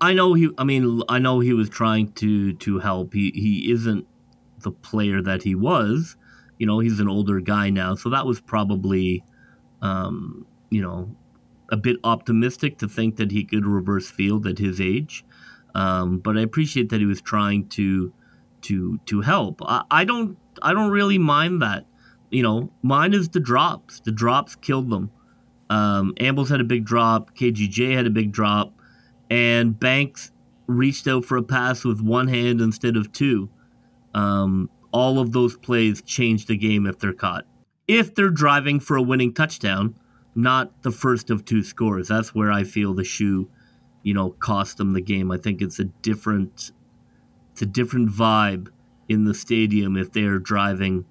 I 0.00 0.14
know 0.14 0.32
he. 0.32 0.48
I 0.56 0.64
mean, 0.64 1.02
I 1.10 1.18
know 1.18 1.40
he 1.40 1.52
was 1.52 1.68
trying 1.68 2.12
to 2.12 2.54
to 2.54 2.78
help. 2.78 3.12
He 3.12 3.32
he 3.34 3.70
isn't 3.70 4.06
the 4.60 4.70
player 4.70 5.20
that 5.20 5.42
he 5.42 5.54
was 5.54 6.16
you 6.64 6.66
know, 6.66 6.78
he's 6.78 6.98
an 6.98 7.10
older 7.10 7.40
guy 7.40 7.68
now, 7.68 7.94
so 7.94 8.08
that 8.08 8.24
was 8.24 8.40
probably, 8.40 9.22
um, 9.82 10.46
you 10.70 10.80
know, 10.80 11.14
a 11.70 11.76
bit 11.76 11.98
optimistic 12.04 12.78
to 12.78 12.88
think 12.88 13.16
that 13.16 13.30
he 13.30 13.44
could 13.44 13.66
reverse 13.66 14.10
field 14.10 14.46
at 14.46 14.56
his 14.56 14.80
age. 14.80 15.26
Um, 15.74 16.20
but 16.20 16.38
I 16.38 16.40
appreciate 16.40 16.88
that 16.88 17.00
he 17.00 17.04
was 17.04 17.20
trying 17.20 17.68
to 17.76 18.14
to 18.62 18.98
to 19.04 19.20
help. 19.20 19.60
I, 19.60 19.82
I 19.90 20.04
don't 20.06 20.38
I 20.62 20.72
don't 20.72 20.90
really 20.90 21.18
mind 21.18 21.60
that. 21.60 21.84
You 22.30 22.42
know, 22.42 22.72
mine 22.80 23.12
is 23.12 23.28
the 23.28 23.40
drops. 23.40 24.00
The 24.00 24.12
drops 24.12 24.56
killed 24.56 24.88
them. 24.88 25.10
Um, 25.68 26.14
Ambles 26.18 26.48
had 26.48 26.62
a 26.62 26.64
big 26.64 26.86
drop. 26.86 27.36
KGJ 27.36 27.94
had 27.94 28.06
a 28.06 28.10
big 28.10 28.32
drop, 28.32 28.72
and 29.28 29.78
Banks 29.78 30.32
reached 30.66 31.06
out 31.08 31.26
for 31.26 31.36
a 31.36 31.42
pass 31.42 31.84
with 31.84 32.00
one 32.00 32.28
hand 32.28 32.62
instead 32.62 32.96
of 32.96 33.12
two. 33.12 33.50
Um, 34.14 34.70
all 34.94 35.18
of 35.18 35.32
those 35.32 35.56
plays 35.56 36.00
change 36.02 36.46
the 36.46 36.56
game 36.56 36.86
if 36.86 37.00
they're 37.00 37.12
caught. 37.12 37.44
If 37.88 38.14
they're 38.14 38.30
driving 38.30 38.78
for 38.78 38.96
a 38.96 39.02
winning 39.02 39.34
touchdown, 39.34 39.96
not 40.36 40.82
the 40.82 40.92
first 40.92 41.30
of 41.30 41.44
two 41.44 41.64
scores. 41.64 42.08
That's 42.08 42.32
where 42.32 42.52
I 42.52 42.62
feel 42.62 42.94
the 42.94 43.02
shoe, 43.02 43.50
you 44.04 44.14
know, 44.14 44.30
cost 44.30 44.78
them 44.78 44.92
the 44.92 45.00
game. 45.00 45.32
I 45.32 45.36
think 45.36 45.60
it's 45.60 45.80
a 45.80 45.84
different 45.84 46.70
it's 47.52 47.62
a 47.62 47.66
different 47.66 48.08
vibe 48.08 48.68
in 49.08 49.24
the 49.24 49.34
stadium 49.34 49.96
if 49.96 50.12
they 50.12 50.22
are 50.22 50.38
driving 50.38 51.04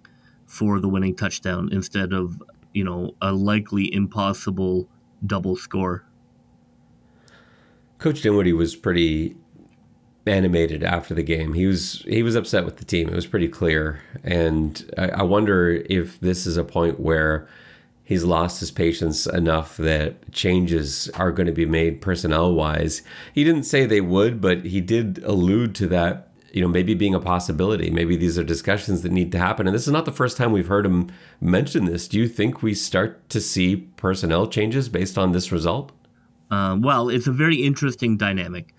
for 0.46 0.80
the 0.80 0.88
winning 0.88 1.16
touchdown 1.16 1.70
instead 1.72 2.14
of, 2.14 2.42
you 2.74 2.86
know, 2.86 3.16
a 3.22 3.34
likely 3.34 3.94
impossible 3.94 4.88
double 5.26 5.58
score. 5.58 6.06
Coach 7.98 8.22
Dinwiddie 8.22 8.54
was 8.54 8.76
pretty 8.76 9.36
animated 10.26 10.84
after 10.84 11.14
the 11.14 11.24
game. 11.24 11.54
He 11.54 11.66
was 11.66 12.04
he 12.08 12.24
was 12.24 12.36
upset 12.36 12.66
with 12.66 12.78
the 12.78 12.86
team. 12.86 13.10
It 13.10 13.16
was 13.16 13.28
pretty 13.28 13.48
clear, 13.48 14.02
and 14.24 14.90
I, 14.98 15.10
I 15.10 15.24
wonder 15.24 15.84
if 15.90 16.20
this 16.20 16.46
is 16.46 16.58
a 16.58 16.64
point 16.64 17.00
where 17.00 17.48
he's 18.04 18.24
lost 18.24 18.60
his 18.60 18.72
patience 18.72 19.26
enough 19.26 19.78
that 19.78 20.32
changes 20.32 21.10
are 21.16 21.32
going 21.32 21.48
to 21.48 21.54
be 21.54 21.66
made 21.66 22.02
personnel 22.02 22.54
wise. 22.54 23.02
He 23.34 23.44
didn't 23.44 23.64
say 23.64 23.86
they 23.86 24.02
would, 24.02 24.42
but 24.42 24.66
he 24.66 24.82
did 24.82 25.22
allude 25.24 25.76
to 25.76 25.88
that. 25.88 26.30
You 26.52 26.62
know, 26.62 26.68
maybe 26.68 26.94
being 26.94 27.16
a 27.16 27.20
possibility. 27.20 27.90
Maybe 27.90 28.16
these 28.16 28.38
are 28.38 28.44
discussions 28.44 29.02
that 29.02 29.12
need 29.12 29.32
to 29.32 29.40
happen. 29.40 29.66
And 29.66 29.74
this 29.74 29.88
is 29.88 29.92
not 29.92 30.06
the 30.06 30.12
first 30.12 30.38
time 30.38 30.52
we've 30.52 30.68
heard 30.68 30.86
him 30.86 31.12
mention 31.42 31.86
this. 31.86 32.08
Do 32.08 32.20
you 32.20 32.28
think 32.28 32.62
we 32.62 32.76
start 32.76 33.28
to 33.30 33.42
see 33.42 33.78
personnel 33.98 34.46
changes 34.46 34.88
based 34.88 35.18
on 35.18 35.32
this 35.32 35.52
result? 35.52 35.92
Uh, 36.52 36.78
well, 36.80 37.10
it's 37.10 37.26
a 37.26 37.32
very 37.32 37.64
interesting 37.64 38.18
dynamic 38.18 38.76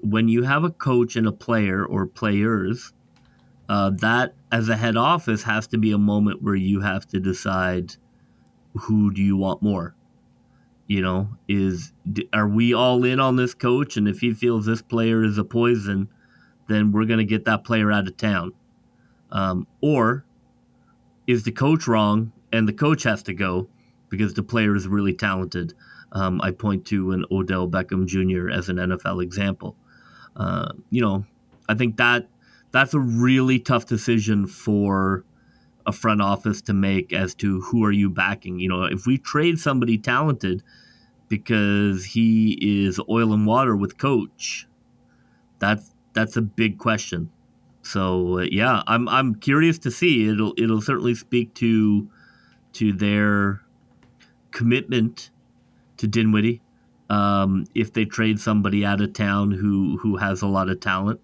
when 0.00 0.28
you 0.28 0.42
have 0.42 0.64
a 0.64 0.70
coach 0.70 1.16
and 1.16 1.26
a 1.26 1.32
player 1.32 1.84
or 1.84 2.06
players, 2.06 2.92
uh, 3.68 3.90
that 3.90 4.34
as 4.50 4.68
a 4.68 4.76
head 4.76 4.96
office 4.96 5.42
has 5.42 5.66
to 5.68 5.78
be 5.78 5.92
a 5.92 5.98
moment 5.98 6.42
where 6.42 6.54
you 6.54 6.80
have 6.80 7.06
to 7.08 7.20
decide 7.20 7.96
who 8.74 9.12
do 9.12 9.22
you 9.22 9.36
want 9.36 9.62
more. 9.62 9.94
You 10.86 11.02
know, 11.02 11.28
is 11.48 11.92
are 12.32 12.48
we 12.48 12.72
all 12.72 13.04
in 13.04 13.20
on 13.20 13.36
this 13.36 13.52
coach? 13.52 13.98
And 13.98 14.08
if 14.08 14.20
he 14.20 14.32
feels 14.32 14.64
this 14.64 14.80
player 14.80 15.22
is 15.22 15.36
a 15.36 15.44
poison, 15.44 16.08
then 16.66 16.92
we're 16.92 17.04
going 17.04 17.18
to 17.18 17.24
get 17.24 17.44
that 17.44 17.64
player 17.64 17.92
out 17.92 18.08
of 18.08 18.16
town. 18.16 18.52
Um, 19.30 19.66
or 19.82 20.24
is 21.26 21.42
the 21.42 21.52
coach 21.52 21.86
wrong 21.86 22.32
and 22.52 22.66
the 22.66 22.72
coach 22.72 23.02
has 23.02 23.22
to 23.24 23.34
go 23.34 23.68
because 24.08 24.32
the 24.32 24.42
player 24.42 24.74
is 24.74 24.88
really 24.88 25.12
talented? 25.12 25.74
Um, 26.12 26.40
I 26.42 26.52
point 26.52 26.86
to 26.86 27.12
an 27.12 27.26
Odell 27.30 27.68
Beckham 27.68 28.06
Jr. 28.06 28.48
as 28.50 28.70
an 28.70 28.76
NFL 28.76 29.22
example. 29.22 29.76
Uh, 30.38 30.72
you 30.90 31.02
know, 31.02 31.24
I 31.68 31.74
think 31.74 31.96
that 31.96 32.28
that's 32.70 32.94
a 32.94 33.00
really 33.00 33.58
tough 33.58 33.86
decision 33.86 34.46
for 34.46 35.24
a 35.86 35.92
front 35.92 36.20
office 36.20 36.62
to 36.62 36.72
make 36.72 37.12
as 37.12 37.34
to 37.34 37.60
who 37.62 37.84
are 37.84 37.92
you 37.92 38.08
backing. 38.08 38.60
You 38.60 38.68
know, 38.68 38.84
if 38.84 39.06
we 39.06 39.18
trade 39.18 39.58
somebody 39.58 39.98
talented 39.98 40.62
because 41.28 42.04
he 42.04 42.58
is 42.60 43.00
oil 43.08 43.32
and 43.32 43.46
water 43.46 43.74
with 43.76 43.98
coach, 43.98 44.68
that's 45.58 45.94
that's 46.12 46.36
a 46.36 46.42
big 46.42 46.78
question. 46.78 47.30
So 47.82 48.40
uh, 48.40 48.46
yeah, 48.50 48.82
I'm 48.86 49.08
I'm 49.08 49.34
curious 49.34 49.78
to 49.80 49.90
see. 49.90 50.28
It'll 50.28 50.54
it'll 50.56 50.82
certainly 50.82 51.14
speak 51.14 51.54
to 51.54 52.08
to 52.74 52.92
their 52.92 53.62
commitment 54.50 55.30
to 55.96 56.06
Dinwiddie 56.06 56.60
um, 57.10 57.66
if 57.74 57.92
they 57.92 58.04
trade 58.04 58.40
somebody 58.40 58.84
out 58.84 59.00
of 59.00 59.12
town 59.12 59.50
who 59.50 59.98
who 59.98 60.16
has 60.16 60.42
a 60.42 60.46
lot 60.46 60.68
of 60.68 60.80
talent, 60.80 61.20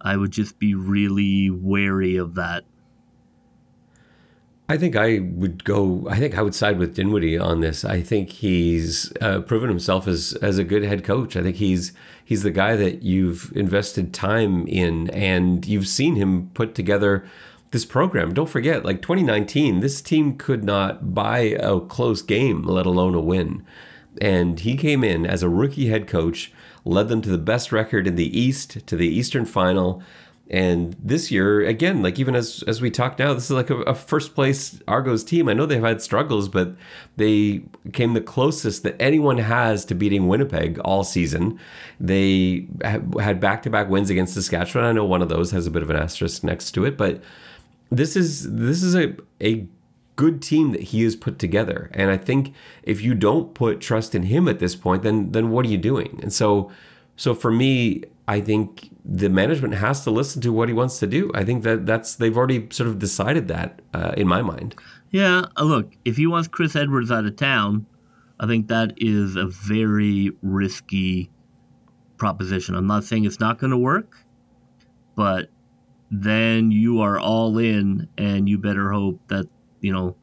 I 0.00 0.16
would 0.16 0.30
just 0.30 0.58
be 0.58 0.74
really 0.74 1.50
wary 1.50 2.16
of 2.16 2.34
that. 2.34 2.64
I 4.68 4.76
think 4.76 4.94
I 4.94 5.18
would 5.18 5.64
go. 5.64 6.06
I 6.08 6.16
think 6.16 6.38
I 6.38 6.42
would 6.42 6.54
side 6.54 6.78
with 6.78 6.94
Dinwiddie 6.94 7.36
on 7.36 7.60
this. 7.60 7.84
I 7.84 8.02
think 8.02 8.30
he's 8.30 9.12
uh, 9.20 9.40
proven 9.40 9.68
himself 9.68 10.06
as 10.06 10.32
as 10.42 10.58
a 10.58 10.64
good 10.64 10.84
head 10.84 11.02
coach. 11.02 11.36
I 11.36 11.42
think 11.42 11.56
he's 11.56 11.92
he's 12.24 12.44
the 12.44 12.52
guy 12.52 12.76
that 12.76 13.02
you've 13.02 13.52
invested 13.56 14.14
time 14.14 14.68
in, 14.68 15.10
and 15.10 15.66
you've 15.66 15.88
seen 15.88 16.14
him 16.14 16.50
put 16.54 16.76
together 16.76 17.24
this 17.72 17.84
program. 17.84 18.32
Don't 18.32 18.48
forget, 18.48 18.84
like 18.84 19.02
2019, 19.02 19.80
this 19.80 20.00
team 20.00 20.36
could 20.36 20.62
not 20.62 21.14
buy 21.14 21.38
a 21.38 21.80
close 21.80 22.22
game, 22.22 22.62
let 22.62 22.86
alone 22.86 23.16
a 23.16 23.20
win. 23.20 23.64
And 24.20 24.60
he 24.60 24.76
came 24.76 25.02
in 25.02 25.24
as 25.24 25.42
a 25.42 25.48
rookie 25.48 25.88
head 25.88 26.06
coach, 26.06 26.52
led 26.84 27.08
them 27.08 27.22
to 27.22 27.30
the 27.30 27.38
best 27.38 27.72
record 27.72 28.06
in 28.06 28.16
the 28.16 28.38
East, 28.38 28.86
to 28.86 28.96
the 28.96 29.08
Eastern 29.08 29.46
Final, 29.46 30.02
And 30.50 30.96
this 31.00 31.30
year, 31.30 31.64
again, 31.64 32.02
like 32.02 32.18
even 32.18 32.34
as 32.34 32.64
as 32.66 32.82
we 32.82 32.90
talk 32.90 33.20
now, 33.20 33.32
this 33.32 33.44
is 33.44 33.52
like 33.52 33.70
a, 33.70 33.76
a, 33.82 33.94
first 33.94 34.34
place 34.34 34.80
Argos 34.88 35.22
team. 35.22 35.48
I 35.48 35.52
know 35.52 35.64
they've 35.64 35.80
had 35.80 36.02
struggles, 36.02 36.48
but 36.48 36.74
they 37.16 37.62
came 37.92 38.14
the 38.14 38.20
closest 38.20 38.82
that 38.82 39.00
anyone 39.00 39.38
has 39.38 39.84
to 39.84 39.94
beating 39.94 40.26
Winnipeg 40.26 40.80
all 40.80 41.04
season. 41.04 41.60
They 42.00 42.66
had 42.82 43.38
back 43.38 43.62
to 43.62 43.70
back 43.70 43.88
wins 43.88 44.10
against 44.10 44.34
Saskatchewan. 44.34 44.84
I 44.88 44.92
know 44.92 45.04
one 45.04 45.22
of 45.22 45.28
those 45.28 45.52
has 45.52 45.68
a 45.68 45.70
bit 45.70 45.84
of 45.84 45.90
an 45.90 45.96
asterisk 45.96 46.42
next 46.42 46.72
to 46.72 46.84
it, 46.84 46.96
but 46.96 47.22
this 47.90 48.16
is 48.16 48.50
this 48.52 48.82
is 48.82 48.96
a 48.96 49.14
a 49.40 49.68
good 50.20 50.42
team 50.42 50.72
that 50.72 50.82
he 50.92 51.02
has 51.04 51.16
put 51.16 51.38
together. 51.38 51.90
And 51.94 52.10
I 52.10 52.18
think 52.18 52.52
if 52.82 53.00
you 53.00 53.14
don't 53.14 53.54
put 53.54 53.80
trust 53.80 54.14
in 54.14 54.24
him 54.24 54.48
at 54.48 54.58
this 54.58 54.76
point, 54.76 55.02
then 55.02 55.32
then 55.32 55.50
what 55.50 55.64
are 55.64 55.72
you 55.74 55.78
doing? 55.78 56.20
And 56.22 56.32
so 56.40 56.70
so 57.16 57.34
for 57.34 57.50
me, 57.50 58.04
I 58.28 58.40
think 58.40 58.90
the 59.04 59.30
management 59.30 59.74
has 59.74 60.04
to 60.04 60.10
listen 60.10 60.42
to 60.42 60.52
what 60.52 60.68
he 60.68 60.74
wants 60.74 60.98
to 60.98 61.06
do. 61.06 61.30
I 61.34 61.42
think 61.44 61.62
that 61.64 61.86
that's 61.86 62.16
they've 62.16 62.36
already 62.36 62.68
sort 62.70 62.88
of 62.90 62.98
decided 62.98 63.48
that 63.48 63.80
uh, 63.94 64.12
in 64.16 64.28
my 64.28 64.42
mind. 64.42 64.74
Yeah, 65.10 65.46
uh, 65.56 65.64
look, 65.64 65.86
if 66.04 66.16
he 66.16 66.26
wants 66.26 66.48
Chris 66.48 66.76
Edwards 66.76 67.10
out 67.10 67.24
of 67.24 67.36
town, 67.36 67.86
I 68.38 68.46
think 68.46 68.68
that 68.68 68.92
is 68.98 69.36
a 69.36 69.46
very 69.46 70.32
risky 70.42 71.30
proposition. 72.18 72.74
I'm 72.74 72.86
not 72.86 73.04
saying 73.04 73.24
it's 73.24 73.40
not 73.40 73.58
going 73.58 73.72
to 73.72 73.82
work, 73.92 74.18
but 75.16 75.48
then 76.10 76.70
you 76.70 77.00
are 77.00 77.18
all 77.18 77.58
in, 77.58 78.08
and 78.18 78.48
you 78.48 78.58
better 78.58 78.92
hope 78.92 79.18
that 79.28 79.46
you 79.80 79.92
know 79.92 80.16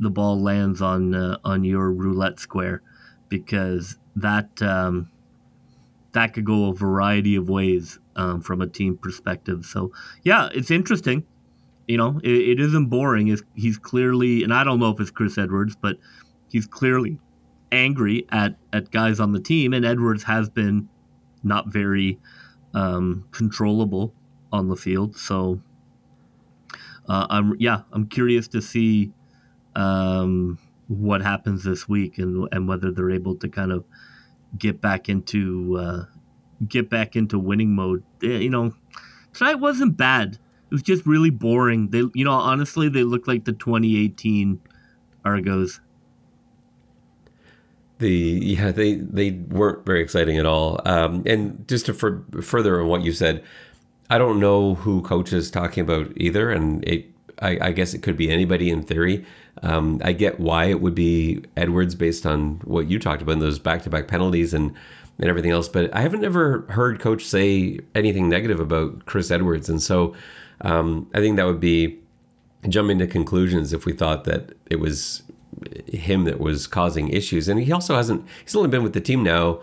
the 0.00 0.10
ball 0.10 0.40
lands 0.40 0.82
on 0.82 1.14
uh, 1.14 1.38
on 1.44 1.64
your 1.64 1.92
roulette 1.92 2.38
square 2.38 2.82
because 3.28 3.98
that 4.16 4.60
um, 4.62 5.08
that 6.12 6.34
could 6.34 6.44
go 6.44 6.68
a 6.68 6.74
variety 6.74 7.36
of 7.36 7.48
ways 7.48 7.98
um, 8.16 8.40
from 8.40 8.60
a 8.60 8.66
team 8.66 8.96
perspective. 8.96 9.64
So 9.64 9.92
yeah, 10.22 10.48
it's 10.54 10.70
interesting. 10.70 11.24
You 11.88 11.96
know, 11.96 12.20
it, 12.22 12.30
it 12.30 12.60
isn't 12.60 12.86
boring. 12.86 13.28
It's, 13.28 13.42
he's 13.54 13.76
clearly, 13.76 14.44
and 14.44 14.54
I 14.54 14.64
don't 14.64 14.78
know 14.78 14.90
if 14.90 15.00
it's 15.00 15.10
Chris 15.10 15.36
Edwards, 15.36 15.76
but 15.80 15.96
he's 16.48 16.66
clearly 16.66 17.18
angry 17.70 18.26
at 18.30 18.56
at 18.72 18.90
guys 18.90 19.18
on 19.20 19.32
the 19.32 19.40
team, 19.40 19.72
and 19.72 19.84
Edwards 19.84 20.24
has 20.24 20.48
been 20.48 20.88
not 21.42 21.68
very 21.68 22.18
um, 22.74 23.26
controllable 23.30 24.14
on 24.52 24.68
the 24.68 24.76
field. 24.76 25.16
So 25.16 25.60
uh, 27.08 27.26
I'm 27.30 27.56
yeah, 27.58 27.82
I'm 27.92 28.06
curious 28.06 28.48
to 28.48 28.62
see 28.62 29.12
um, 29.74 30.58
what 30.88 31.22
happens 31.22 31.64
this 31.64 31.88
week 31.88 32.18
and 32.18 32.48
and 32.52 32.68
whether 32.68 32.90
they're 32.90 33.10
able 33.10 33.34
to 33.36 33.48
kind 33.48 33.72
of 33.72 33.84
get 34.58 34.80
back 34.80 35.08
into 35.08 35.78
uh, 35.78 36.04
get 36.68 36.90
back 36.90 37.16
into 37.16 37.38
winning 37.38 37.74
mode. 37.74 38.02
You 38.20 38.50
know, 38.50 38.74
tonight 39.32 39.56
wasn't 39.56 39.96
bad. 39.96 40.38
It 40.70 40.74
was 40.74 40.82
just 40.82 41.04
really 41.04 41.30
boring. 41.30 41.90
They, 41.90 42.04
you 42.14 42.24
know, 42.24 42.32
honestly, 42.32 42.88
they 42.88 43.02
look 43.02 43.26
like 43.26 43.44
the 43.44 43.52
2018 43.52 44.60
Argos. 45.24 45.80
The 47.98 48.10
yeah, 48.10 48.72
they 48.72 48.94
they 48.94 49.30
weren't 49.30 49.84
very 49.84 50.02
exciting 50.02 50.38
at 50.38 50.46
all. 50.46 50.80
Um, 50.84 51.22
and 51.26 51.66
just 51.68 51.86
to 51.86 51.94
for, 51.94 52.24
further 52.42 52.80
on 52.80 52.88
what 52.88 53.02
you 53.02 53.12
said, 53.12 53.44
I 54.12 54.18
don't 54.18 54.38
know 54.40 54.74
who 54.74 55.00
coach 55.00 55.32
is 55.32 55.50
talking 55.50 55.80
about 55.80 56.12
either, 56.16 56.50
and 56.50 56.86
it 56.86 57.06
I, 57.40 57.58
I 57.68 57.72
guess 57.72 57.94
it 57.94 58.02
could 58.02 58.18
be 58.18 58.30
anybody 58.30 58.68
in 58.68 58.82
theory. 58.82 59.24
Um, 59.62 60.02
I 60.04 60.12
get 60.12 60.38
why 60.38 60.66
it 60.66 60.82
would 60.82 60.94
be 60.94 61.42
Edwards 61.56 61.94
based 61.94 62.26
on 62.26 62.60
what 62.64 62.88
you 62.88 62.98
talked 62.98 63.22
about, 63.22 63.32
and 63.32 63.42
those 63.42 63.58
back 63.58 63.82
to 63.84 63.90
back 63.90 64.08
penalties 64.08 64.52
and, 64.52 64.74
and 65.18 65.30
everything 65.30 65.50
else. 65.50 65.66
But 65.66 65.94
I 65.94 66.02
haven't 66.02 66.26
ever 66.26 66.66
heard 66.68 67.00
coach 67.00 67.24
say 67.24 67.80
anything 67.94 68.28
negative 68.28 68.60
about 68.60 69.06
Chris 69.06 69.30
Edwards. 69.30 69.70
And 69.70 69.82
so 69.82 70.14
um, 70.60 71.08
I 71.14 71.20
think 71.20 71.38
that 71.38 71.46
would 71.46 71.60
be 71.60 71.98
jumping 72.68 72.98
to 72.98 73.06
conclusions 73.06 73.72
if 73.72 73.86
we 73.86 73.94
thought 73.94 74.24
that 74.24 74.52
it 74.68 74.76
was 74.76 75.22
him 75.90 76.24
that 76.24 76.38
was 76.38 76.66
causing 76.66 77.08
issues. 77.08 77.48
And 77.48 77.58
he 77.60 77.72
also 77.72 77.96
hasn't, 77.96 78.26
he's 78.44 78.54
only 78.54 78.68
been 78.68 78.82
with 78.82 78.92
the 78.92 79.00
team 79.00 79.22
now 79.22 79.62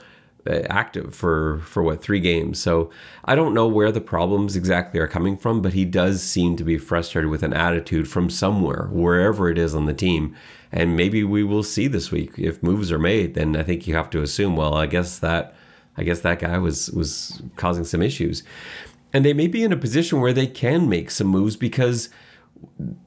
Uh, 0.50 0.64
active 0.70 1.14
for 1.14 1.60
for 1.60 1.84
what 1.84 2.02
three 2.02 2.20
games. 2.20 2.60
So 2.60 2.90
I 3.26 3.36
don't 3.36 3.54
know 3.54 3.68
where 3.68 3.92
the 3.92 4.02
problems 4.02 4.56
exactly 4.56 5.00
are 5.00 5.08
coming 5.08 5.38
from, 5.38 5.62
but 5.62 5.74
he 5.74 5.86
does 5.86 6.24
seem 6.24 6.56
to 6.56 6.64
be 6.64 6.78
frustrated 6.80 7.30
with 7.30 7.44
an 7.44 7.54
attitude 7.54 8.08
from 8.08 8.32
somewhere, 8.32 8.90
wherever 8.92 9.50
it 9.50 9.60
is 9.60 9.76
on 9.76 9.86
the 9.86 9.94
team. 9.94 10.36
And 10.72 10.98
maybe 10.98 11.24
we 11.24 11.44
will 11.44 11.62
see 11.62 11.88
this 11.88 12.12
week 12.12 12.32
if 12.38 12.64
moves 12.64 12.92
are 12.92 12.98
made. 12.98 13.36
Then 13.36 13.56
I 13.56 13.62
think 13.64 13.86
you 13.86 13.94
have 13.94 14.10
to 14.12 14.24
assume, 14.24 14.56
well, 14.56 14.74
I 14.74 14.88
guess 14.88 15.20
that 15.20 15.56
I 15.98 16.04
guess 16.04 16.22
that 16.22 16.40
guy 16.40 16.58
was 16.58 16.90
was 16.92 17.42
causing 17.56 17.84
some 17.84 18.02
issues, 18.02 18.42
and 19.14 19.24
they 19.24 19.34
may 19.34 19.48
be 19.48 19.64
in 19.64 19.72
a 19.72 19.78
position 19.78 20.20
where 20.20 20.34
they 20.34 20.48
can 20.48 20.90
make 20.90 21.12
some 21.12 21.28
moves 21.28 21.58
because 21.58 22.10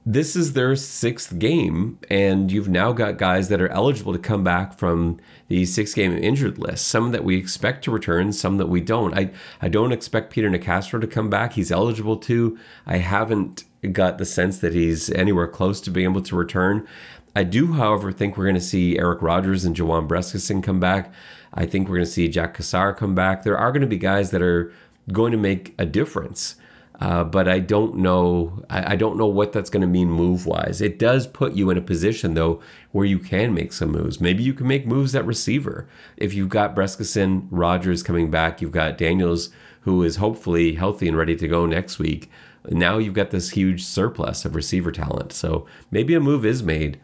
this 0.05 0.34
is 0.36 0.53
their 0.53 0.74
sixth 0.76 1.38
game, 1.38 1.98
and 2.11 2.50
you've 2.50 2.68
now 2.68 2.92
got 2.92 3.18
guys 3.18 3.48
that 3.48 3.61
are 3.61 3.68
eligible 3.68 4.12
to 4.12 4.18
come 4.18 4.42
back 4.42 4.76
from 4.76 5.18
the 5.48 5.64
six 5.64 5.94
game 5.94 6.12
injured 6.12 6.59
list. 6.59 6.86
Some 6.86 7.12
that 7.12 7.24
we 7.24 7.36
expect 7.36 7.84
to 7.84 7.90
return, 7.90 8.32
some 8.32 8.57
that 8.57 8.68
we 8.68 8.80
don't. 8.80 9.14
I, 9.14 9.30
I 9.61 9.68
don't 9.68 9.92
expect 9.92 10.32
Peter 10.32 10.50
Nicastro 10.50 11.00
to 11.00 11.07
come 11.07 11.30
back. 11.30 11.53
He's 11.53 11.70
eligible 11.70 12.16
to. 12.18 12.59
I 12.86 12.98
haven't 12.98 13.64
got 13.92 14.18
the 14.18 14.24
sense 14.24 14.59
that 14.59 14.74
he's 14.74 15.11
anywhere 15.11 15.48
close 15.48 15.80
to 15.82 15.90
being 15.90 16.11
able 16.11 16.22
to 16.22 16.36
return. 16.36 16.86
I 17.34 17.44
do, 17.44 17.72
however, 17.72 18.12
think 18.12 18.36
we're 18.36 18.44
going 18.44 18.55
to 18.55 18.61
see 18.61 18.98
Eric 18.98 19.22
Rogers 19.22 19.64
and 19.64 19.74
Juwan 19.74 20.07
Brescacin 20.07 20.62
come 20.62 20.80
back. 20.80 21.12
I 21.55 21.66
think 21.66 21.88
we're 21.88 21.96
going 21.96 22.07
to 22.07 22.11
see 22.11 22.28
Jack 22.28 22.55
Cassar 22.55 22.94
come 22.94 23.14
back. 23.14 23.42
There 23.42 23.59
are 23.59 23.72
going 23.72 23.82
to 23.82 23.86
be 23.86 23.98
guys 23.98 24.30
that 24.30 24.42
are 24.42 24.72
going 25.11 25.32
to 25.32 25.38
make 25.38 25.74
a 25.78 25.86
difference. 25.86 26.57
Uh, 27.03 27.24
but 27.24 27.48
I 27.48 27.59
don't 27.59 27.96
know. 27.96 28.62
I, 28.70 28.92
I 28.92 28.96
don't 28.96 29.18
know 29.18 29.26
what 29.26 29.53
that's 29.53 29.70
going 29.70 29.80
to 29.80 29.88
mean 29.88 30.09
move 30.09 30.46
wise. 30.46 30.80
It 30.80 31.00
does 31.00 31.26
put 31.26 31.55
you 31.55 31.68
in 31.68 31.76
a 31.76 31.82
position 31.82 32.34
though 32.34 32.61
where 32.92 33.05
you 33.05 33.18
can 33.18 33.53
make 33.53 33.72
some 33.72 33.90
moves. 33.90 34.20
Maybe 34.20 34.44
you 34.44 34.55
can 34.55 34.68
make 34.68 34.86
moves 34.86 35.16
at 35.16 35.26
receiver 35.26 35.88
if 36.16 36.32
you've 36.32 36.48
got 36.48 36.76
Brescacin, 36.76 37.48
Rogers 37.50 38.05
coming 38.05 38.30
back. 38.30 38.62
You've 38.62 38.70
got 38.70 38.98
Daniels 38.98 39.50
who 39.80 40.05
is 40.05 40.16
hopefully 40.16 40.76
healthy 40.76 41.09
and 41.09 41.16
ready 41.16 41.34
to 41.34 41.48
go 41.48 41.66
next 41.66 41.98
week. 41.98 42.30
Now 42.70 42.98
you've 42.98 43.14
got 43.14 43.32
this 43.32 43.50
huge 43.50 43.82
surplus 43.82 44.44
of 44.44 44.55
receiver 44.55 44.92
talent. 44.92 45.32
So 45.32 45.66
maybe 45.90 46.14
a 46.14 46.20
move 46.20 46.46
is 46.46 46.62
made. 46.62 47.00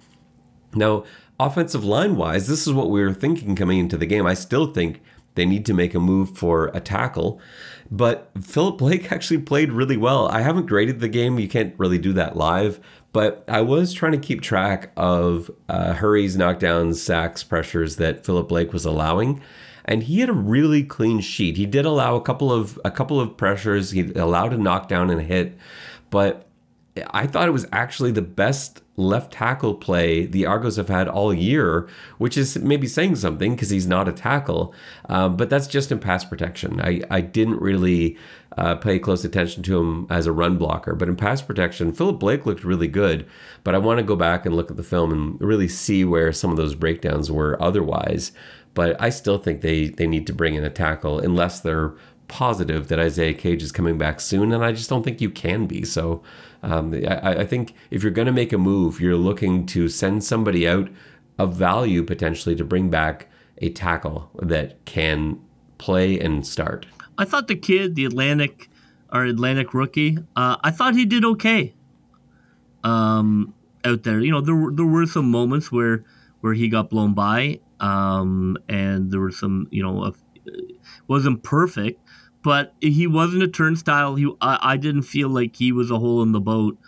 Now, 0.74 1.02
offensive 1.40 1.84
line 1.84 2.14
wise, 2.14 2.46
this 2.46 2.68
is 2.68 2.72
what 2.72 2.88
we 2.88 3.02
were 3.02 3.12
thinking 3.12 3.56
coming 3.56 3.80
into 3.80 3.96
the 3.96 4.06
game. 4.06 4.26
I 4.26 4.34
still 4.34 4.72
think 4.72 5.02
they 5.38 5.46
need 5.46 5.64
to 5.66 5.74
make 5.74 5.94
a 5.94 6.00
move 6.00 6.36
for 6.36 6.66
a 6.74 6.80
tackle. 6.80 7.40
But 7.90 8.30
Philip 8.40 8.78
Blake 8.78 9.12
actually 9.12 9.38
played 9.38 9.72
really 9.72 9.96
well. 9.96 10.28
I 10.28 10.42
haven't 10.42 10.66
graded 10.66 11.00
the 11.00 11.08
game. 11.08 11.38
You 11.38 11.48
can't 11.48 11.74
really 11.78 11.98
do 11.98 12.12
that 12.14 12.36
live. 12.36 12.80
But 13.12 13.44
I 13.48 13.62
was 13.62 13.92
trying 13.92 14.12
to 14.12 14.18
keep 14.18 14.42
track 14.42 14.92
of 14.96 15.50
uh, 15.68 15.94
hurries, 15.94 16.36
knockdowns, 16.36 16.96
sacks, 16.96 17.42
pressures 17.42 17.96
that 17.96 18.24
Philip 18.24 18.48
Blake 18.48 18.72
was 18.72 18.84
allowing 18.84 19.40
and 19.88 20.02
he 20.02 20.20
had 20.20 20.28
a 20.28 20.34
really 20.34 20.84
clean 20.84 21.18
sheet. 21.18 21.56
He 21.56 21.64
did 21.64 21.86
allow 21.86 22.14
a 22.14 22.20
couple 22.20 22.52
of 22.52 22.78
a 22.84 22.90
couple 22.90 23.18
of 23.18 23.36
pressures. 23.38 23.90
He 23.90 24.12
allowed 24.12 24.52
a 24.52 24.58
knockdown 24.58 25.08
and 25.08 25.18
a 25.18 25.24
hit, 25.24 25.56
but 26.10 26.46
I 27.10 27.26
thought 27.26 27.48
it 27.48 27.52
was 27.52 27.66
actually 27.72 28.12
the 28.12 28.22
best 28.22 28.82
left 28.98 29.32
tackle 29.32 29.74
play 29.74 30.26
the 30.26 30.44
Argos 30.44 30.76
have 30.76 30.88
had 30.88 31.08
all 31.08 31.32
year, 31.32 31.88
which 32.18 32.36
is 32.36 32.58
maybe 32.58 32.86
saying 32.86 33.16
something 33.16 33.54
because 33.54 33.70
he's 33.70 33.86
not 33.86 34.08
a 34.08 34.12
tackle. 34.12 34.74
Um, 35.08 35.36
but 35.36 35.48
that's 35.48 35.68
just 35.68 35.92
in 35.92 35.98
pass 35.98 36.24
protection. 36.24 36.80
I, 36.80 37.02
I 37.10 37.20
didn't 37.20 37.60
really 37.60 38.18
uh, 38.56 38.74
pay 38.74 38.98
close 38.98 39.24
attention 39.24 39.62
to 39.62 39.78
him 39.78 40.06
as 40.10 40.26
a 40.26 40.32
run 40.32 40.58
blocker. 40.58 40.94
But 40.94 41.08
in 41.08 41.16
pass 41.16 41.40
protection, 41.40 41.92
Philip 41.92 42.18
Blake 42.18 42.44
looked 42.44 42.64
really 42.64 42.88
good. 42.88 43.26
But 43.62 43.74
I 43.74 43.78
want 43.78 43.98
to 43.98 44.04
go 44.04 44.16
back 44.16 44.44
and 44.44 44.56
look 44.56 44.70
at 44.70 44.76
the 44.76 44.82
film 44.82 45.12
and 45.12 45.40
really 45.40 45.68
see 45.68 46.04
where 46.04 46.32
some 46.32 46.50
of 46.50 46.56
those 46.56 46.74
breakdowns 46.74 47.30
were 47.30 47.60
otherwise. 47.62 48.32
But 48.74 49.00
I 49.00 49.10
still 49.10 49.38
think 49.38 49.60
they, 49.60 49.88
they 49.88 50.06
need 50.06 50.26
to 50.26 50.32
bring 50.32 50.54
in 50.54 50.64
a 50.64 50.70
tackle 50.70 51.20
unless 51.20 51.60
they're 51.60 51.94
positive 52.26 52.88
that 52.88 52.98
Isaiah 52.98 53.32
Cage 53.32 53.62
is 53.62 53.72
coming 53.72 53.96
back 53.96 54.20
soon. 54.20 54.52
And 54.52 54.64
I 54.64 54.72
just 54.72 54.90
don't 54.90 55.02
think 55.02 55.20
you 55.20 55.30
can 55.30 55.66
be. 55.66 55.84
So 55.84 56.22
um, 56.62 56.94
I, 56.94 57.40
I 57.40 57.46
think 57.46 57.74
if 57.90 58.02
you're 58.02 58.12
going 58.12 58.26
to 58.26 58.32
make 58.32 58.52
a 58.52 58.58
move, 58.58 59.00
you're 59.00 59.16
looking 59.16 59.66
to 59.66 59.88
send 59.88 60.24
somebody 60.24 60.68
out 60.68 60.88
of 61.38 61.54
value 61.54 62.02
potentially 62.02 62.56
to 62.56 62.64
bring 62.64 62.90
back 62.90 63.28
a 63.58 63.70
tackle 63.70 64.30
that 64.40 64.84
can 64.84 65.40
play 65.78 66.18
and 66.18 66.46
start. 66.46 66.86
I 67.16 67.24
thought 67.24 67.48
the 67.48 67.56
kid, 67.56 67.94
the 67.94 68.04
Atlantic, 68.04 68.68
our 69.10 69.24
Atlantic 69.24 69.74
rookie, 69.74 70.18
uh, 70.36 70.56
I 70.62 70.70
thought 70.70 70.94
he 70.94 71.04
did 71.04 71.24
okay. 71.24 71.74
Um, 72.84 73.54
out 73.84 74.02
there, 74.02 74.20
you 74.20 74.30
know, 74.30 74.40
there 74.40 74.54
were, 74.54 74.72
there 74.72 74.86
were 74.86 75.06
some 75.06 75.30
moments 75.30 75.72
where 75.72 76.04
where 76.40 76.54
he 76.54 76.68
got 76.68 76.88
blown 76.88 77.14
by, 77.14 77.58
um, 77.80 78.56
and 78.68 79.10
there 79.10 79.18
were 79.18 79.32
some, 79.32 79.66
you 79.72 79.82
know, 79.82 80.04
uh, 80.04 80.12
wasn't 81.08 81.42
perfect, 81.42 82.00
but 82.48 82.72
he 82.80 83.06
wasn't 83.06 83.42
a 83.42 83.48
turnstile. 83.48 84.14
He, 84.14 84.32
I, 84.40 84.58
I 84.62 84.76
didn't 84.78 85.02
feel 85.02 85.28
like 85.28 85.56
he 85.56 85.70
was 85.70 85.90
a 85.90 85.98
hole 85.98 86.22
in 86.22 86.32
the 86.32 86.40
boat. 86.40 86.78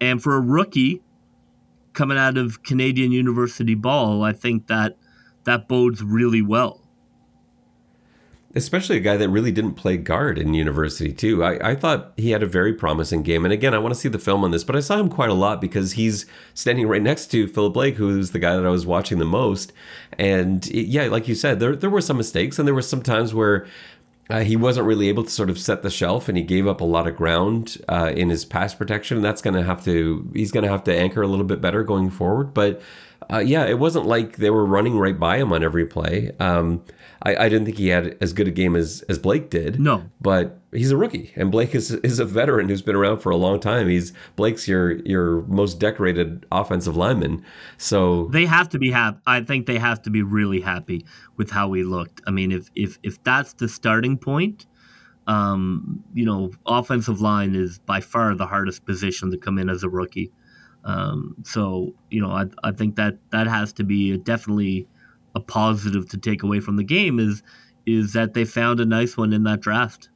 And 0.00 0.22
for 0.22 0.34
a 0.36 0.40
rookie 0.40 1.02
coming 1.92 2.16
out 2.16 2.38
of 2.38 2.62
Canadian 2.62 3.12
University 3.12 3.74
ball, 3.74 4.22
I 4.22 4.32
think 4.32 4.68
that 4.68 4.96
that 5.44 5.68
bodes 5.68 6.02
really 6.02 6.40
well. 6.40 6.80
especially 8.54 8.96
a 8.98 9.00
guy 9.00 9.16
that 9.16 9.30
really 9.30 9.50
didn't 9.50 9.74
play 9.74 9.96
guard 9.96 10.38
in 10.38 10.52
university 10.52 11.12
too. 11.12 11.42
I, 11.42 11.70
I 11.70 11.74
thought 11.74 12.12
he 12.16 12.30
had 12.32 12.42
a 12.42 12.46
very 12.46 12.74
promising 12.74 13.22
game. 13.22 13.44
And 13.44 13.52
again, 13.52 13.72
I 13.72 13.78
want 13.78 13.94
to 13.94 14.00
see 14.00 14.10
the 14.10 14.18
film 14.18 14.44
on 14.44 14.50
this, 14.50 14.62
but 14.64 14.76
I 14.76 14.80
saw 14.80 14.98
him 14.98 15.08
quite 15.08 15.30
a 15.30 15.34
lot 15.34 15.60
because 15.60 15.92
he's 15.92 16.26
standing 16.52 16.86
right 16.86 17.00
next 17.02 17.26
to 17.28 17.48
Philip 17.48 17.72
Blake, 17.72 17.96
who's 17.96 18.32
the 18.32 18.38
guy 18.38 18.54
that 18.56 18.66
I 18.66 18.70
was 18.70 18.84
watching 18.84 19.18
the 19.18 19.24
most. 19.24 19.72
And 20.18 20.66
it, 20.66 20.86
yeah, 20.86 21.04
like 21.04 21.28
you 21.28 21.34
said, 21.34 21.60
there 21.60 21.74
there 21.74 21.90
were 21.90 22.02
some 22.02 22.18
mistakes, 22.18 22.58
and 22.58 22.68
there 22.68 22.74
were 22.74 22.82
some 22.82 23.02
times 23.02 23.34
where. 23.34 23.66
Uh, 24.30 24.40
he 24.40 24.56
wasn't 24.56 24.86
really 24.86 25.08
able 25.08 25.24
to 25.24 25.30
sort 25.30 25.50
of 25.50 25.58
set 25.58 25.82
the 25.82 25.90
shelf, 25.90 26.28
and 26.28 26.38
he 26.38 26.44
gave 26.44 26.66
up 26.66 26.80
a 26.80 26.84
lot 26.84 27.06
of 27.06 27.16
ground 27.16 27.76
uh, 27.88 28.12
in 28.14 28.30
his 28.30 28.44
pass 28.44 28.74
protection. 28.74 29.16
And 29.16 29.24
that's 29.24 29.42
going 29.42 29.54
to 29.54 29.62
have 29.62 29.84
to 29.84 30.28
he's 30.32 30.52
going 30.52 30.64
to 30.64 30.70
have 30.70 30.84
to 30.84 30.96
anchor 30.96 31.22
a 31.22 31.26
little 31.26 31.44
bit 31.44 31.60
better 31.60 31.82
going 31.82 32.10
forward. 32.10 32.54
But 32.54 32.80
uh, 33.30 33.38
yeah, 33.38 33.66
it 33.66 33.78
wasn't 33.78 34.06
like 34.06 34.36
they 34.36 34.50
were 34.50 34.64
running 34.64 34.98
right 34.98 35.18
by 35.18 35.38
him 35.38 35.52
on 35.52 35.62
every 35.62 35.86
play. 35.86 36.32
Um, 36.40 36.84
I, 37.22 37.36
I 37.36 37.48
didn't 37.48 37.66
think 37.66 37.78
he 37.78 37.88
had 37.88 38.16
as 38.20 38.32
good 38.32 38.48
a 38.48 38.50
game 38.50 38.74
as, 38.74 39.02
as 39.08 39.18
Blake 39.18 39.50
did. 39.50 39.78
No. 39.78 40.04
But 40.20 40.58
he's 40.72 40.90
a 40.90 40.96
rookie, 40.96 41.32
and 41.36 41.50
Blake 41.50 41.74
is 41.74 41.90
is 41.90 42.18
a 42.18 42.24
veteran 42.24 42.68
who's 42.68 42.82
been 42.82 42.96
around 42.96 43.18
for 43.18 43.30
a 43.30 43.36
long 43.36 43.60
time. 43.60 43.88
He's 43.88 44.12
Blake's 44.36 44.66
your 44.66 44.92
your 45.06 45.42
most 45.42 45.78
decorated 45.78 46.46
offensive 46.50 46.96
lineman. 46.96 47.44
So 47.78 48.28
they 48.32 48.46
have 48.46 48.68
to 48.70 48.78
be 48.78 48.90
happy. 48.90 49.18
I 49.26 49.42
think 49.42 49.66
they 49.66 49.78
have 49.78 50.02
to 50.02 50.10
be 50.10 50.22
really 50.22 50.60
happy 50.60 51.04
with 51.36 51.50
how 51.50 51.72
he 51.72 51.84
looked. 51.84 52.20
I 52.26 52.30
mean, 52.30 52.52
if 52.52 52.70
if 52.74 52.98
if 53.02 53.22
that's 53.22 53.52
the 53.54 53.68
starting 53.68 54.18
point, 54.18 54.66
um, 55.26 56.02
you 56.14 56.24
know, 56.24 56.50
offensive 56.66 57.20
line 57.20 57.54
is 57.54 57.78
by 57.78 58.00
far 58.00 58.34
the 58.34 58.46
hardest 58.46 58.84
position 58.84 59.30
to 59.30 59.38
come 59.38 59.58
in 59.58 59.68
as 59.68 59.82
a 59.82 59.88
rookie. 59.88 60.32
Um, 60.84 61.36
so 61.44 61.94
you 62.10 62.20
know, 62.20 62.30
I 62.30 62.46
I 62.64 62.72
think 62.72 62.96
that 62.96 63.18
that 63.30 63.46
has 63.46 63.72
to 63.74 63.84
be 63.84 64.12
a, 64.12 64.18
definitely 64.18 64.86
a 65.34 65.40
positive 65.40 66.08
to 66.10 66.18
take 66.18 66.42
away 66.42 66.60
from 66.60 66.76
the 66.76 66.84
game 66.84 67.18
is 67.18 67.42
is 67.86 68.12
that 68.12 68.34
they 68.34 68.44
found 68.44 68.80
a 68.80 68.84
nice 68.84 69.16
one 69.16 69.32
in 69.32 69.42
that 69.44 69.60
draft. 69.60 70.08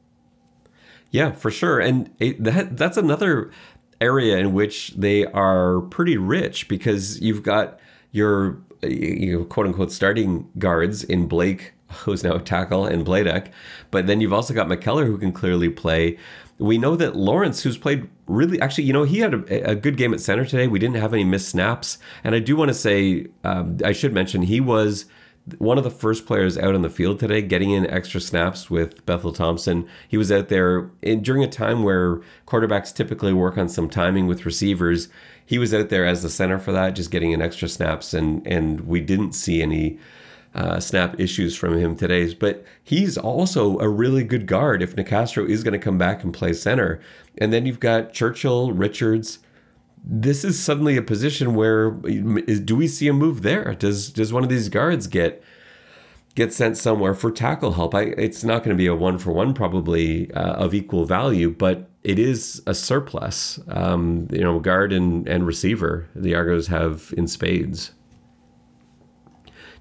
Yeah, 1.11 1.33
for 1.33 1.51
sure, 1.51 1.81
and 1.81 2.11
it, 2.19 2.43
that 2.43 2.77
that's 2.77 2.97
another 2.97 3.51
area 4.01 4.37
in 4.39 4.53
which 4.53 4.93
they 4.97 5.25
are 5.27 5.81
pretty 5.83 6.17
rich 6.17 6.69
because 6.69 7.21
you've 7.21 7.43
got 7.43 7.81
your 8.13 8.59
you 8.83 9.39
know, 9.39 9.45
quote 9.45 9.67
unquote 9.67 9.93
starting 9.93 10.51
guards 10.59 11.05
in 11.05 11.27
Blake, 11.27 11.73
who's 11.91 12.25
now 12.25 12.35
a 12.35 12.41
tackle, 12.41 12.87
and 12.87 13.07
Bladek, 13.07 13.51
but 13.91 14.07
then 14.07 14.21
you've 14.21 14.33
also 14.33 14.53
got 14.53 14.69
McKellar 14.69 15.07
who 15.07 15.19
can 15.19 15.33
clearly 15.33 15.69
play. 15.69 16.19
We 16.59 16.79
know 16.79 16.97
that 16.97 17.17
Lawrence, 17.17 17.63
who's 17.63 17.77
played 17.77 18.09
really, 18.27 18.61
actually, 18.61 18.85
you 18.85 18.93
know, 18.93 19.05
he 19.05 19.19
had 19.19 19.35
a, 19.35 19.71
a 19.71 19.75
good 19.75 19.97
game 19.97 20.15
at 20.15 20.21
center 20.21 20.45
today. 20.45 20.67
We 20.67 20.79
didn't 20.79 20.97
have 20.97 21.13
any 21.13 21.25
missed 21.25 21.49
snaps, 21.49 21.99
and 22.25 22.35
I 22.35 22.39
do 22.39 22.57
want 22.57 22.69
to 22.69 22.75
say, 22.75 23.27
um, 23.45 23.79
I 23.85 23.93
should 23.93 24.13
mention, 24.13 24.43
he 24.43 24.61
was 24.61 25.05
one 25.59 25.79
of 25.79 25.85
the 25.85 25.91
first 25.91 26.27
players 26.27 26.59
out 26.59 26.75
on 26.75 26.83
the 26.83 26.91
field 26.91 27.21
today, 27.21 27.41
getting 27.41 27.71
in 27.71 27.89
extra 27.89 28.21
snaps 28.21 28.69
with 28.69 29.05
Bethel 29.07 29.33
Thompson. 29.33 29.87
He 30.09 30.17
was 30.17 30.33
out 30.33 30.49
there 30.49 30.91
in, 31.03 31.23
during 31.23 31.45
a 31.45 31.49
time 31.49 31.85
where 31.85 32.21
quarterbacks 32.47 32.95
typically 32.95 33.33
work 33.33 33.57
on 33.57 33.69
some 33.69 33.89
timing 33.89 34.27
with 34.27 34.45
receivers. 34.45 35.09
He 35.45 35.59
was 35.59 35.73
out 35.73 35.89
there 35.89 36.05
as 36.05 36.23
the 36.23 36.31
center 36.31 36.59
for 36.59 36.73
that, 36.73 36.97
just 36.97 37.13
getting 37.13 37.31
in 37.31 37.41
extra 37.41 37.69
snaps, 37.69 38.13
and 38.13 38.45
and 38.47 38.81
we 38.81 39.01
didn't 39.01 39.33
see 39.33 39.63
any 39.63 39.99
uh, 40.57 40.81
snap 40.81 41.21
issues 41.21 41.55
from 41.55 41.79
him 41.79 41.95
today. 41.95 42.35
But 42.35 42.65
he's 42.83 43.17
also 43.17 43.79
a 43.79 43.89
really 43.89 44.25
good 44.25 44.47
guard 44.47 44.83
if 44.83 44.97
Nicastro 44.97 45.49
is 45.49 45.63
going 45.63 45.79
to 45.79 45.79
come 45.79 45.99
back 45.99 46.25
and 46.25 46.35
play 46.35 46.53
center. 46.53 47.01
And 47.39 47.53
then 47.53 47.67
you've 47.67 47.81
got 47.81 48.13
Churchill, 48.13 48.73
Richards 48.73 49.39
this 50.07 50.45
is 50.45 50.63
suddenly 50.63 50.97
a 50.97 51.03
position 51.03 51.57
where 51.57 51.91
do 51.91 52.77
we 52.77 52.87
see 52.87 53.09
a 53.09 53.13
move 53.13 53.43
there? 53.43 53.75
Does 53.75 54.09
does 54.11 54.33
one 54.33 54.45
of 54.45 54.49
these 54.49 54.69
guards 54.69 55.09
get 55.09 55.43
get 56.37 56.53
sent 56.53 56.79
somewhere 56.79 57.13
for 57.13 57.33
tackle 57.33 57.73
help? 57.73 57.95
I, 57.95 58.03
it's 58.03 58.45
not 58.45 58.63
going 58.63 58.77
to 58.77 58.81
be 58.81 58.87
a 58.87 58.95
one 58.95 59.19
for 59.19 59.33
one 59.33 59.53
probably 59.53 60.31
uh, 60.33 60.53
of 60.55 60.75
equal 60.75 61.05
value, 61.07 61.51
but 61.51 61.91
it 62.05 62.21
is 62.21 62.63
a 62.67 62.75
surplus. 62.75 63.59
Um, 63.67 64.29
you 64.31 64.43
know, 64.43 64.61
guard 64.61 64.93
and, 64.93 65.27
and 65.27 65.45
receiver 65.45 66.09
the 66.15 66.37
Argos 66.37 66.69
have 66.69 67.13
in 67.17 67.27
spades. 67.27 67.91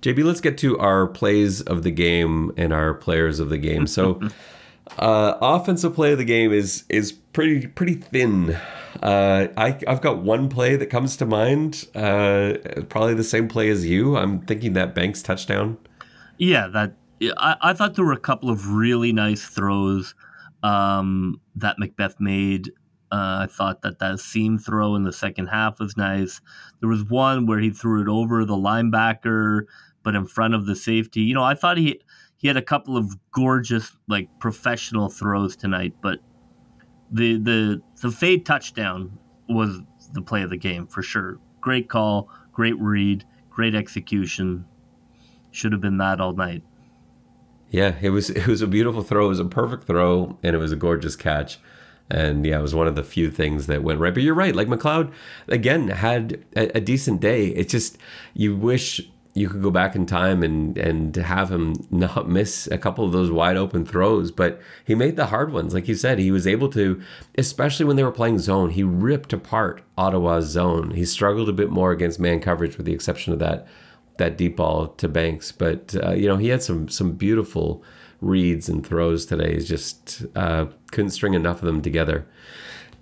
JB, 0.05 0.23
let's 0.23 0.39
get 0.39 0.55
to 0.59 0.77
our 0.77 1.07
plays 1.07 1.61
of 1.61 1.81
the 1.81 1.89
game 1.89 2.51
and 2.57 2.71
our 2.71 2.93
players 2.93 3.39
of 3.39 3.49
the 3.49 3.57
game. 3.57 3.87
So, 3.87 4.21
uh, 4.99 5.33
offensive 5.41 5.95
play 5.95 6.11
of 6.11 6.19
the 6.19 6.25
game 6.25 6.53
is 6.53 6.83
is 6.89 7.11
pretty 7.11 7.65
pretty 7.65 7.95
thin. 7.95 8.55
Uh, 9.01 9.47
I, 9.57 9.79
I've 9.87 10.01
got 10.01 10.19
one 10.19 10.47
play 10.47 10.75
that 10.75 10.91
comes 10.91 11.17
to 11.17 11.25
mind. 11.25 11.87
Uh, 11.95 12.53
probably 12.87 13.15
the 13.15 13.23
same 13.23 13.47
play 13.47 13.69
as 13.69 13.83
you. 13.83 14.15
I'm 14.15 14.41
thinking 14.41 14.73
that 14.73 14.93
Banks 14.93 15.23
touchdown. 15.23 15.79
Yeah, 16.37 16.67
that 16.67 16.93
I, 17.37 17.55
I 17.61 17.73
thought 17.73 17.95
there 17.95 18.05
were 18.05 18.13
a 18.13 18.19
couple 18.19 18.51
of 18.51 18.67
really 18.73 19.11
nice 19.11 19.43
throws 19.43 20.13
um, 20.61 21.41
that 21.55 21.79
Macbeth 21.79 22.19
made. 22.19 22.69
Uh, 23.11 23.41
I 23.41 23.47
thought 23.49 23.81
that 23.81 23.97
that 23.99 24.19
seam 24.19 24.59
throw 24.59 24.95
in 24.95 25.03
the 25.03 25.13
second 25.13 25.47
half 25.47 25.79
was 25.79 25.97
nice. 25.97 26.41
There 26.79 26.89
was 26.89 27.03
one 27.05 27.47
where 27.47 27.59
he 27.59 27.71
threw 27.71 28.01
it 28.01 28.07
over 28.07 28.45
the 28.45 28.55
linebacker, 28.55 29.65
but 30.05 30.15
in 30.15 30.25
front 30.25 30.53
of 30.53 30.67
the 30.67 30.75
safety. 30.75 31.21
You 31.21 31.33
know, 31.33 31.43
I 31.43 31.55
thought 31.55 31.77
he 31.77 31.99
he 32.37 32.47
had 32.47 32.55
a 32.55 32.61
couple 32.61 32.95
of 32.95 33.17
gorgeous, 33.31 33.91
like 34.07 34.29
professional 34.39 35.09
throws 35.09 35.57
tonight, 35.57 35.95
but 36.01 36.19
the 37.11 37.37
the 37.37 37.81
the 38.01 38.11
fade 38.11 38.45
touchdown 38.45 39.17
was 39.49 39.81
the 40.13 40.21
play 40.21 40.43
of 40.43 40.51
the 40.51 40.57
game 40.57 40.87
for 40.87 41.01
sure. 41.01 41.39
Great 41.59 41.89
call, 41.89 42.29
great 42.53 42.79
read, 42.79 43.25
great 43.49 43.73
execution. 43.75 44.65
Should 45.51 45.71
have 45.71 45.81
been 45.81 45.97
that 45.97 46.21
all 46.21 46.33
night. 46.33 46.63
Yeah, 47.71 47.95
it 47.99 48.11
was 48.11 48.29
it 48.29 48.45
was 48.47 48.61
a 48.61 48.67
beautiful 48.67 49.01
throw. 49.01 49.25
It 49.25 49.29
was 49.29 49.39
a 49.39 49.45
perfect 49.45 49.85
throw, 49.85 50.37
and 50.43 50.55
it 50.55 50.59
was 50.59 50.71
a 50.71 50.77
gorgeous 50.77 51.15
catch. 51.15 51.57
And 52.11 52.45
yeah, 52.45 52.59
it 52.59 52.61
was 52.61 52.75
one 52.75 52.85
of 52.85 52.95
the 52.95 53.03
few 53.03 53.31
things 53.31 53.65
that 53.65 53.81
went 53.81 53.99
right. 53.99 54.13
But 54.13 54.21
you're 54.21 54.35
right. 54.35 54.55
Like 54.55 54.67
McLeod, 54.67 55.11
again, 55.47 55.87
had 55.87 56.45
a, 56.55 56.77
a 56.77 56.79
decent 56.79 57.19
day. 57.19 57.47
It's 57.47 57.71
just 57.71 57.97
you 58.35 58.55
wish 58.55 59.01
you 59.35 59.49
could 59.49 59.61
go 59.61 59.69
back 59.69 59.95
in 59.95 60.05
time 60.05 60.41
and 60.41 60.77
and 60.77 61.15
have 61.17 61.51
him 61.51 61.75
not 61.91 62.27
miss 62.27 62.67
a 62.67 62.77
couple 62.77 63.05
of 63.05 63.11
those 63.11 63.29
wide 63.29 63.57
open 63.57 63.85
throws, 63.85 64.31
but 64.31 64.59
he 64.85 64.95
made 64.95 65.17
the 65.17 65.27
hard 65.27 65.51
ones. 65.51 65.73
Like 65.73 65.89
you 65.89 65.95
said, 65.95 66.19
he 66.19 66.31
was 66.31 66.47
able 66.47 66.69
to, 66.69 67.01
especially 67.37 67.85
when 67.85 67.97
they 67.97 68.03
were 68.03 68.11
playing 68.11 68.39
zone, 68.39 68.69
he 68.69 68.81
ripped 68.81 69.33
apart 69.33 69.83
Ottawa's 69.97 70.45
zone. 70.45 70.91
He 70.91 71.05
struggled 71.05 71.49
a 71.49 71.53
bit 71.53 71.69
more 71.69 71.91
against 71.91 72.19
man 72.19 72.39
coverage, 72.39 72.77
with 72.77 72.85
the 72.85 72.93
exception 72.93 73.33
of 73.33 73.39
that 73.39 73.67
that 74.17 74.37
deep 74.37 74.55
ball 74.55 74.87
to 74.87 75.09
Banks. 75.09 75.51
But 75.51 75.93
uh, 76.01 76.13
you 76.13 76.29
know, 76.29 76.37
he 76.37 76.47
had 76.47 76.63
some 76.63 76.87
some 76.87 77.11
beautiful 77.11 77.83
reads 78.21 78.69
and 78.69 78.87
throws 78.87 79.25
today. 79.25 79.55
He 79.55 79.59
just 79.59 80.25
uh, 80.33 80.67
couldn't 80.91 81.11
string 81.11 81.33
enough 81.33 81.57
of 81.57 81.65
them 81.65 81.81
together. 81.81 82.25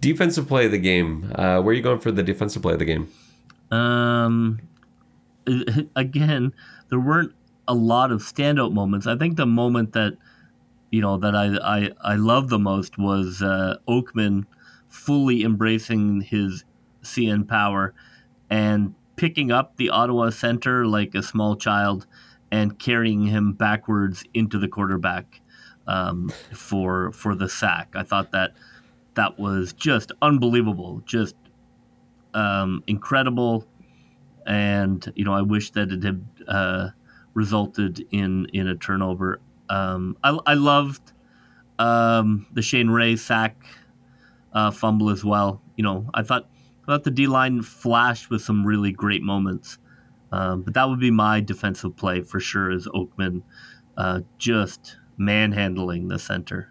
Defensive 0.02 0.48
play 0.48 0.66
of 0.66 0.72
the 0.72 0.80
game. 0.80 1.32
Uh, 1.36 1.62
where 1.62 1.72
are 1.72 1.74
you 1.74 1.84
going 1.84 2.00
for 2.00 2.12
the 2.12 2.24
defensive 2.24 2.64
play 2.64 2.74
of 2.74 2.80
the 2.80 2.86
game? 2.86 3.10
Um, 3.72 4.60
again, 5.96 6.54
there 6.90 7.00
weren't 7.00 7.34
a 7.68 7.74
lot 7.74 8.12
of 8.12 8.22
standout 8.22 8.74
moments. 8.74 9.08
I 9.08 9.18
think 9.18 9.38
the 9.38 9.46
moment 9.46 9.94
that 9.94 10.18
you 10.92 11.02
know 11.02 11.18
that 11.18 11.36
I 11.36 11.58
I, 11.58 11.92
I 12.02 12.16
love 12.16 12.50
the 12.50 12.60
most 12.60 12.98
was 12.98 13.42
uh, 13.42 13.78
Oakman 13.88 14.46
fully 14.90 15.44
embracing 15.44 16.22
his 16.22 16.66
CN 17.02 17.48
power 17.48 17.94
and 18.50 18.94
picking 19.16 19.52
up 19.52 19.78
the 19.78 19.90
Ottawa 19.90 20.30
center 20.30 20.86
like 20.86 21.16
a 21.16 21.24
small 21.24 21.56
child 21.56 22.06
and 22.52 22.78
carrying 22.78 23.26
him 23.26 23.54
backwards 23.54 24.24
into 24.34 24.60
the 24.60 24.68
quarterback 24.68 25.42
um, 25.88 26.30
for 26.54 27.12
for 27.12 27.36
the 27.36 27.50
sack. 27.50 27.96
I 27.96 28.04
thought 28.04 28.32
that 28.32 28.52
that 29.16 29.40
was 29.40 29.74
just 29.74 30.12
unbelievable, 30.22 31.02
just 31.06 31.36
um, 32.34 32.84
incredible 32.88 33.68
and 34.46 35.12
you 35.16 35.26
know 35.26 35.34
I 35.34 35.42
wish 35.42 35.72
that 35.72 35.92
it 35.92 36.04
had 36.04 36.26
uh, 36.48 36.90
resulted 37.34 38.06
in 38.12 38.48
in 38.54 38.68
a 38.68 38.76
turnover. 38.76 39.40
Um, 39.70 40.18
I, 40.24 40.38
I 40.46 40.54
loved 40.54 41.14
um, 41.80 42.46
the 42.54 42.62
Shane 42.62 42.90
Ray 42.90 43.16
sack 43.16 43.64
uh, 44.54 44.72
fumble 44.72 45.10
as 45.10 45.24
well. 45.24 45.62
You 45.76 45.84
know 45.84 46.10
I 46.14 46.24
thought 46.24 46.50
I 46.84 46.92
thought 46.92 47.04
the 47.04 47.12
D 47.12 47.28
line 47.28 47.62
flashed 47.62 48.30
with 48.30 48.42
some 48.42 48.66
really 48.66 48.92
great 48.92 49.24
moments, 49.24 49.78
um, 50.32 50.64
but 50.64 50.74
that 50.74 50.90
would 50.90 51.00
be 51.00 51.12
my 51.12 51.40
defensive 51.40 51.96
play 51.96 52.22
for 52.22 52.40
sure. 52.40 52.72
Is 52.72 52.88
Oakman 52.88 53.44
uh, 53.98 54.22
just 54.38 54.98
manhandling 55.18 56.08
the 56.08 56.20
center? 56.20 56.70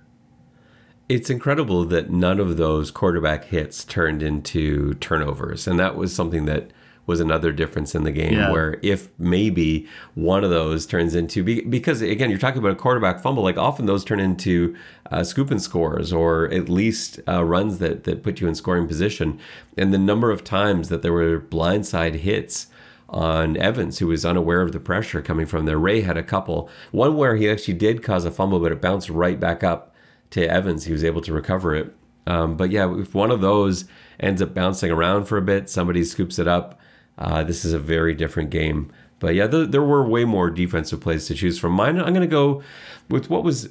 It's 1.09 1.29
incredible 1.29 1.85
that 1.87 2.11
none 2.11 2.41
of 2.41 2.57
those 2.57 2.91
quarterback 2.91 3.47
hits 3.47 3.85
turned 3.85 4.23
into 4.23 4.95
turnovers, 4.95 5.67
and 5.67 5.79
that 5.79 5.97
was 5.97 6.15
something 6.15 6.45
that 6.47 6.71
was 7.07 7.21
another 7.21 7.53
difference 7.53 7.95
in 7.95 8.05
the 8.05 8.13
game 8.13 8.35
yeah. 8.35 8.51
where 8.51 8.79
if 8.83 9.09
maybe 9.19 9.89
one 10.15 10.45
of 10.45 10.51
those 10.51 10.87
turns 10.87 11.15
into 11.15 11.43
because 11.69 12.01
again 12.01 12.31
you're 12.31 12.39
talking 12.39 12.61
about 12.61 12.73
a 12.73 12.77
quarterback 12.77 13.21
fumble 13.21 13.43
like 13.43 13.57
often 13.57 13.87
those 13.87 14.05
turn 14.05 14.21
into 14.21 14.75
uh, 15.11 15.25
scoop 15.25 15.51
and 15.51 15.61
scores 15.61 16.13
or 16.13 16.45
at 16.53 16.69
least 16.69 17.19
uh, 17.27 17.45
runs 17.45 17.79
that 17.79 18.05
that 18.05 18.23
put 18.23 18.41
you 18.41 18.47
in 18.47 18.55
scoring 18.55 18.87
position 18.87 19.39
and 19.77 19.93
the 19.93 19.99
number 19.99 20.31
of 20.31 20.45
times 20.45 20.89
that 20.89 21.03
there 21.03 21.13
were 21.13 21.41
blindside 21.41 22.15
hits 22.15 22.69
on 23.09 23.59
Evans, 23.59 23.99
who 23.99 24.07
was 24.07 24.25
unaware 24.25 24.63
of 24.63 24.73
the 24.73 24.81
pressure 24.81 25.21
coming 25.21 25.45
from 25.45 25.67
there. 25.67 25.79
Ray 25.79 26.01
had 26.01 26.17
a 26.17 26.23
couple. 26.23 26.71
One 26.93 27.15
where 27.15 27.37
he 27.37 27.49
actually 27.49 27.75
did 27.75 28.03
cause 28.03 28.25
a 28.25 28.31
fumble, 28.31 28.59
but 28.59 28.73
it 28.73 28.81
bounced 28.81 29.11
right 29.11 29.39
back 29.39 29.63
up 29.63 29.95
to 30.31 30.51
Evans. 30.51 30.85
He 30.85 30.93
was 30.93 31.05
able 31.05 31.21
to 31.21 31.33
recover 31.33 31.75
it. 31.75 31.95
Um, 32.27 32.57
but 32.57 32.71
yeah, 32.71 32.93
if 32.99 33.15
one 33.15 33.31
of 33.31 33.43
those 33.43 33.85
ends 34.19 34.41
up 34.41 34.55
bouncing 34.55 34.91
around 34.91 35.27
for 35.27 35.37
a 35.37 35.43
bit, 35.43 35.69
somebody 35.69 36.05
scoops 36.05 36.39
it 36.39 36.49
up. 36.49 36.81
Uh, 37.19 37.45
this 37.45 37.65
is 37.65 37.73
a 37.73 37.79
very 37.79 38.15
different 38.15 38.51
game. 38.51 38.91
But 39.19 39.35
yeah, 39.35 39.47
th- 39.47 39.71
there 39.71 39.83
were 39.83 40.07
way 40.07 40.25
more 40.25 40.51
defensive 40.51 41.01
plays 41.01 41.27
to 41.27 41.35
choose 41.35 41.59
from. 41.59 41.73
Mine, 41.73 41.99
I'm 41.99 42.13
going 42.13 42.21
to 42.23 42.27
go 42.27 42.63
with 43.09 43.31
what 43.31 43.45
was 43.45 43.69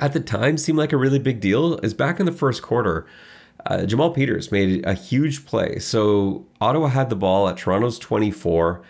at 0.00 0.12
the 0.12 0.20
time 0.20 0.56
seemed 0.56 0.78
like 0.78 0.92
a 0.92 0.96
really 0.96 1.18
big 1.18 1.40
deal. 1.40 1.78
Is 1.78 1.94
back 1.94 2.20
in 2.20 2.26
the 2.26 2.32
first 2.32 2.62
quarter, 2.62 3.06
uh, 3.66 3.84
Jamal 3.84 4.10
Peters 4.10 4.52
made 4.52 4.84
a 4.86 4.94
huge 4.94 5.44
play. 5.44 5.78
So 5.78 6.46
Ottawa 6.60 6.88
had 6.88 7.10
the 7.10 7.16
ball 7.16 7.48
at 7.48 7.56
Toronto's 7.56 7.98
24. 7.98 8.82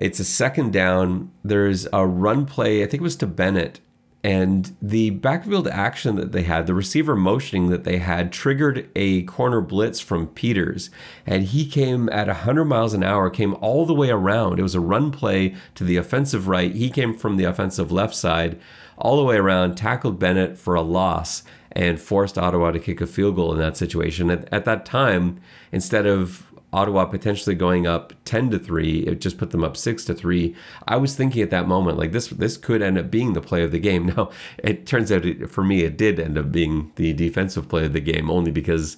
It's 0.00 0.20
a 0.20 0.24
second 0.24 0.72
down. 0.72 1.30
There's 1.42 1.86
a 1.92 2.06
run 2.06 2.46
play. 2.46 2.82
I 2.82 2.86
think 2.86 3.00
it 3.00 3.02
was 3.02 3.16
to 3.16 3.26
Bennett 3.26 3.80
and 4.24 4.74
the 4.80 5.10
backfield 5.10 5.68
action 5.68 6.16
that 6.16 6.32
they 6.32 6.44
had, 6.44 6.66
the 6.66 6.72
receiver 6.72 7.14
motioning 7.14 7.68
that 7.68 7.84
they 7.84 7.98
had, 7.98 8.32
triggered 8.32 8.88
a 8.96 9.24
corner 9.24 9.60
blitz 9.60 10.00
from 10.00 10.28
Peters. 10.28 10.88
And 11.26 11.44
he 11.44 11.66
came 11.66 12.08
at 12.08 12.28
100 12.28 12.64
miles 12.64 12.94
an 12.94 13.02
hour, 13.02 13.28
came 13.28 13.54
all 13.60 13.84
the 13.84 13.92
way 13.92 14.08
around. 14.08 14.58
It 14.58 14.62
was 14.62 14.74
a 14.74 14.80
run 14.80 15.10
play 15.10 15.54
to 15.74 15.84
the 15.84 15.98
offensive 15.98 16.48
right. 16.48 16.74
He 16.74 16.88
came 16.88 17.12
from 17.12 17.36
the 17.36 17.44
offensive 17.44 17.92
left 17.92 18.14
side, 18.14 18.58
all 18.96 19.18
the 19.18 19.24
way 19.24 19.36
around, 19.36 19.74
tackled 19.74 20.18
Bennett 20.18 20.56
for 20.56 20.74
a 20.74 20.80
loss, 20.80 21.42
and 21.72 22.00
forced 22.00 22.38
Ottawa 22.38 22.70
to 22.70 22.78
kick 22.78 23.02
a 23.02 23.06
field 23.06 23.36
goal 23.36 23.52
in 23.52 23.58
that 23.58 23.76
situation. 23.76 24.30
At, 24.30 24.50
at 24.50 24.64
that 24.64 24.86
time, 24.86 25.38
instead 25.70 26.06
of 26.06 26.50
Ottawa 26.74 27.04
potentially 27.04 27.54
going 27.54 27.86
up 27.86 28.12
10 28.24 28.50
to 28.50 28.58
3, 28.58 28.98
it 29.06 29.20
just 29.20 29.38
put 29.38 29.52
them 29.52 29.62
up 29.62 29.76
6 29.76 30.04
to 30.06 30.14
3. 30.14 30.54
I 30.88 30.96
was 30.96 31.14
thinking 31.14 31.40
at 31.40 31.50
that 31.50 31.68
moment 31.68 31.98
like 31.98 32.10
this 32.10 32.28
this 32.28 32.56
could 32.56 32.82
end 32.82 32.98
up 32.98 33.12
being 33.12 33.32
the 33.32 33.40
play 33.40 33.62
of 33.62 33.70
the 33.70 33.78
game. 33.78 33.94
Now, 34.14 34.30
it 34.58 34.86
turns 34.86 35.10
out 35.10 35.24
it, 35.24 35.48
for 35.48 35.64
me 35.64 35.84
it 35.84 35.96
did 35.96 36.20
end 36.20 36.36
up 36.36 36.52
being 36.52 36.92
the 36.96 37.12
defensive 37.12 37.68
play 37.68 37.86
of 37.86 37.92
the 37.92 38.00
game 38.00 38.28
only 38.28 38.50
because 38.50 38.96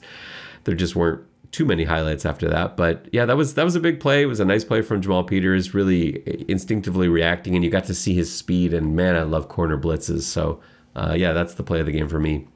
there 0.65 0.75
just 0.75 0.97
weren't 0.97 1.23
too 1.53 1.65
many 1.65 1.85
highlights 1.85 2.27
after 2.27 2.49
that. 2.49 2.77
But 2.77 3.09
yeah, 3.13 3.25
that 3.27 3.37
was 3.37 3.55
that 3.55 3.65
was 3.65 3.77
a 3.77 3.81
big 3.81 4.01
play. 4.01 4.23
It 4.23 4.27
was 4.27 4.41
a 4.41 4.45
nice 4.45 4.65
play 4.65 4.83
from 4.83 5.03
Jamal 5.03 5.25
Peters, 5.25 5.75
really 5.75 6.23
instinctively 6.51 7.09
reacting 7.09 7.55
and 7.55 7.63
you 7.63 7.71
got 7.71 7.85
to 7.85 7.95
see 7.95 8.15
his 8.15 8.35
speed 8.35 8.73
and 8.73 8.97
man, 8.97 9.17
I 9.17 9.23
love 9.23 9.49
corner 9.49 9.79
blitzes. 9.79 10.23
So, 10.23 10.61
uh, 10.95 11.15
yeah, 11.17 11.33
that's 11.33 11.55
the 11.55 11.63
play 11.63 11.81
of 11.81 11.87
the 11.87 11.93
game 11.93 12.09
for 12.09 12.21
me. 12.21 12.47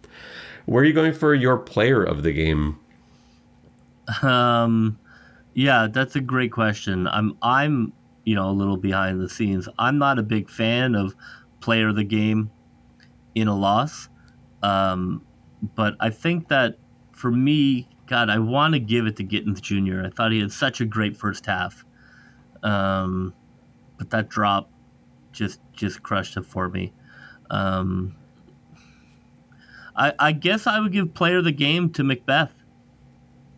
Where 0.64 0.82
are 0.82 0.86
you 0.86 0.94
going 0.94 1.12
for 1.12 1.34
your 1.34 1.58
player 1.58 2.02
of 2.02 2.22
the 2.22 2.32
game? 2.32 2.78
Um 4.22 4.98
yeah, 5.54 5.88
that's 5.90 6.16
a 6.16 6.20
great 6.20 6.52
question. 6.52 7.06
I'm 7.08 7.36
I'm 7.42 7.92
you 8.24 8.34
know 8.34 8.48
a 8.48 8.52
little 8.52 8.76
behind 8.76 9.20
the 9.20 9.28
scenes. 9.28 9.68
I'm 9.78 9.98
not 9.98 10.18
a 10.18 10.22
big 10.22 10.48
fan 10.48 10.94
of 10.94 11.14
player 11.60 11.88
of 11.88 11.96
the 11.96 12.04
game 12.04 12.50
in 13.34 13.48
a 13.48 13.56
loss, 13.56 14.08
um, 14.62 15.22
but 15.74 15.96
I 16.00 16.10
think 16.10 16.48
that 16.48 16.76
for 17.12 17.30
me, 17.30 17.88
God, 18.06 18.30
I 18.30 18.38
want 18.38 18.74
to 18.74 18.80
give 18.80 19.06
it 19.06 19.16
to 19.16 19.24
Gittens 19.24 19.60
Jr. 19.60 20.02
I 20.04 20.10
thought 20.10 20.32
he 20.32 20.40
had 20.40 20.52
such 20.52 20.80
a 20.80 20.84
great 20.84 21.16
first 21.16 21.46
half, 21.46 21.84
um, 22.62 23.34
but 23.98 24.10
that 24.10 24.28
drop 24.28 24.70
just 25.32 25.60
just 25.72 26.02
crushed 26.02 26.36
it 26.36 26.44
for 26.44 26.68
me. 26.68 26.92
Um, 27.50 28.16
I, 29.96 30.12
I 30.18 30.32
guess 30.32 30.66
I 30.66 30.80
would 30.80 30.92
give 30.92 31.12
player 31.14 31.38
of 31.38 31.44
the 31.44 31.52
game 31.52 31.90
to 31.90 32.04
Macbeth. 32.04 32.52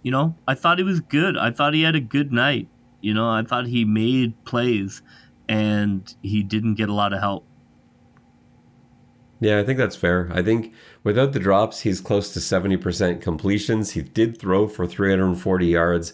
You 0.03 0.11
know, 0.11 0.36
I 0.46 0.55
thought 0.55 0.78
he 0.78 0.84
was 0.84 1.00
good. 1.00 1.36
I 1.36 1.50
thought 1.50 1.74
he 1.74 1.82
had 1.82 1.94
a 1.94 2.00
good 2.00 2.32
night. 2.32 2.68
You 3.00 3.14
know, 3.14 3.28
I 3.28 3.42
thought 3.42 3.66
he 3.66 3.84
made 3.84 4.44
plays 4.44 5.03
and 5.48 6.14
he 6.22 6.42
didn't 6.42 6.74
get 6.74 6.88
a 6.88 6.94
lot 6.94 7.12
of 7.12 7.20
help. 7.20 7.46
Yeah, 9.42 9.59
I 9.59 9.64
think 9.64 9.76
that's 9.76 9.96
fair. 9.96 10.30
I 10.32 10.40
think 10.40 10.72
without 11.03 11.32
the 11.32 11.40
drops, 11.40 11.80
he's 11.80 12.00
close 12.00 12.32
to 12.32 12.38
70% 12.38 13.20
completions. 13.20 13.90
He 13.90 14.03
did 14.03 14.38
throw 14.38 14.68
for 14.68 14.86
340 14.86 15.66
yards. 15.66 16.12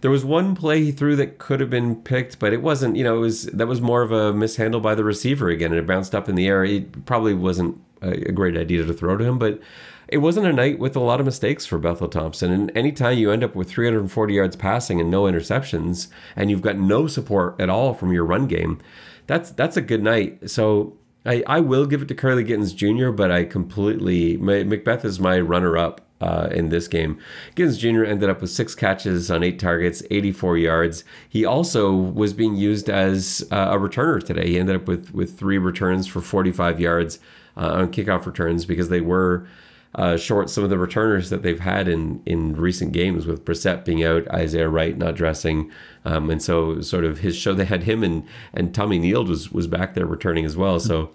There 0.00 0.12
was 0.12 0.24
one 0.24 0.54
play 0.54 0.84
he 0.84 0.92
threw 0.92 1.16
that 1.16 1.38
could 1.38 1.58
have 1.58 1.70
been 1.70 1.96
picked, 1.96 2.38
but 2.38 2.52
it 2.52 2.62
wasn't, 2.62 2.94
you 2.94 3.02
know, 3.02 3.16
it 3.16 3.20
was 3.20 3.46
that 3.46 3.66
was 3.66 3.80
more 3.80 4.02
of 4.02 4.12
a 4.12 4.32
mishandle 4.32 4.80
by 4.80 4.94
the 4.94 5.02
receiver 5.02 5.48
again 5.48 5.72
and 5.72 5.80
it 5.80 5.88
bounced 5.88 6.14
up 6.14 6.28
in 6.28 6.36
the 6.36 6.46
air. 6.46 6.64
It 6.64 7.04
probably 7.04 7.34
wasn't 7.34 7.80
a 8.00 8.30
great 8.30 8.56
idea 8.56 8.84
to 8.84 8.94
throw 8.94 9.16
to 9.16 9.24
him, 9.24 9.40
but 9.40 9.60
it 10.08 10.18
wasn't 10.18 10.46
a 10.46 10.52
night 10.52 10.78
with 10.78 10.96
a 10.96 11.00
lot 11.00 11.20
of 11.20 11.26
mistakes 11.26 11.66
for 11.66 11.78
Bethel 11.78 12.08
Thompson. 12.08 12.50
And 12.50 12.76
anytime 12.76 13.18
you 13.18 13.30
end 13.30 13.44
up 13.44 13.54
with 13.54 13.68
340 13.68 14.34
yards 14.34 14.56
passing 14.56 15.00
and 15.00 15.10
no 15.10 15.24
interceptions, 15.24 16.08
and 16.34 16.50
you've 16.50 16.62
got 16.62 16.78
no 16.78 17.06
support 17.06 17.60
at 17.60 17.68
all 17.68 17.94
from 17.94 18.12
your 18.12 18.24
run 18.24 18.46
game, 18.46 18.80
that's 19.26 19.50
that's 19.50 19.76
a 19.76 19.82
good 19.82 20.02
night. 20.02 20.50
So 20.50 20.96
I, 21.26 21.42
I 21.46 21.60
will 21.60 21.86
give 21.86 22.02
it 22.02 22.08
to 22.08 22.14
Kurleigh 22.14 22.46
Gittens 22.46 22.72
Jr., 22.72 23.10
but 23.10 23.30
I 23.30 23.44
completely 23.44 24.36
Macbeth 24.38 25.04
is 25.04 25.20
my 25.20 25.38
runner 25.38 25.76
up 25.76 26.00
uh, 26.20 26.48
in 26.50 26.70
this 26.70 26.88
game. 26.88 27.18
Gittens 27.54 27.78
Jr. 27.78 28.04
ended 28.04 28.30
up 28.30 28.40
with 28.40 28.50
six 28.50 28.74
catches 28.74 29.30
on 29.30 29.42
eight 29.42 29.58
targets, 29.58 30.02
84 30.10 30.58
yards. 30.58 31.04
He 31.28 31.44
also 31.44 31.92
was 31.92 32.32
being 32.32 32.56
used 32.56 32.88
as 32.88 33.46
uh, 33.50 33.68
a 33.72 33.78
returner 33.78 34.24
today. 34.24 34.48
He 34.48 34.58
ended 34.58 34.76
up 34.76 34.88
with 34.88 35.12
with 35.12 35.38
three 35.38 35.58
returns 35.58 36.06
for 36.06 36.20
45 36.20 36.80
yards 36.80 37.18
uh, 37.56 37.72
on 37.72 37.92
kickoff 37.92 38.24
returns 38.24 38.64
because 38.64 38.88
they 38.88 39.00
were 39.02 39.46
uh, 39.94 40.16
short 40.16 40.50
some 40.50 40.64
of 40.64 40.70
the 40.70 40.78
returners 40.78 41.30
that 41.30 41.42
they've 41.42 41.60
had 41.60 41.88
in 41.88 42.22
in 42.26 42.54
recent 42.56 42.92
games 42.92 43.26
with 43.26 43.44
Brissett 43.44 43.84
being 43.84 44.04
out, 44.04 44.28
Isaiah 44.28 44.68
Wright 44.68 44.96
not 44.96 45.16
dressing, 45.16 45.70
um, 46.04 46.30
and 46.30 46.42
so 46.42 46.80
sort 46.80 47.04
of 47.04 47.18
his 47.18 47.36
show 47.36 47.54
they 47.54 47.64
had 47.64 47.84
him 47.84 48.02
and 48.02 48.24
and 48.52 48.74
Tommy 48.74 48.98
Nield 48.98 49.28
was 49.28 49.50
was 49.50 49.66
back 49.66 49.94
there 49.94 50.06
returning 50.06 50.44
as 50.44 50.56
well. 50.56 50.78
So 50.78 51.10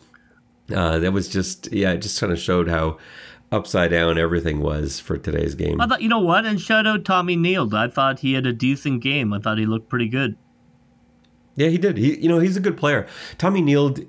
uh, 0.73 0.99
that 0.99 1.13
was 1.13 1.29
just 1.29 1.71
yeah, 1.71 1.91
it 1.91 1.99
just 1.99 2.19
kind 2.19 2.33
of 2.33 2.39
showed 2.39 2.67
how 2.67 2.97
upside 3.51 3.91
down 3.91 4.17
everything 4.17 4.59
was 4.59 4.99
for 4.99 5.17
today's 5.17 5.53
game. 5.53 5.79
I 5.79 5.87
thought 5.87 6.01
you 6.01 6.09
know 6.09 6.19
what, 6.19 6.45
and 6.45 6.59
shout 6.59 6.87
out 6.87 7.05
Tommy 7.05 7.37
Nield. 7.37 7.73
I 7.73 7.87
thought 7.87 8.19
he 8.19 8.33
had 8.33 8.47
a 8.47 8.53
decent 8.53 9.01
game. 9.01 9.33
I 9.33 9.39
thought 9.39 9.59
he 9.59 9.65
looked 9.65 9.89
pretty 9.89 10.07
good. 10.07 10.35
Yeah, 11.55 11.67
he 11.67 11.77
did. 11.77 11.97
He, 11.97 12.19
you 12.19 12.29
know, 12.29 12.39
he's 12.39 12.57
a 12.57 12.59
good 12.59 12.77
player. 12.77 13.05
Tommy 13.37 13.61
Nield, 13.61 14.07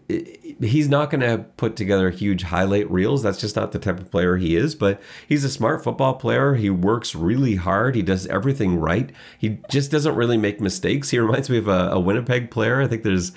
he's 0.62 0.88
not 0.88 1.10
going 1.10 1.20
to 1.20 1.44
put 1.58 1.76
together 1.76 2.08
huge 2.08 2.44
highlight 2.44 2.90
reels. 2.90 3.22
That's 3.22 3.38
just 3.40 3.54
not 3.54 3.72
the 3.72 3.78
type 3.78 4.00
of 4.00 4.10
player 4.10 4.36
he 4.36 4.56
is. 4.56 4.74
But 4.74 5.00
he's 5.28 5.44
a 5.44 5.50
smart 5.50 5.84
football 5.84 6.14
player. 6.14 6.54
He 6.54 6.70
works 6.70 7.14
really 7.14 7.56
hard. 7.56 7.96
He 7.96 8.02
does 8.02 8.26
everything 8.28 8.76
right. 8.76 9.10
He 9.38 9.58
just 9.68 9.90
doesn't 9.90 10.14
really 10.14 10.38
make 10.38 10.60
mistakes. 10.60 11.10
He 11.10 11.18
reminds 11.18 11.50
me 11.50 11.58
of 11.58 11.68
a, 11.68 11.90
a 11.92 12.00
Winnipeg 12.00 12.50
player. 12.50 12.80
I 12.80 12.86
think 12.86 13.02
there's, 13.02 13.32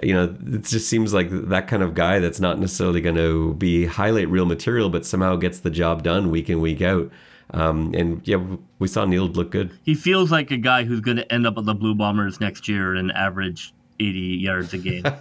you 0.00 0.14
know, 0.14 0.36
it 0.46 0.64
just 0.64 0.88
seems 0.88 1.12
like 1.12 1.28
that 1.30 1.66
kind 1.66 1.82
of 1.82 1.94
guy 1.94 2.20
that's 2.20 2.40
not 2.40 2.60
necessarily 2.60 3.00
going 3.00 3.16
to 3.16 3.54
be 3.54 3.86
highlight 3.86 4.28
reel 4.28 4.46
material, 4.46 4.90
but 4.90 5.04
somehow 5.04 5.34
gets 5.34 5.58
the 5.60 5.70
job 5.70 6.04
done 6.04 6.30
week 6.30 6.48
in 6.48 6.60
week 6.60 6.82
out. 6.82 7.10
Um, 7.52 7.94
and 7.94 8.20
yeah, 8.26 8.42
we 8.78 8.88
saw 8.88 9.04
Nield 9.04 9.36
look 9.36 9.50
good. 9.50 9.70
He 9.82 9.94
feels 9.94 10.30
like 10.30 10.50
a 10.50 10.56
guy 10.56 10.84
who's 10.84 11.00
going 11.00 11.16
to 11.16 11.32
end 11.32 11.46
up 11.46 11.56
with 11.56 11.66
the 11.66 11.74
Blue 11.74 11.94
Bombers 11.94 12.40
next 12.40 12.68
year 12.68 12.94
and 12.94 13.10
average 13.12 13.72
80 13.98 14.20
yards 14.20 14.72
a 14.72 14.78
game. 14.78 15.04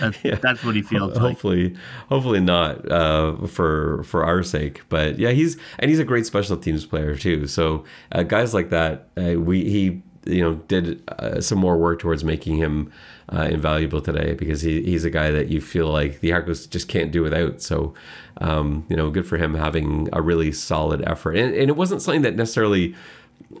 That's, 0.00 0.24
yeah. 0.24 0.36
that's 0.36 0.64
what 0.64 0.74
he 0.74 0.80
feels 0.80 1.18
hopefully, 1.18 1.70
like. 1.70 1.78
Hopefully 2.08 2.40
not 2.40 2.90
uh, 2.90 3.46
for 3.46 4.02
for 4.04 4.24
our 4.24 4.42
sake, 4.42 4.80
but 4.88 5.18
yeah, 5.18 5.32
he's 5.32 5.58
and 5.78 5.90
he's 5.90 5.98
a 5.98 6.04
great 6.04 6.24
special 6.24 6.56
teams 6.56 6.86
player 6.86 7.14
too. 7.14 7.46
So 7.46 7.84
uh, 8.12 8.22
guys 8.22 8.54
like 8.54 8.70
that, 8.70 9.08
uh, 9.18 9.38
we 9.38 9.68
he 9.68 10.02
you 10.24 10.40
know 10.40 10.54
did 10.68 11.02
uh, 11.08 11.42
some 11.42 11.58
more 11.58 11.76
work 11.76 11.98
towards 11.98 12.24
making 12.24 12.56
him 12.56 12.90
uh, 13.34 13.42
invaluable 13.42 14.00
today 14.00 14.34
because 14.34 14.62
he, 14.62 14.82
he's 14.82 15.04
a 15.04 15.10
guy 15.10 15.30
that 15.30 15.48
you 15.48 15.60
feel 15.60 15.88
like 15.88 16.20
the 16.20 16.32
Argos 16.32 16.66
just 16.66 16.88
can't 16.88 17.10
do 17.10 17.22
without. 17.22 17.62
So 17.62 17.94
um, 18.38 18.84
you 18.88 18.96
know, 18.96 19.10
good 19.10 19.26
for 19.26 19.38
him 19.38 19.54
having 19.54 20.08
a 20.12 20.22
really 20.22 20.52
solid 20.52 21.02
effort. 21.06 21.36
And, 21.36 21.54
and 21.54 21.68
it 21.68 21.76
wasn't 21.76 22.02
something 22.02 22.22
that 22.22 22.34
necessarily 22.34 22.94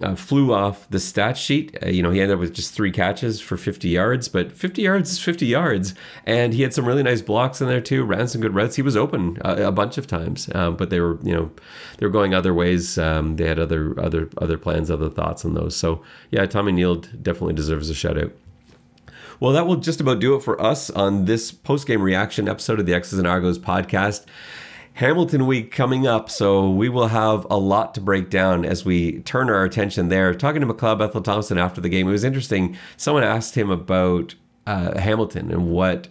uh, 0.00 0.14
flew 0.14 0.52
off 0.52 0.88
the 0.90 0.98
stat 0.98 1.36
sheet. 1.36 1.76
Uh, 1.82 1.88
you 1.88 2.02
know, 2.02 2.10
he 2.10 2.20
ended 2.20 2.34
up 2.34 2.40
with 2.40 2.54
just 2.54 2.72
three 2.72 2.90
catches 2.90 3.40
for 3.40 3.56
50 3.56 3.88
yards, 3.88 4.28
but 4.28 4.52
50 4.52 4.82
yards 4.82 5.10
is 5.12 5.18
50 5.18 5.46
yards. 5.46 5.94
And 6.24 6.54
he 6.54 6.62
had 6.62 6.72
some 6.72 6.86
really 6.86 7.02
nice 7.02 7.20
blocks 7.20 7.60
in 7.60 7.68
there 7.68 7.80
too, 7.80 8.04
ran 8.04 8.28
some 8.28 8.40
good 8.40 8.54
routes. 8.54 8.76
He 8.76 8.82
was 8.82 8.96
open 8.96 9.38
a, 9.42 9.66
uh, 9.66 9.68
a 9.68 9.72
bunch 9.72 9.98
of 9.98 10.06
times, 10.06 10.48
um, 10.54 10.76
but 10.76 10.90
they 10.90 11.00
were, 11.00 11.18
you 11.22 11.34
know, 11.34 11.50
they 11.98 12.06
were 12.06 12.12
going 12.12 12.34
other 12.34 12.54
ways. 12.54 12.96
Um, 12.98 13.36
they 13.36 13.46
had 13.46 13.58
other, 13.58 13.98
other, 14.00 14.30
other 14.38 14.58
plans, 14.58 14.90
other 14.90 15.10
thoughts 15.10 15.44
on 15.44 15.54
those. 15.54 15.76
So 15.76 16.02
yeah, 16.30 16.46
Tommy 16.46 16.72
Nield 16.72 17.22
definitely 17.22 17.54
deserves 17.54 17.90
a 17.90 17.94
shout 17.94 18.18
out. 18.18 18.32
Well, 19.42 19.54
that 19.54 19.66
will 19.66 19.74
just 19.74 20.00
about 20.00 20.20
do 20.20 20.36
it 20.36 20.44
for 20.44 20.62
us 20.62 20.88
on 20.88 21.24
this 21.24 21.50
post 21.50 21.88
game 21.88 22.00
reaction 22.00 22.48
episode 22.48 22.78
of 22.78 22.86
the 22.86 22.94
X's 22.94 23.18
and 23.18 23.26
Argos 23.26 23.58
podcast. 23.58 24.24
Hamilton 24.92 25.48
week 25.48 25.72
coming 25.72 26.06
up, 26.06 26.30
so 26.30 26.70
we 26.70 26.88
will 26.88 27.08
have 27.08 27.44
a 27.50 27.56
lot 27.56 27.92
to 27.96 28.00
break 28.00 28.30
down 28.30 28.64
as 28.64 28.84
we 28.84 29.18
turn 29.22 29.50
our 29.50 29.64
attention 29.64 30.10
there. 30.10 30.32
Talking 30.32 30.60
to 30.60 30.66
McLeod 30.68 31.00
Bethel 31.00 31.22
Thompson 31.22 31.58
after 31.58 31.80
the 31.80 31.88
game, 31.88 32.06
it 32.06 32.12
was 32.12 32.22
interesting. 32.22 32.76
Someone 32.96 33.24
asked 33.24 33.56
him 33.56 33.68
about 33.68 34.36
uh, 34.68 34.96
Hamilton 34.96 35.50
and 35.50 35.72
what 35.72 36.06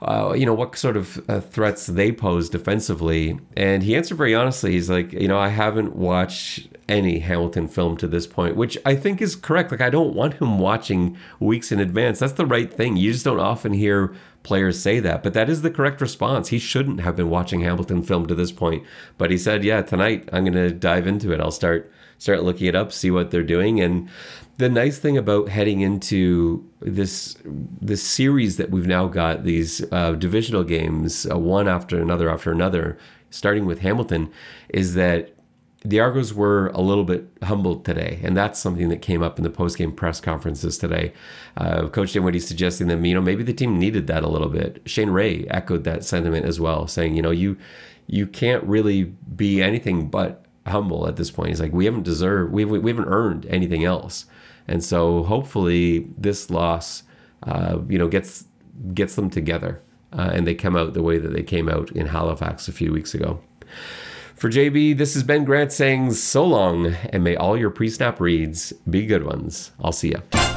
uh, 0.00 0.32
you 0.36 0.46
know, 0.46 0.54
what 0.54 0.76
sort 0.76 0.96
of 0.96 1.22
uh, 1.28 1.40
threats 1.40 1.86
they 1.86 2.12
pose 2.12 2.48
defensively. 2.48 3.38
And 3.56 3.82
he 3.82 3.96
answered 3.96 4.16
very 4.16 4.34
honestly. 4.34 4.72
He's 4.72 4.88
like, 4.88 5.12
you 5.12 5.26
know, 5.26 5.38
I 5.38 5.48
haven't 5.48 5.96
watched 5.96 6.68
any 6.88 7.18
Hamilton 7.18 7.68
film 7.68 7.96
to 7.98 8.06
this 8.06 8.26
point, 8.26 8.56
which 8.56 8.78
I 8.86 8.94
think 8.94 9.20
is 9.20 9.34
correct. 9.34 9.70
Like, 9.70 9.80
I 9.80 9.90
don't 9.90 10.14
want 10.14 10.34
him 10.34 10.58
watching 10.58 11.16
weeks 11.40 11.72
in 11.72 11.80
advance. 11.80 12.20
That's 12.20 12.32
the 12.34 12.46
right 12.46 12.72
thing. 12.72 12.96
You 12.96 13.12
just 13.12 13.24
don't 13.24 13.40
often 13.40 13.72
hear 13.72 14.14
players 14.44 14.80
say 14.80 15.00
that, 15.00 15.22
but 15.22 15.34
that 15.34 15.50
is 15.50 15.62
the 15.62 15.70
correct 15.70 16.00
response. 16.00 16.48
He 16.48 16.58
shouldn't 16.58 17.00
have 17.00 17.16
been 17.16 17.28
watching 17.28 17.60
Hamilton 17.60 18.02
film 18.02 18.26
to 18.26 18.34
this 18.34 18.52
point. 18.52 18.84
But 19.18 19.30
he 19.30 19.36
said, 19.36 19.64
yeah, 19.64 19.82
tonight 19.82 20.28
I'm 20.32 20.44
going 20.44 20.54
to 20.54 20.70
dive 20.70 21.06
into 21.06 21.32
it. 21.32 21.40
I'll 21.40 21.50
start 21.50 21.92
start 22.18 22.42
looking 22.42 22.66
it 22.66 22.74
up, 22.74 22.92
see 22.92 23.10
what 23.10 23.30
they're 23.30 23.42
doing, 23.42 23.80
and 23.80 24.08
the 24.58 24.68
nice 24.68 24.98
thing 24.98 25.16
about 25.16 25.48
heading 25.48 25.80
into 25.80 26.68
this 26.80 27.36
this 27.44 28.02
series 28.02 28.56
that 28.56 28.70
we've 28.70 28.86
now 28.86 29.06
got 29.06 29.44
these 29.44 29.84
uh, 29.92 30.12
divisional 30.12 30.64
games 30.64 31.26
uh, 31.30 31.38
one 31.38 31.68
after 31.68 32.00
another 32.00 32.28
after 32.28 32.50
another 32.50 32.98
starting 33.30 33.66
with 33.66 33.80
hamilton 33.80 34.30
is 34.70 34.94
that 34.94 35.32
the 35.84 36.00
argos 36.00 36.34
were 36.34 36.68
a 36.68 36.80
little 36.80 37.04
bit 37.04 37.28
humbled 37.42 37.84
today. 37.84 38.18
And 38.24 38.36
that's 38.36 38.58
something 38.58 38.88
that 38.88 39.00
came 39.00 39.22
up 39.22 39.38
in 39.38 39.44
the 39.44 39.50
post-game 39.50 39.92
press 39.92 40.20
conferences 40.20 40.76
today. 40.76 41.12
Uh, 41.56 41.88
coach 41.88 42.12
dinwiddie 42.12 42.40
suggesting 42.40 42.88
that 42.88 43.00
you 43.04 43.14
know 43.14 43.20
maybe 43.20 43.44
the 43.44 43.52
team 43.52 43.78
needed 43.78 44.08
that 44.08 44.24
a 44.24 44.28
little 44.28 44.48
bit. 44.48 44.82
Shane 44.86 45.10
ray 45.10 45.46
echoed 45.48 45.84
that 45.84 46.04
sentiment 46.04 46.46
as 46.46 46.58
well 46.58 46.88
saying 46.88 47.14
you 47.14 47.22
know 47.22 47.30
you 47.30 47.56
you 48.06 48.26
can't 48.26 48.64
really 48.64 49.04
be 49.04 49.62
anything 49.62 50.08
but 50.08 50.44
humble 50.70 51.06
at 51.06 51.16
this 51.16 51.30
point 51.30 51.50
he's 51.50 51.60
like 51.60 51.72
we 51.72 51.84
haven't 51.84 52.02
deserved 52.02 52.52
we, 52.52 52.64
we 52.64 52.90
haven't 52.90 53.08
earned 53.08 53.46
anything 53.46 53.84
else 53.84 54.26
and 54.68 54.84
so 54.84 55.24
hopefully 55.24 56.06
this 56.16 56.50
loss, 56.50 57.02
uh, 57.42 57.78
you 57.88 57.98
know, 57.98 58.06
gets 58.06 58.44
gets 58.94 59.16
them 59.16 59.30
together 59.30 59.82
uh, 60.12 60.30
and 60.32 60.46
they 60.46 60.54
come 60.54 60.76
out 60.76 60.94
the 60.94 61.02
way 61.02 61.18
that 61.18 61.32
they 61.32 61.42
came 61.42 61.68
out 61.68 61.90
in 61.92 62.06
Halifax 62.06 62.68
a 62.68 62.72
few 62.72 62.92
weeks 62.92 63.14
ago. 63.14 63.40
For 64.36 64.48
JB, 64.48 64.98
this 64.98 65.16
is 65.16 65.24
Ben 65.24 65.44
Grant 65.44 65.72
saying 65.72 66.12
so 66.12 66.44
long, 66.44 66.94
and 67.12 67.24
may 67.24 67.34
all 67.34 67.56
your 67.56 67.70
pre 67.70 67.88
snap 67.88 68.20
reads 68.20 68.72
be 68.88 69.04
good 69.04 69.24
ones. 69.24 69.72
I'll 69.82 69.90
see 69.90 70.10
you. 70.10 70.47